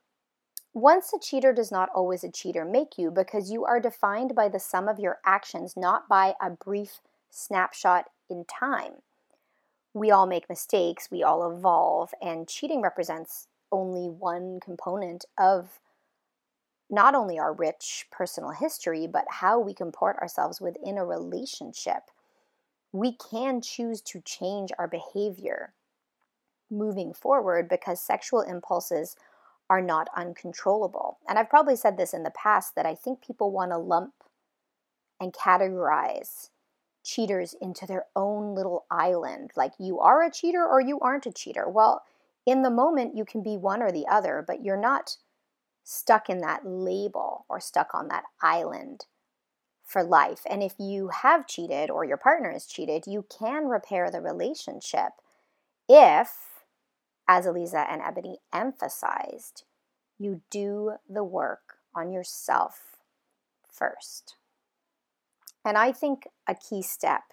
once 0.73 1.13
a 1.13 1.19
cheater 1.19 1.53
does 1.53 1.71
not 1.71 1.89
always 1.93 2.23
a 2.23 2.31
cheater 2.31 2.65
make 2.65 2.97
you 2.97 3.11
because 3.11 3.51
you 3.51 3.63
are 3.65 3.79
defined 3.79 4.35
by 4.35 4.49
the 4.49 4.59
sum 4.59 4.87
of 4.87 4.99
your 4.99 5.19
actions, 5.25 5.75
not 5.77 6.09
by 6.09 6.33
a 6.41 6.49
brief 6.49 6.99
snapshot 7.29 8.05
in 8.29 8.45
time. 8.45 8.93
We 9.93 10.09
all 10.09 10.25
make 10.25 10.49
mistakes, 10.49 11.09
we 11.11 11.21
all 11.21 11.49
evolve, 11.51 12.11
and 12.21 12.47
cheating 12.47 12.81
represents 12.81 13.47
only 13.71 14.09
one 14.09 14.59
component 14.59 15.25
of 15.37 15.79
not 16.89 17.15
only 17.15 17.39
our 17.39 17.53
rich 17.53 18.07
personal 18.11 18.51
history, 18.51 19.07
but 19.07 19.25
how 19.29 19.59
we 19.59 19.73
comport 19.73 20.17
ourselves 20.17 20.59
within 20.59 20.97
a 20.97 21.05
relationship. 21.05 22.03
We 22.93 23.17
can 23.17 23.59
choose 23.59 24.01
to 24.01 24.21
change 24.21 24.71
our 24.79 24.87
behavior 24.87 25.73
moving 26.69 27.13
forward 27.13 27.67
because 27.67 27.99
sexual 27.99 28.41
impulses 28.41 29.15
are 29.69 29.81
not 29.81 30.07
uncontrollable. 30.15 31.17
And 31.27 31.37
I've 31.39 31.49
probably 31.49 31.75
said 31.75 31.97
this 31.97 32.13
in 32.13 32.23
the 32.23 32.31
past 32.31 32.75
that 32.75 32.85
I 32.85 32.95
think 32.95 33.25
people 33.25 33.51
want 33.51 33.71
to 33.71 33.77
lump 33.77 34.13
and 35.19 35.33
categorize 35.33 36.49
cheaters 37.03 37.55
into 37.59 37.85
their 37.85 38.05
own 38.15 38.55
little 38.55 38.85
island. 38.89 39.51
Like 39.55 39.73
you 39.79 39.99
are 39.99 40.23
a 40.23 40.31
cheater 40.31 40.65
or 40.65 40.79
you 40.79 40.99
aren't 40.99 41.25
a 41.25 41.31
cheater. 41.31 41.67
Well, 41.67 42.03
in 42.45 42.61
the 42.61 42.69
moment, 42.69 43.15
you 43.15 43.25
can 43.25 43.41
be 43.41 43.57
one 43.57 43.81
or 43.81 43.91
the 43.91 44.07
other, 44.07 44.43
but 44.45 44.63
you're 44.63 44.77
not 44.77 45.17
stuck 45.83 46.29
in 46.29 46.39
that 46.39 46.65
label 46.65 47.45
or 47.49 47.59
stuck 47.59 47.93
on 47.93 48.07
that 48.09 48.23
island 48.41 49.05
for 49.83 50.03
life. 50.03 50.41
And 50.49 50.63
if 50.63 50.73
you 50.79 51.09
have 51.09 51.47
cheated 51.47 51.89
or 51.89 52.05
your 52.05 52.17
partner 52.17 52.51
has 52.51 52.65
cheated, 52.65 53.05
you 53.05 53.25
can 53.29 53.67
repair 53.67 54.09
the 54.09 54.21
relationship 54.21 55.13
if, 55.89 56.63
as 57.27 57.45
Eliza 57.45 57.85
and 57.89 58.01
Eboni 58.01 58.37
emphasized, 58.53 59.63
you 60.17 60.41
do 60.49 60.93
the 61.09 61.23
work 61.23 61.77
on 61.95 62.11
yourself 62.11 62.97
first. 63.69 64.35
And 65.65 65.77
I 65.77 65.91
think 65.91 66.27
a 66.47 66.55
key 66.55 66.81
step 66.81 67.23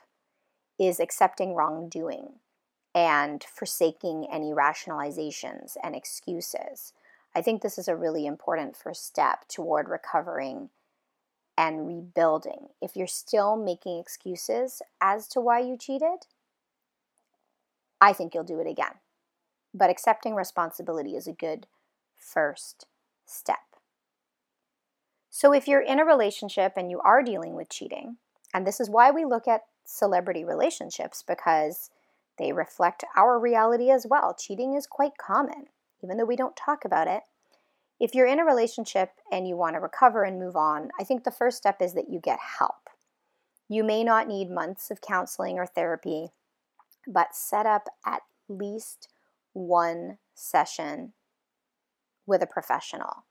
is 0.79 1.01
accepting 1.01 1.55
wrongdoing 1.55 2.35
and 2.95 3.45
forsaking 3.45 4.27
any 4.33 4.53
rationalizations 4.53 5.77
and 5.83 5.95
excuses. 5.95 6.93
I 7.35 7.43
think 7.43 7.63
this 7.63 7.79
is 7.79 7.87
a 7.87 7.97
really 7.97 8.27
important 8.27 8.77
first 8.77 9.07
step 9.07 9.47
toward 9.49 9.89
recovering 9.89 10.71
and 11.61 11.87
rebuilding. 11.87 12.69
If 12.81 12.97
you're 12.97 13.07
still 13.07 13.55
making 13.55 13.99
excuses 13.99 14.81
as 14.99 15.29
to 15.29 15.43
why 15.43 15.61
you 15.61 15.77
cheated, 15.77 16.27
I 18.01 18.15
think 18.15 18.35
you'll 18.35 18.45
do 18.45 18.61
it 18.61 18.67
again. 18.67 18.95
But 19.75 19.91
accepting 19.91 20.35
responsibility 20.35 21.17
is 21.17 21.27
a 21.27 21.33
good 21.33 21.67
first 22.17 22.87
step. 23.27 23.59
So, 25.29 25.53
if 25.53 25.69
you're 25.69 25.83
in 25.83 26.01
a 26.01 26.05
relationship 26.07 26.73
and 26.77 26.91
you 26.91 26.99
are 27.01 27.23
dealing 27.23 27.55
with 27.55 27.69
cheating, 27.69 28.17
and 28.55 28.67
this 28.67 28.81
is 28.81 28.89
why 28.89 29.11
we 29.11 29.27
look 29.27 29.47
at 29.47 29.67
celebrity 29.85 30.45
relationships 30.45 31.23
because 31.23 31.91
they 32.39 32.53
reflect 32.53 33.05
our 33.15 33.39
reality 33.39 33.91
as 33.91 34.07
well. 34.09 34.35
Cheating 34.35 34.75
is 34.75 34.87
quite 34.87 35.19
common 35.19 35.67
even 36.03 36.17
though 36.17 36.25
we 36.25 36.37
don't 36.37 36.57
talk 36.57 36.85
about 36.85 37.09
it. 37.09 37.23
If 38.01 38.15
you're 38.15 38.27
in 38.27 38.41
a 38.41 38.45
relationship 38.45 39.11
and 39.31 39.47
you 39.47 39.57
want 39.57 39.75
to 39.75 39.81
recover 39.81 40.25
and 40.25 40.41
move 40.41 40.57
on, 40.57 40.89
I 40.99 41.05
think 41.05 41.23
the 41.23 41.31
first 41.31 41.59
step 41.59 41.83
is 41.83 41.93
that 41.93 42.09
you 42.09 42.19
get 42.19 42.39
help. 42.59 42.89
You 43.69 43.85
may 43.85 44.03
not 44.03 44.27
need 44.27 44.51
months 44.51 44.91
of 44.91 45.03
counseling 45.03 45.59
or 45.59 45.67
therapy, 45.67 46.29
but 47.07 47.37
set 47.37 47.67
up 47.67 47.89
at 48.07 48.23
least 48.49 49.09
one 49.53 50.19
session 50.35 51.13
with 52.27 52.43
a 52.43 52.47
professional 52.47 53.25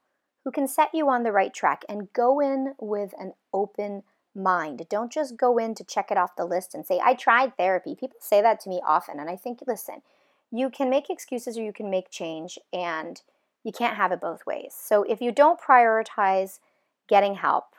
who 0.44 0.50
can 0.50 0.68
set 0.68 0.90
you 0.94 1.08
on 1.08 1.24
the 1.24 1.32
right 1.32 1.52
track 1.52 1.84
and 1.88 2.12
go 2.12 2.40
in 2.40 2.74
with 2.80 3.12
an 3.18 3.32
open 3.52 4.04
mind. 4.34 4.86
Don't 4.88 5.12
just 5.12 5.36
go 5.36 5.58
in 5.58 5.74
to 5.74 5.84
check 5.84 6.10
it 6.10 6.16
off 6.16 6.36
the 6.36 6.44
list 6.44 6.74
and 6.74 6.86
say, 6.86 7.00
I 7.04 7.14
tried 7.14 7.56
therapy. 7.56 7.94
People 7.94 8.18
say 8.20 8.40
that 8.40 8.60
to 8.60 8.68
me 8.68 8.80
often. 8.86 9.18
And 9.18 9.28
I 9.28 9.36
think, 9.36 9.60
listen, 9.66 10.02
you 10.50 10.70
can 10.70 10.88
make 10.88 11.10
excuses 11.10 11.58
or 11.58 11.62
you 11.62 11.72
can 11.72 11.90
make 11.90 12.10
change, 12.10 12.58
and 12.72 13.20
you 13.64 13.72
can't 13.72 13.96
have 13.96 14.12
it 14.12 14.20
both 14.20 14.46
ways. 14.46 14.74
So 14.78 15.02
if 15.02 15.20
you 15.20 15.32
don't 15.32 15.60
prioritize 15.60 16.58
getting 17.08 17.34
help, 17.34 17.74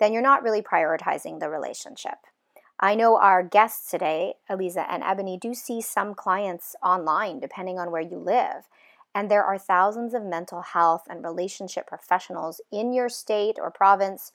then 0.00 0.12
you're 0.12 0.22
not 0.22 0.42
really 0.42 0.62
prioritizing 0.62 1.40
the 1.40 1.48
relationship. 1.48 2.18
I 2.80 2.94
know 2.94 3.16
our 3.18 3.42
guests 3.42 3.90
today, 3.90 4.34
Eliza 4.48 4.90
and 4.90 5.02
Eboni, 5.02 5.38
do 5.38 5.52
see 5.52 5.80
some 5.80 6.14
clients 6.14 6.76
online 6.82 7.40
depending 7.40 7.78
on 7.78 7.90
where 7.90 8.02
you 8.02 8.18
live. 8.18 8.68
And 9.14 9.28
there 9.28 9.44
are 9.44 9.58
thousands 9.58 10.14
of 10.14 10.22
mental 10.22 10.62
health 10.62 11.04
and 11.08 11.24
relationship 11.24 11.88
professionals 11.88 12.60
in 12.70 12.92
your 12.92 13.08
state 13.08 13.56
or 13.60 13.70
province, 13.70 14.32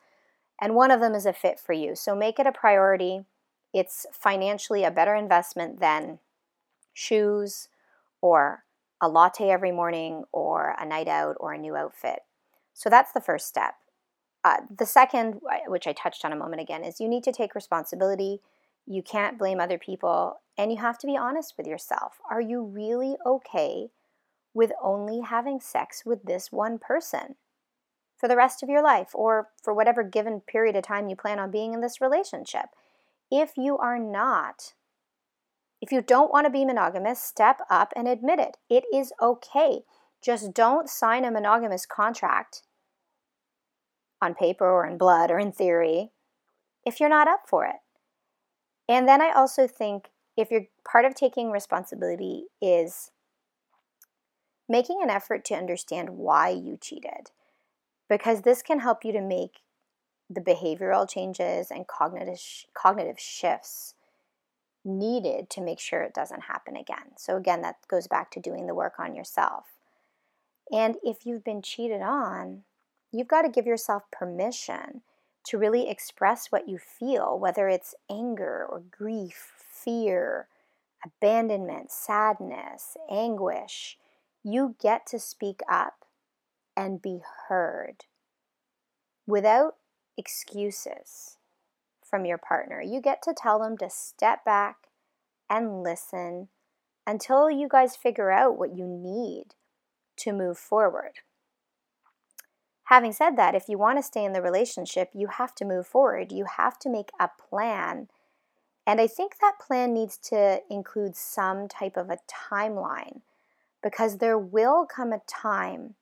and 0.59 0.75
one 0.75 0.91
of 0.91 0.99
them 0.99 1.13
is 1.13 1.25
a 1.25 1.33
fit 1.33 1.59
for 1.59 1.73
you. 1.73 1.95
So 1.95 2.15
make 2.15 2.37
it 2.37 2.47
a 2.47 2.51
priority. 2.51 3.23
It's 3.73 4.05
financially 4.11 4.83
a 4.83 4.91
better 4.91 5.15
investment 5.15 5.79
than 5.79 6.19
shoes 6.93 7.69
or 8.21 8.63
a 9.03 9.09
latte 9.09 9.49
every 9.49 9.73
morning 9.73 10.23
or 10.31 10.75
a 10.79 10.85
night 10.85 11.09
out 11.09 11.35
or 11.41 11.51
a 11.51 11.57
new 11.57 11.75
outfit. 11.75 12.19
So 12.73 12.89
that's 12.89 13.11
the 13.11 13.19
first 13.19 13.47
step. 13.47 13.73
Uh, 14.45 14.57
the 14.73 14.85
second, 14.85 15.41
which 15.67 15.87
I 15.87 15.91
touched 15.91 16.23
on 16.23 16.31
a 16.31 16.37
moment 16.37 16.61
again, 16.61 16.85
is 16.85 17.01
you 17.01 17.09
need 17.09 17.25
to 17.25 17.33
take 17.33 17.53
responsibility. 17.53 18.39
You 18.87 19.03
can't 19.03 19.37
blame 19.37 19.59
other 19.59 19.77
people, 19.77 20.39
and 20.57 20.71
you 20.71 20.77
have 20.77 20.97
to 20.99 21.07
be 21.07 21.17
honest 21.17 21.55
with 21.57 21.67
yourself. 21.67 22.13
Are 22.31 22.39
you 22.39 22.63
really 22.63 23.17
okay 23.25 23.89
with 24.53 24.71
only 24.81 25.19
having 25.19 25.59
sex 25.59 26.03
with 26.05 26.23
this 26.23 26.51
one 26.51 26.79
person 26.79 27.35
for 28.17 28.29
the 28.29 28.37
rest 28.37 28.63
of 28.63 28.69
your 28.69 28.81
life 28.81 29.09
or 29.13 29.49
for 29.61 29.73
whatever 29.73 30.03
given 30.03 30.39
period 30.39 30.77
of 30.77 30.83
time 30.83 31.09
you 31.09 31.15
plan 31.17 31.39
on 31.39 31.51
being 31.51 31.73
in 31.73 31.81
this 31.81 31.99
relationship? 31.99 32.67
If 33.29 33.57
you 33.57 33.77
are 33.77 33.99
not, 33.99 34.73
if 35.83 35.91
you 35.91 36.01
don't 36.01 36.31
want 36.31 36.45
to 36.45 36.49
be 36.49 36.63
monogamous, 36.63 37.21
step 37.21 37.59
up 37.69 37.91
and 37.93 38.07
admit 38.07 38.39
it. 38.39 38.55
It 38.69 38.85
is 38.95 39.11
okay. 39.21 39.81
Just 40.21 40.53
don't 40.53 40.87
sign 40.87 41.25
a 41.25 41.31
monogamous 41.31 41.85
contract 41.85 42.61
on 44.21 44.33
paper 44.33 44.65
or 44.65 44.87
in 44.87 44.97
blood 44.97 45.29
or 45.29 45.39
in 45.39 45.51
theory 45.51 46.11
if 46.85 47.01
you're 47.01 47.09
not 47.09 47.27
up 47.27 47.41
for 47.49 47.65
it. 47.65 47.81
And 48.87 49.09
then 49.09 49.21
I 49.21 49.31
also 49.31 49.67
think 49.67 50.11
if 50.37 50.49
you're 50.49 50.67
part 50.89 51.03
of 51.03 51.15
taking 51.15 51.51
responsibility 51.51 52.45
is 52.61 53.11
making 54.69 55.01
an 55.03 55.09
effort 55.09 55.43
to 55.45 55.53
understand 55.53 56.11
why 56.11 56.47
you 56.47 56.77
cheated 56.79 57.31
because 58.09 58.43
this 58.43 58.61
can 58.61 58.79
help 58.79 59.03
you 59.03 59.11
to 59.11 59.21
make 59.21 59.59
the 60.29 60.39
behavioral 60.39 61.09
changes 61.09 61.69
and 61.69 61.87
cognitive 61.87 62.39
cognitive 62.73 63.19
shifts 63.19 63.95
needed 64.85 65.49
to 65.51 65.61
make 65.61 65.79
sure 65.79 66.01
it 66.01 66.13
doesn't 66.13 66.43
happen 66.43 66.75
again. 66.75 67.17
So, 67.17 67.37
again, 67.37 67.61
that 67.61 67.77
goes 67.87 68.07
back 68.07 68.31
to 68.31 68.39
doing 68.39 68.67
the 68.67 68.75
work 68.75 68.93
on 68.99 69.15
yourself. 69.15 69.65
And 70.71 70.95
if 71.03 71.25
you've 71.25 71.43
been 71.43 71.61
cheated 71.61 72.01
on, 72.01 72.63
you've 73.11 73.27
got 73.27 73.43
to 73.43 73.49
give 73.49 73.65
yourself 73.65 74.03
permission 74.11 75.01
to 75.45 75.57
really 75.57 75.89
express 75.89 76.47
what 76.47 76.67
you 76.67 76.77
feel, 76.77 77.37
whether 77.37 77.67
it's 77.67 77.95
anger 78.09 78.65
or 78.69 78.81
grief, 78.89 79.51
fear, 79.69 80.47
abandonment, 81.05 81.91
sadness, 81.91 82.95
anguish. 83.11 83.97
You 84.43 84.75
get 84.81 85.05
to 85.07 85.19
speak 85.19 85.59
up 85.69 86.05
and 86.75 87.01
be 87.01 87.19
heard 87.49 88.05
without 89.27 89.75
excuses 90.17 91.37
from 92.13 92.27
your 92.27 92.37
partner. 92.37 92.79
You 92.79 93.01
get 93.01 93.23
to 93.23 93.33
tell 93.35 93.57
them 93.57 93.75
to 93.79 93.89
step 93.89 94.45
back 94.45 94.75
and 95.49 95.81
listen 95.81 96.49
until 97.07 97.49
you 97.49 97.67
guys 97.67 97.95
figure 97.95 98.29
out 98.29 98.55
what 98.55 98.77
you 98.77 98.85
need 98.85 99.55
to 100.17 100.31
move 100.31 100.59
forward. 100.59 101.13
Having 102.83 103.13
said 103.13 103.35
that, 103.37 103.55
if 103.55 103.67
you 103.67 103.79
want 103.79 103.97
to 103.97 104.03
stay 104.03 104.23
in 104.23 104.33
the 104.33 104.43
relationship, 104.43 105.09
you 105.15 105.25
have 105.25 105.55
to 105.55 105.65
move 105.65 105.87
forward. 105.87 106.31
You 106.31 106.45
have 106.55 106.77
to 106.81 106.89
make 106.89 107.09
a 107.19 107.31
plan. 107.49 108.09
And 108.85 109.01
I 109.01 109.07
think 109.07 109.39
that 109.41 109.57
plan 109.59 109.91
needs 109.91 110.19
to 110.29 110.59
include 110.69 111.15
some 111.15 111.67
type 111.67 111.97
of 111.97 112.11
a 112.11 112.19
timeline 112.31 113.21
because 113.81 114.19
there 114.19 114.37
will 114.37 114.85
come 114.85 115.13
a 115.13 115.21
time 115.27 115.95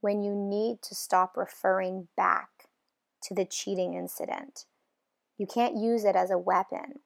when 0.00 0.22
you 0.22 0.32
need 0.32 0.80
to 0.82 0.94
stop 0.94 1.36
referring 1.36 2.06
back 2.16 2.68
to 3.24 3.34
the 3.34 3.44
cheating 3.44 3.94
incident. 3.94 4.66
You 5.40 5.46
can't 5.46 5.74
use 5.74 6.04
it 6.04 6.16
as 6.16 6.30
a 6.30 6.36
weapon 6.36 6.98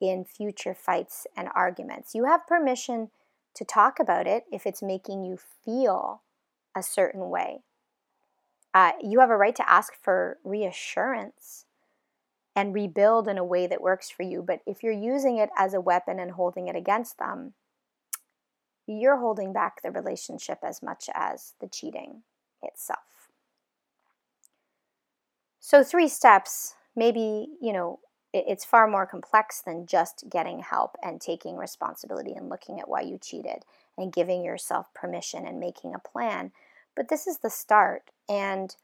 in 0.00 0.24
future 0.24 0.74
fights 0.74 1.26
and 1.36 1.48
arguments. 1.56 2.14
You 2.14 2.26
have 2.26 2.46
permission 2.46 3.10
to 3.56 3.64
talk 3.64 3.98
about 3.98 4.28
it 4.28 4.44
if 4.52 4.64
it's 4.64 4.80
making 4.80 5.24
you 5.24 5.36
feel 5.64 6.22
a 6.76 6.84
certain 6.84 7.30
way. 7.30 7.62
Uh, 8.72 8.92
you 9.02 9.18
have 9.18 9.30
a 9.30 9.36
right 9.36 9.56
to 9.56 9.68
ask 9.68 9.92
for 10.00 10.38
reassurance 10.44 11.64
and 12.54 12.74
rebuild 12.74 13.26
in 13.26 13.38
a 13.38 13.44
way 13.44 13.66
that 13.66 13.82
works 13.82 14.08
for 14.08 14.22
you. 14.22 14.40
But 14.40 14.60
if 14.68 14.84
you're 14.84 14.92
using 14.92 15.38
it 15.38 15.50
as 15.58 15.74
a 15.74 15.80
weapon 15.80 16.20
and 16.20 16.30
holding 16.30 16.68
it 16.68 16.76
against 16.76 17.18
them, 17.18 17.54
you're 18.86 19.18
holding 19.18 19.52
back 19.52 19.82
the 19.82 19.90
relationship 19.90 20.58
as 20.62 20.80
much 20.80 21.10
as 21.12 21.54
the 21.60 21.66
cheating 21.66 22.22
itself. 22.62 23.32
So, 25.58 25.82
three 25.82 26.08
steps, 26.08 26.76
maybe, 26.96 27.48
you 27.60 27.72
know, 27.72 28.00
it's 28.32 28.64
far 28.64 28.88
more 28.88 29.06
complex 29.06 29.62
than 29.64 29.86
just 29.86 30.24
getting 30.28 30.58
help 30.58 30.96
and 31.02 31.20
taking 31.20 31.56
responsibility 31.56 32.32
and 32.32 32.48
looking 32.48 32.80
at 32.80 32.88
why 32.88 33.00
you 33.00 33.16
cheated 33.16 33.64
and 33.96 34.12
giving 34.12 34.44
yourself 34.44 34.92
permission 34.92 35.46
and 35.46 35.60
making 35.60 35.94
a 35.94 36.00
plan. 36.00 36.50
But 36.96 37.08
this 37.08 37.28
is 37.28 37.38
the 37.38 37.50
start. 37.50 38.10
And 38.28 38.74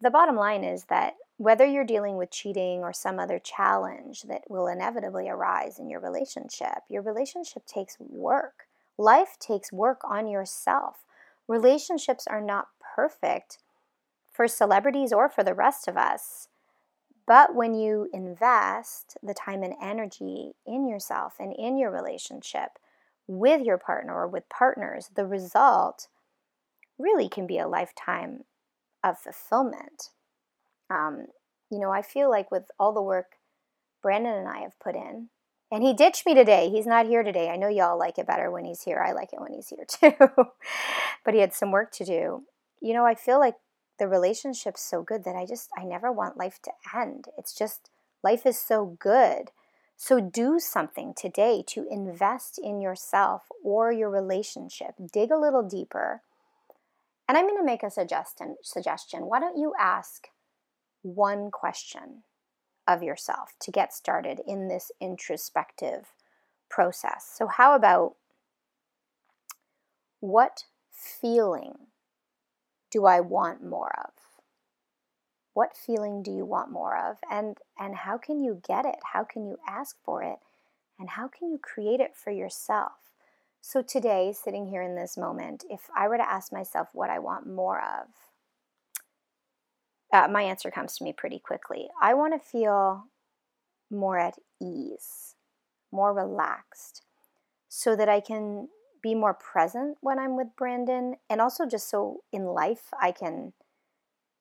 the 0.00 0.10
bottom 0.10 0.34
line 0.34 0.64
is 0.64 0.84
that 0.86 1.14
whether 1.36 1.64
you're 1.64 1.84
dealing 1.84 2.16
with 2.16 2.32
cheating 2.32 2.80
or 2.80 2.92
some 2.92 3.20
other 3.20 3.38
challenge 3.38 4.22
that 4.22 4.42
will 4.48 4.66
inevitably 4.66 5.28
arise 5.28 5.78
in 5.78 5.88
your 5.88 6.00
relationship, 6.00 6.78
your 6.88 7.02
relationship 7.02 7.64
takes 7.66 7.96
work. 8.00 8.66
Life 8.96 9.36
takes 9.38 9.72
work 9.72 10.00
on 10.02 10.26
yourself. 10.26 11.04
Relationships 11.46 12.26
are 12.26 12.40
not 12.40 12.68
perfect 12.96 13.58
for 14.32 14.48
celebrities 14.48 15.12
or 15.12 15.28
for 15.28 15.44
the 15.44 15.54
rest 15.54 15.86
of 15.86 15.96
us. 15.96 16.48
But 17.28 17.54
when 17.54 17.74
you 17.74 18.08
invest 18.14 19.18
the 19.22 19.34
time 19.34 19.62
and 19.62 19.74
energy 19.82 20.52
in 20.66 20.88
yourself 20.88 21.34
and 21.38 21.54
in 21.54 21.76
your 21.76 21.90
relationship 21.90 22.78
with 23.26 23.60
your 23.60 23.76
partner 23.76 24.14
or 24.14 24.26
with 24.26 24.48
partners, 24.48 25.10
the 25.14 25.26
result 25.26 26.08
really 26.98 27.28
can 27.28 27.46
be 27.46 27.58
a 27.58 27.68
lifetime 27.68 28.44
of 29.04 29.18
fulfillment. 29.18 30.08
Um, 30.88 31.26
you 31.70 31.78
know, 31.78 31.90
I 31.90 32.00
feel 32.00 32.30
like 32.30 32.50
with 32.50 32.64
all 32.80 32.94
the 32.94 33.02
work 33.02 33.32
Brandon 34.02 34.32
and 34.32 34.48
I 34.48 34.60
have 34.60 34.78
put 34.80 34.94
in, 34.94 35.28
and 35.70 35.82
he 35.82 35.92
ditched 35.92 36.24
me 36.24 36.34
today. 36.34 36.70
He's 36.70 36.86
not 36.86 37.06
here 37.06 37.22
today. 37.22 37.50
I 37.50 37.56
know 37.56 37.68
y'all 37.68 37.98
like 37.98 38.18
it 38.18 38.26
better 38.26 38.50
when 38.50 38.64
he's 38.64 38.82
here. 38.82 39.04
I 39.06 39.12
like 39.12 39.34
it 39.34 39.40
when 39.40 39.52
he's 39.52 39.68
here 39.68 39.84
too. 39.86 40.46
but 41.24 41.34
he 41.34 41.40
had 41.40 41.52
some 41.52 41.72
work 41.72 41.92
to 41.92 42.06
do. 42.06 42.44
You 42.80 42.94
know, 42.94 43.04
I 43.04 43.14
feel 43.14 43.38
like 43.38 43.56
the 43.98 44.08
relationship's 44.08 44.82
so 44.82 45.02
good 45.02 45.24
that 45.24 45.36
I 45.36 45.44
just, 45.46 45.68
I 45.76 45.84
never 45.84 46.10
want 46.10 46.36
life 46.36 46.60
to 46.62 46.72
end. 46.96 47.26
It's 47.36 47.54
just, 47.54 47.90
life 48.22 48.46
is 48.46 48.58
so 48.58 48.96
good. 48.98 49.50
So 49.96 50.20
do 50.20 50.60
something 50.60 51.12
today 51.16 51.64
to 51.68 51.86
invest 51.90 52.58
in 52.62 52.80
yourself 52.80 53.42
or 53.64 53.90
your 53.90 54.08
relationship. 54.08 54.94
Dig 55.12 55.32
a 55.32 55.38
little 55.38 55.64
deeper. 55.64 56.22
And 57.28 57.36
I'm 57.36 57.46
going 57.46 57.58
to 57.58 57.64
make 57.64 57.82
a 57.82 57.90
suggestion. 57.90 58.56
Suggestion. 58.62 59.26
Why 59.26 59.40
don't 59.40 59.58
you 59.58 59.74
ask 59.78 60.28
one 61.02 61.50
question 61.50 62.22
of 62.86 63.02
yourself 63.02 63.54
to 63.60 63.72
get 63.72 63.92
started 63.92 64.40
in 64.46 64.68
this 64.68 64.92
introspective 65.00 66.12
process? 66.70 67.30
So, 67.36 67.48
how 67.48 67.74
about 67.74 68.14
what 70.20 70.64
feeling 70.92 71.87
do 72.90 73.06
I 73.06 73.20
want 73.20 73.64
more 73.64 73.92
of? 74.04 74.12
What 75.54 75.76
feeling 75.76 76.22
do 76.22 76.30
you 76.30 76.44
want 76.44 76.70
more 76.70 76.96
of? 76.96 77.18
And, 77.30 77.58
and 77.78 77.94
how 77.94 78.18
can 78.18 78.40
you 78.40 78.60
get 78.66 78.86
it? 78.86 78.98
How 79.12 79.24
can 79.24 79.46
you 79.46 79.56
ask 79.68 79.96
for 80.04 80.22
it? 80.22 80.38
And 80.98 81.10
how 81.10 81.28
can 81.28 81.50
you 81.50 81.58
create 81.58 82.00
it 82.00 82.16
for 82.16 82.30
yourself? 82.30 82.92
So, 83.60 83.82
today, 83.82 84.32
sitting 84.32 84.68
here 84.68 84.82
in 84.82 84.94
this 84.94 85.16
moment, 85.16 85.64
if 85.68 85.90
I 85.96 86.08
were 86.08 86.16
to 86.16 86.30
ask 86.30 86.52
myself 86.52 86.88
what 86.92 87.10
I 87.10 87.18
want 87.18 87.46
more 87.46 87.80
of, 87.80 88.06
uh, 90.12 90.28
my 90.28 90.42
answer 90.42 90.70
comes 90.70 90.96
to 90.96 91.04
me 91.04 91.12
pretty 91.12 91.38
quickly. 91.38 91.88
I 92.00 92.14
want 92.14 92.34
to 92.34 92.48
feel 92.48 93.04
more 93.90 94.18
at 94.18 94.38
ease, 94.62 95.34
more 95.92 96.14
relaxed, 96.14 97.02
so 97.68 97.96
that 97.96 98.08
I 98.08 98.20
can 98.20 98.68
be 99.02 99.14
more 99.14 99.34
present 99.34 99.98
when 100.00 100.18
I'm 100.18 100.36
with 100.36 100.56
Brandon, 100.56 101.16
and 101.28 101.40
also 101.40 101.66
just 101.66 101.90
so 101.90 102.22
in 102.32 102.44
life 102.44 102.92
I 103.00 103.12
can 103.12 103.52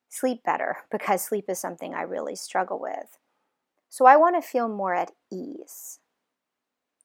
sleep 0.10 0.44
better 0.44 0.78
because 0.92 1.24
sleep 1.24 1.46
is 1.50 1.60
something 1.60 1.94
I 1.94 2.02
really 2.02 2.36
struggle 2.36 2.80
with. 2.80 3.18
So 3.90 4.06
I 4.06 4.18
want 4.18 4.42
to 4.42 4.48
feel 4.48 4.68
more 4.68 4.94
at 4.94 5.12
ease. 5.32 6.00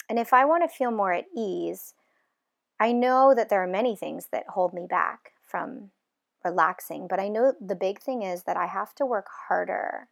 And 0.08 0.18
if 0.18 0.32
I 0.32 0.44
want 0.44 0.62
to 0.62 0.74
feel 0.74 0.90
more 0.90 1.12
at 1.12 1.26
ease, 1.36 1.94
I 2.80 2.92
know 2.92 3.34
that 3.34 3.48
there 3.48 3.62
are 3.62 3.68
many 3.68 3.94
things 3.94 4.26
that 4.32 4.44
hold 4.48 4.74
me 4.74 4.86
back 4.88 5.32
from 5.40 5.90
relaxing, 6.44 7.06
but 7.08 7.20
I 7.20 7.28
know 7.28 7.54
the 7.60 7.76
big 7.76 8.00
thing 8.00 8.22
is 8.22 8.42
that 8.42 8.56
I 8.56 8.66
have 8.66 8.94
to 8.96 9.06
work 9.06 9.26
harder 9.48 10.08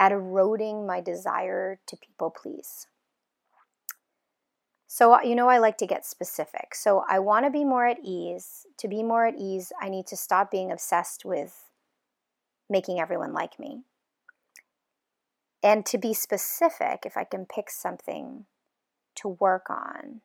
at 0.00 0.12
eroding 0.12 0.86
my 0.86 1.00
desire 1.00 1.78
to 1.86 1.96
people 1.96 2.30
please. 2.30 2.88
So, 4.94 5.20
you 5.22 5.34
know, 5.34 5.48
I 5.48 5.58
like 5.58 5.76
to 5.78 5.88
get 5.88 6.06
specific. 6.06 6.72
So, 6.72 7.04
I 7.08 7.18
want 7.18 7.44
to 7.46 7.50
be 7.50 7.64
more 7.64 7.84
at 7.84 7.98
ease. 8.04 8.64
To 8.78 8.86
be 8.86 9.02
more 9.02 9.26
at 9.26 9.34
ease, 9.36 9.72
I 9.82 9.88
need 9.88 10.06
to 10.06 10.16
stop 10.16 10.52
being 10.52 10.70
obsessed 10.70 11.24
with 11.24 11.64
making 12.70 13.00
everyone 13.00 13.32
like 13.32 13.58
me. 13.58 13.82
And 15.64 15.84
to 15.86 15.98
be 15.98 16.14
specific, 16.14 17.00
if 17.04 17.16
I 17.16 17.24
can 17.24 17.44
pick 17.44 17.70
something 17.70 18.44
to 19.16 19.30
work 19.40 19.68
on. 19.68 20.20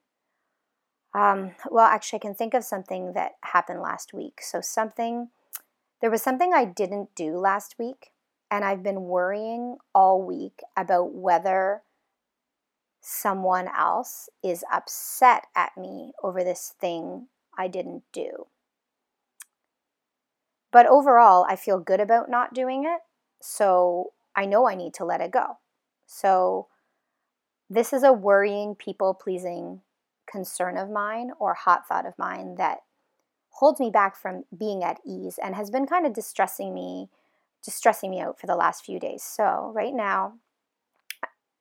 Um, 1.15 1.55
well, 1.72 1.88
actually, 1.88 2.17
I 2.17 2.28
can 2.28 2.36
think 2.36 2.53
of 2.53 2.63
something 2.63 3.13
that 3.13 3.38
happened 3.41 3.82
last 3.82 4.13
week. 4.13 4.39
So, 4.39 4.61
something, 4.61 5.30
there 5.99 6.11
was 6.11 6.22
something 6.22 6.53
I 6.53 6.65
didn't 6.65 7.15
do 7.15 7.39
last 7.39 7.78
week, 7.80 8.11
and 8.51 8.63
I've 8.63 8.84
been 8.84 9.05
worrying 9.05 9.78
all 9.95 10.22
week 10.22 10.59
about 10.78 11.11
whether 11.11 11.82
someone 13.01 13.67
else 13.67 14.29
is 14.43 14.63
upset 14.71 15.47
at 15.55 15.77
me 15.77 16.11
over 16.21 16.43
this 16.43 16.73
thing 16.79 17.27
I 17.57 17.67
didn't 17.67 18.03
do. 18.11 18.47
But 20.71 20.85
overall, 20.85 21.45
I 21.49 21.55
feel 21.55 21.79
good 21.79 21.99
about 21.99 22.29
not 22.29 22.53
doing 22.53 22.85
it. 22.85 23.01
So 23.41 24.13
I 24.35 24.45
know 24.45 24.67
I 24.67 24.75
need 24.75 24.93
to 24.95 25.05
let 25.05 25.21
it 25.21 25.31
go. 25.31 25.57
So 26.05 26.67
this 27.69 27.93
is 27.93 28.03
a 28.03 28.13
worrying, 28.13 28.75
people 28.75 29.13
pleasing 29.13 29.81
concern 30.29 30.77
of 30.77 30.89
mine 30.89 31.31
or 31.39 31.53
hot 31.53 31.87
thought 31.87 32.05
of 32.05 32.17
mine 32.17 32.55
that 32.55 32.79
holds 33.49 33.79
me 33.79 33.89
back 33.89 34.15
from 34.15 34.43
being 34.55 34.83
at 34.83 34.99
ease 35.05 35.39
and 35.43 35.55
has 35.55 35.71
been 35.71 35.87
kind 35.87 36.05
of 36.05 36.13
distressing 36.13 36.73
me, 36.73 37.09
distressing 37.63 38.11
me 38.11 38.19
out 38.19 38.39
for 38.39 38.47
the 38.47 38.55
last 38.55 38.85
few 38.85 38.99
days. 38.99 39.23
So 39.23 39.71
right 39.73 39.93
now, 39.93 40.33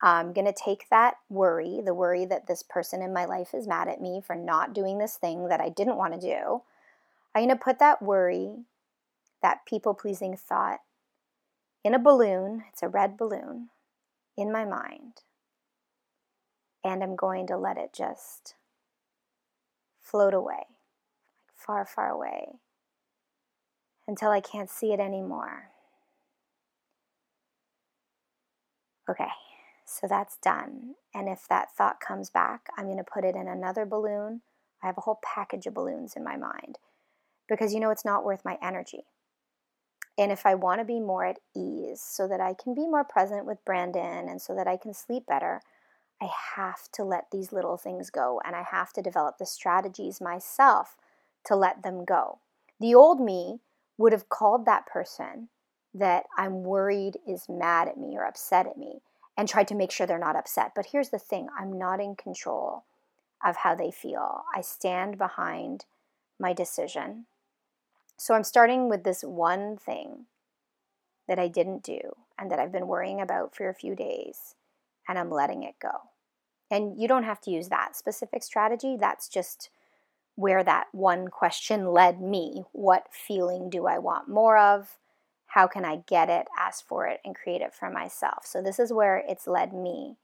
I'm 0.01 0.33
going 0.33 0.47
to 0.47 0.53
take 0.53 0.89
that 0.91 1.17
worry, 1.29 1.81
the 1.85 1.95
worry 1.95 2.25
that 2.27 2.47
this 2.47 2.63
person 2.63 3.03
in 3.03 3.13
my 3.13 3.25
life 3.25 3.53
is 3.53 3.67
mad 3.67 3.89
at 3.89 4.01
me 4.01 4.23
for 4.25 4.37
not 4.37 4.73
doing 4.73 4.99
this 4.99 5.17
thing 5.17 5.49
that 5.49 5.61
I 5.61 5.69
didn't 5.71 5.97
want 5.97 6.15
to 6.15 6.21
do. 6.21 6.63
I'm 7.35 7.45
going 7.45 7.57
to 7.57 7.57
put 7.57 7.81
that 7.81 8.01
worry, 8.01 8.65
that 9.43 9.67
people 9.67 9.95
pleasing 9.95 10.37
thought, 10.37 10.81
in 11.85 11.95
a 11.95 11.99
balloon. 11.99 12.65
It's 12.73 12.83
a 12.83 12.89
red 12.89 13.17
balloon 13.17 13.71
in 14.37 14.53
my 14.53 14.65
mind. 14.65 15.23
And 16.85 17.03
I'm 17.03 17.17
going 17.17 17.47
to 17.49 17.57
let 17.57 17.77
it 17.77 17.93
just 17.93 18.55
float 20.01 20.33
away, 20.33 20.65
far, 21.57 21.85
far 21.85 22.09
away, 22.09 22.61
until 24.07 24.31
I 24.31 24.41
can't 24.41 24.71
see 24.71 24.93
it 24.93 25.01
anymore. 25.01 25.71
Okay. 29.11 29.27
So 29.89 30.07
that's 30.09 30.37
done. 30.39 30.95
And 31.15 31.29
if 31.29 31.49
that 31.49 31.71
thought 31.77 32.01
comes 32.01 32.31
back, 32.31 32.69
I'm 32.77 32.87
going 32.87 32.99
to 32.99 33.05
put 33.05 33.25
it 33.25 33.35
in 33.37 33.49
another 33.49 33.87
balloon. 33.87 34.43
I 34.83 34.87
have 34.87 34.99
a 34.99 35.03
whole 35.03 35.21
package 35.25 35.67
of 35.67 35.75
balloons 35.75 36.15
in 36.17 36.25
my 36.25 36.37
mind 36.37 36.79
because 37.49 37.75
you 37.75 37.81
know 37.81 37.91
it's 37.91 38.05
not 38.05 38.25
worth 38.25 38.45
my 38.45 38.59
energy. 38.63 39.05
and 40.19 40.33
if 40.33 40.45
I 40.47 40.55
want 40.55 40.81
to 40.81 40.85
be 40.85 41.01
more 41.01 41.25
at 41.27 41.39
ease 41.57 42.03
so 42.03 42.27
that 42.29 42.41
I 42.41 42.55
can 42.55 42.75
be 42.75 42.89
more 42.89 43.05
present 43.05 43.47
with 43.47 43.65
Brandon 43.65 44.29
and 44.29 44.43
so 44.43 44.55
that 44.55 44.67
I 44.67 44.77
can 44.77 44.93
sleep 44.95 45.27
better, 45.27 45.63
I 46.21 46.29
have 46.57 46.91
to 46.95 47.05
let 47.05 47.27
these 47.31 47.53
little 47.53 47.77
things 47.77 48.11
go 48.11 48.41
and 48.45 48.57
I 48.57 48.63
have 48.65 48.93
to 48.95 49.03
develop 49.03 49.39
the 49.39 49.47
strategies 49.47 50.21
myself 50.21 50.97
to 51.47 51.57
let 51.57 51.83
them 51.83 52.05
go. 52.05 52.41
The 52.81 52.95
old 52.95 53.21
me 53.21 53.61
would 53.97 54.13
have 54.13 54.29
called 54.29 54.67
that 54.67 54.87
person 54.87 55.49
that 55.95 56.25
I'm 56.37 56.65
worried 56.65 57.19
is 57.27 57.47
mad 57.49 57.89
at 57.89 57.99
me 57.99 58.17
or 58.17 58.25
upset 58.25 58.67
at 58.67 58.77
me 58.77 59.01
and 59.39 59.49
tried 59.49 59.69
to 59.69 59.75
make 59.77 59.93
sure 59.93 60.05
they're 60.05 60.19
not 60.19 60.37
upset. 60.37 60.73
But 60.75 60.87
here's 60.87 61.11
the 61.11 61.19
thing 61.19 61.47
I'm 61.57 61.79
not 61.79 62.01
in 62.01 62.17
control 62.17 62.85
of 63.43 63.59
how 63.59 63.77
they 63.77 63.93
feel. 63.93 64.43
I 64.55 64.61
stand 64.63 65.17
behind 65.17 65.85
my 66.41 66.53
decision. 66.53 67.27
So 68.17 68.35
I'm 68.35 68.43
starting 68.43 68.89
with 68.89 69.05
this 69.05 69.23
one 69.23 69.77
thing 69.77 70.27
that 71.29 71.39
I 71.39 71.47
didn't 71.47 71.85
do 71.85 72.01
and 72.37 72.51
that 72.51 72.59
I've 72.59 72.73
been 72.73 72.89
worrying 72.89 73.21
about 73.21 73.55
for 73.55 73.69
a 73.69 73.75
few 73.75 73.95
days, 73.95 74.57
and 75.09 75.19
I'm 75.19 75.31
letting 75.31 75.63
it 75.63 75.75
go. 75.81 76.11
And 76.69 77.01
you 77.01 77.07
don't 77.07 77.23
have 77.23 77.41
to 77.43 77.51
use 77.51 77.69
that 77.69 77.97
specific 77.97 78.43
strategy. 78.43 78.97
That's 78.99 79.29
just 79.29 79.71
where 80.35 80.65
that 80.65 80.87
one 80.93 81.29
question 81.29 81.93
led 81.93 82.21
me. 82.21 82.65
What 82.73 83.07
feeling 83.13 83.71
do 83.71 83.87
I 83.87 83.99
want 83.99 84.29
more 84.29 84.59
of? 84.59 84.99
How 85.59 85.67
can 85.67 85.85
I 85.85 86.05
get 86.07 86.31
it, 86.31 86.47
ask 86.57 86.87
for 86.87 87.09
it, 87.09 87.19
and 87.25 87.35
create 87.35 87.63
it 87.63 87.75
for 87.75 87.91
myself? 87.91 88.47
So, 88.47 88.63
this 88.63 88.79
is 88.79 88.93
where 88.93 89.25
it's 89.29 89.49
led 89.49 89.73
me. 89.73 90.15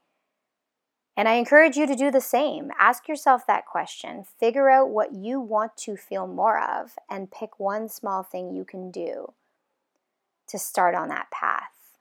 And 1.17 1.27
I 1.27 1.33
encourage 1.33 1.75
you 1.75 1.85
to 1.85 1.93
do 1.93 2.09
the 2.09 2.21
same. 2.21 2.71
Ask 2.79 3.09
yourself 3.09 3.45
that 3.45 3.65
question. 3.65 4.23
Figure 4.39 4.69
out 4.69 4.91
what 4.91 5.13
you 5.13 5.41
want 5.41 5.75
to 5.79 5.97
feel 5.97 6.25
more 6.25 6.63
of 6.63 6.93
and 7.09 7.29
pick 7.29 7.59
one 7.59 7.89
small 7.89 8.23
thing 8.23 8.55
you 8.55 8.63
can 8.63 8.91
do 8.91 9.33
to 10.47 10.57
start 10.57 10.95
on 10.95 11.09
that 11.09 11.29
path 11.31 11.97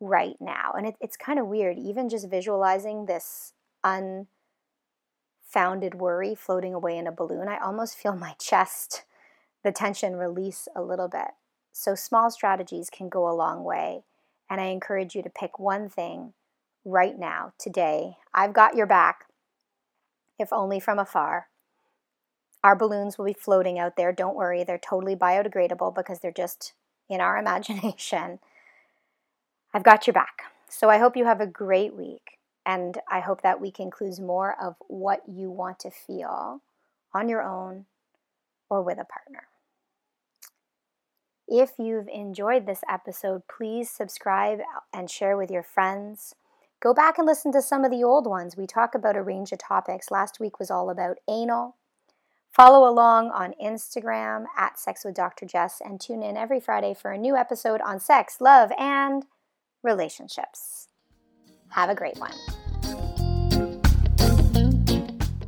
right 0.00 0.36
now. 0.40 0.72
And 0.74 0.86
it, 0.86 0.94
it's 0.98 1.18
kind 1.18 1.38
of 1.38 1.48
weird, 1.48 1.76
even 1.76 2.08
just 2.08 2.30
visualizing 2.30 3.04
this 3.04 3.52
unfounded 3.84 4.26
worry 5.96 6.34
floating 6.34 6.72
away 6.72 6.96
in 6.96 7.06
a 7.06 7.12
balloon. 7.12 7.48
I 7.48 7.58
almost 7.58 7.98
feel 7.98 8.16
my 8.16 8.34
chest, 8.38 9.04
the 9.62 9.72
tension 9.72 10.16
release 10.16 10.68
a 10.74 10.80
little 10.80 11.08
bit. 11.08 11.32
So, 11.72 11.94
small 11.94 12.30
strategies 12.30 12.90
can 12.90 13.08
go 13.08 13.28
a 13.28 13.34
long 13.34 13.64
way. 13.64 14.04
And 14.50 14.60
I 14.60 14.66
encourage 14.66 15.14
you 15.14 15.22
to 15.22 15.30
pick 15.30 15.58
one 15.58 15.88
thing 15.88 16.34
right 16.84 17.18
now, 17.18 17.54
today. 17.58 18.16
I've 18.34 18.52
got 18.52 18.76
your 18.76 18.86
back, 18.86 19.26
if 20.38 20.52
only 20.52 20.78
from 20.78 20.98
afar. 20.98 21.48
Our 22.62 22.76
balloons 22.76 23.18
will 23.18 23.24
be 23.24 23.32
floating 23.32 23.78
out 23.78 23.96
there. 23.96 24.12
Don't 24.12 24.36
worry, 24.36 24.62
they're 24.62 24.78
totally 24.78 25.16
biodegradable 25.16 25.94
because 25.94 26.20
they're 26.20 26.30
just 26.30 26.74
in 27.08 27.20
our 27.20 27.36
imagination. 27.38 28.38
I've 29.74 29.84
got 29.84 30.06
your 30.06 30.14
back. 30.14 30.42
So 30.68 30.90
I 30.90 30.98
hope 30.98 31.16
you 31.16 31.24
have 31.24 31.40
a 31.40 31.46
great 31.46 31.94
week. 31.94 32.38
And 32.64 32.98
I 33.10 33.20
hope 33.20 33.42
that 33.42 33.60
week 33.60 33.80
includes 33.80 34.20
more 34.20 34.54
of 34.60 34.76
what 34.86 35.22
you 35.26 35.50
want 35.50 35.80
to 35.80 35.90
feel 35.90 36.60
on 37.12 37.28
your 37.28 37.42
own 37.42 37.86
or 38.70 38.82
with 38.82 38.98
a 38.98 39.04
partner. 39.04 39.48
If 41.54 41.72
you've 41.78 42.08
enjoyed 42.08 42.64
this 42.64 42.80
episode, 42.88 43.42
please 43.46 43.90
subscribe 43.90 44.60
and 44.90 45.10
share 45.10 45.36
with 45.36 45.50
your 45.50 45.62
friends. 45.62 46.34
Go 46.80 46.94
back 46.94 47.18
and 47.18 47.26
listen 47.26 47.52
to 47.52 47.60
some 47.60 47.84
of 47.84 47.90
the 47.90 48.02
old 48.02 48.26
ones. 48.26 48.56
We 48.56 48.66
talk 48.66 48.94
about 48.94 49.18
a 49.18 49.22
range 49.22 49.52
of 49.52 49.58
topics. 49.58 50.10
Last 50.10 50.40
week 50.40 50.58
was 50.58 50.70
all 50.70 50.88
about 50.88 51.18
anal. 51.28 51.76
Follow 52.50 52.88
along 52.88 53.32
on 53.32 53.52
Instagram 53.62 54.46
at 54.56 54.78
Sex 54.78 55.04
with 55.04 55.14
Dr. 55.14 55.44
Jess 55.44 55.82
and 55.84 56.00
tune 56.00 56.22
in 56.22 56.38
every 56.38 56.58
Friday 56.58 56.94
for 56.94 57.10
a 57.10 57.18
new 57.18 57.36
episode 57.36 57.82
on 57.82 58.00
sex, 58.00 58.38
love, 58.40 58.72
and 58.78 59.26
relationships. 59.82 60.88
Have 61.68 61.90
a 61.90 61.94
great 61.94 62.16
one. 62.16 62.32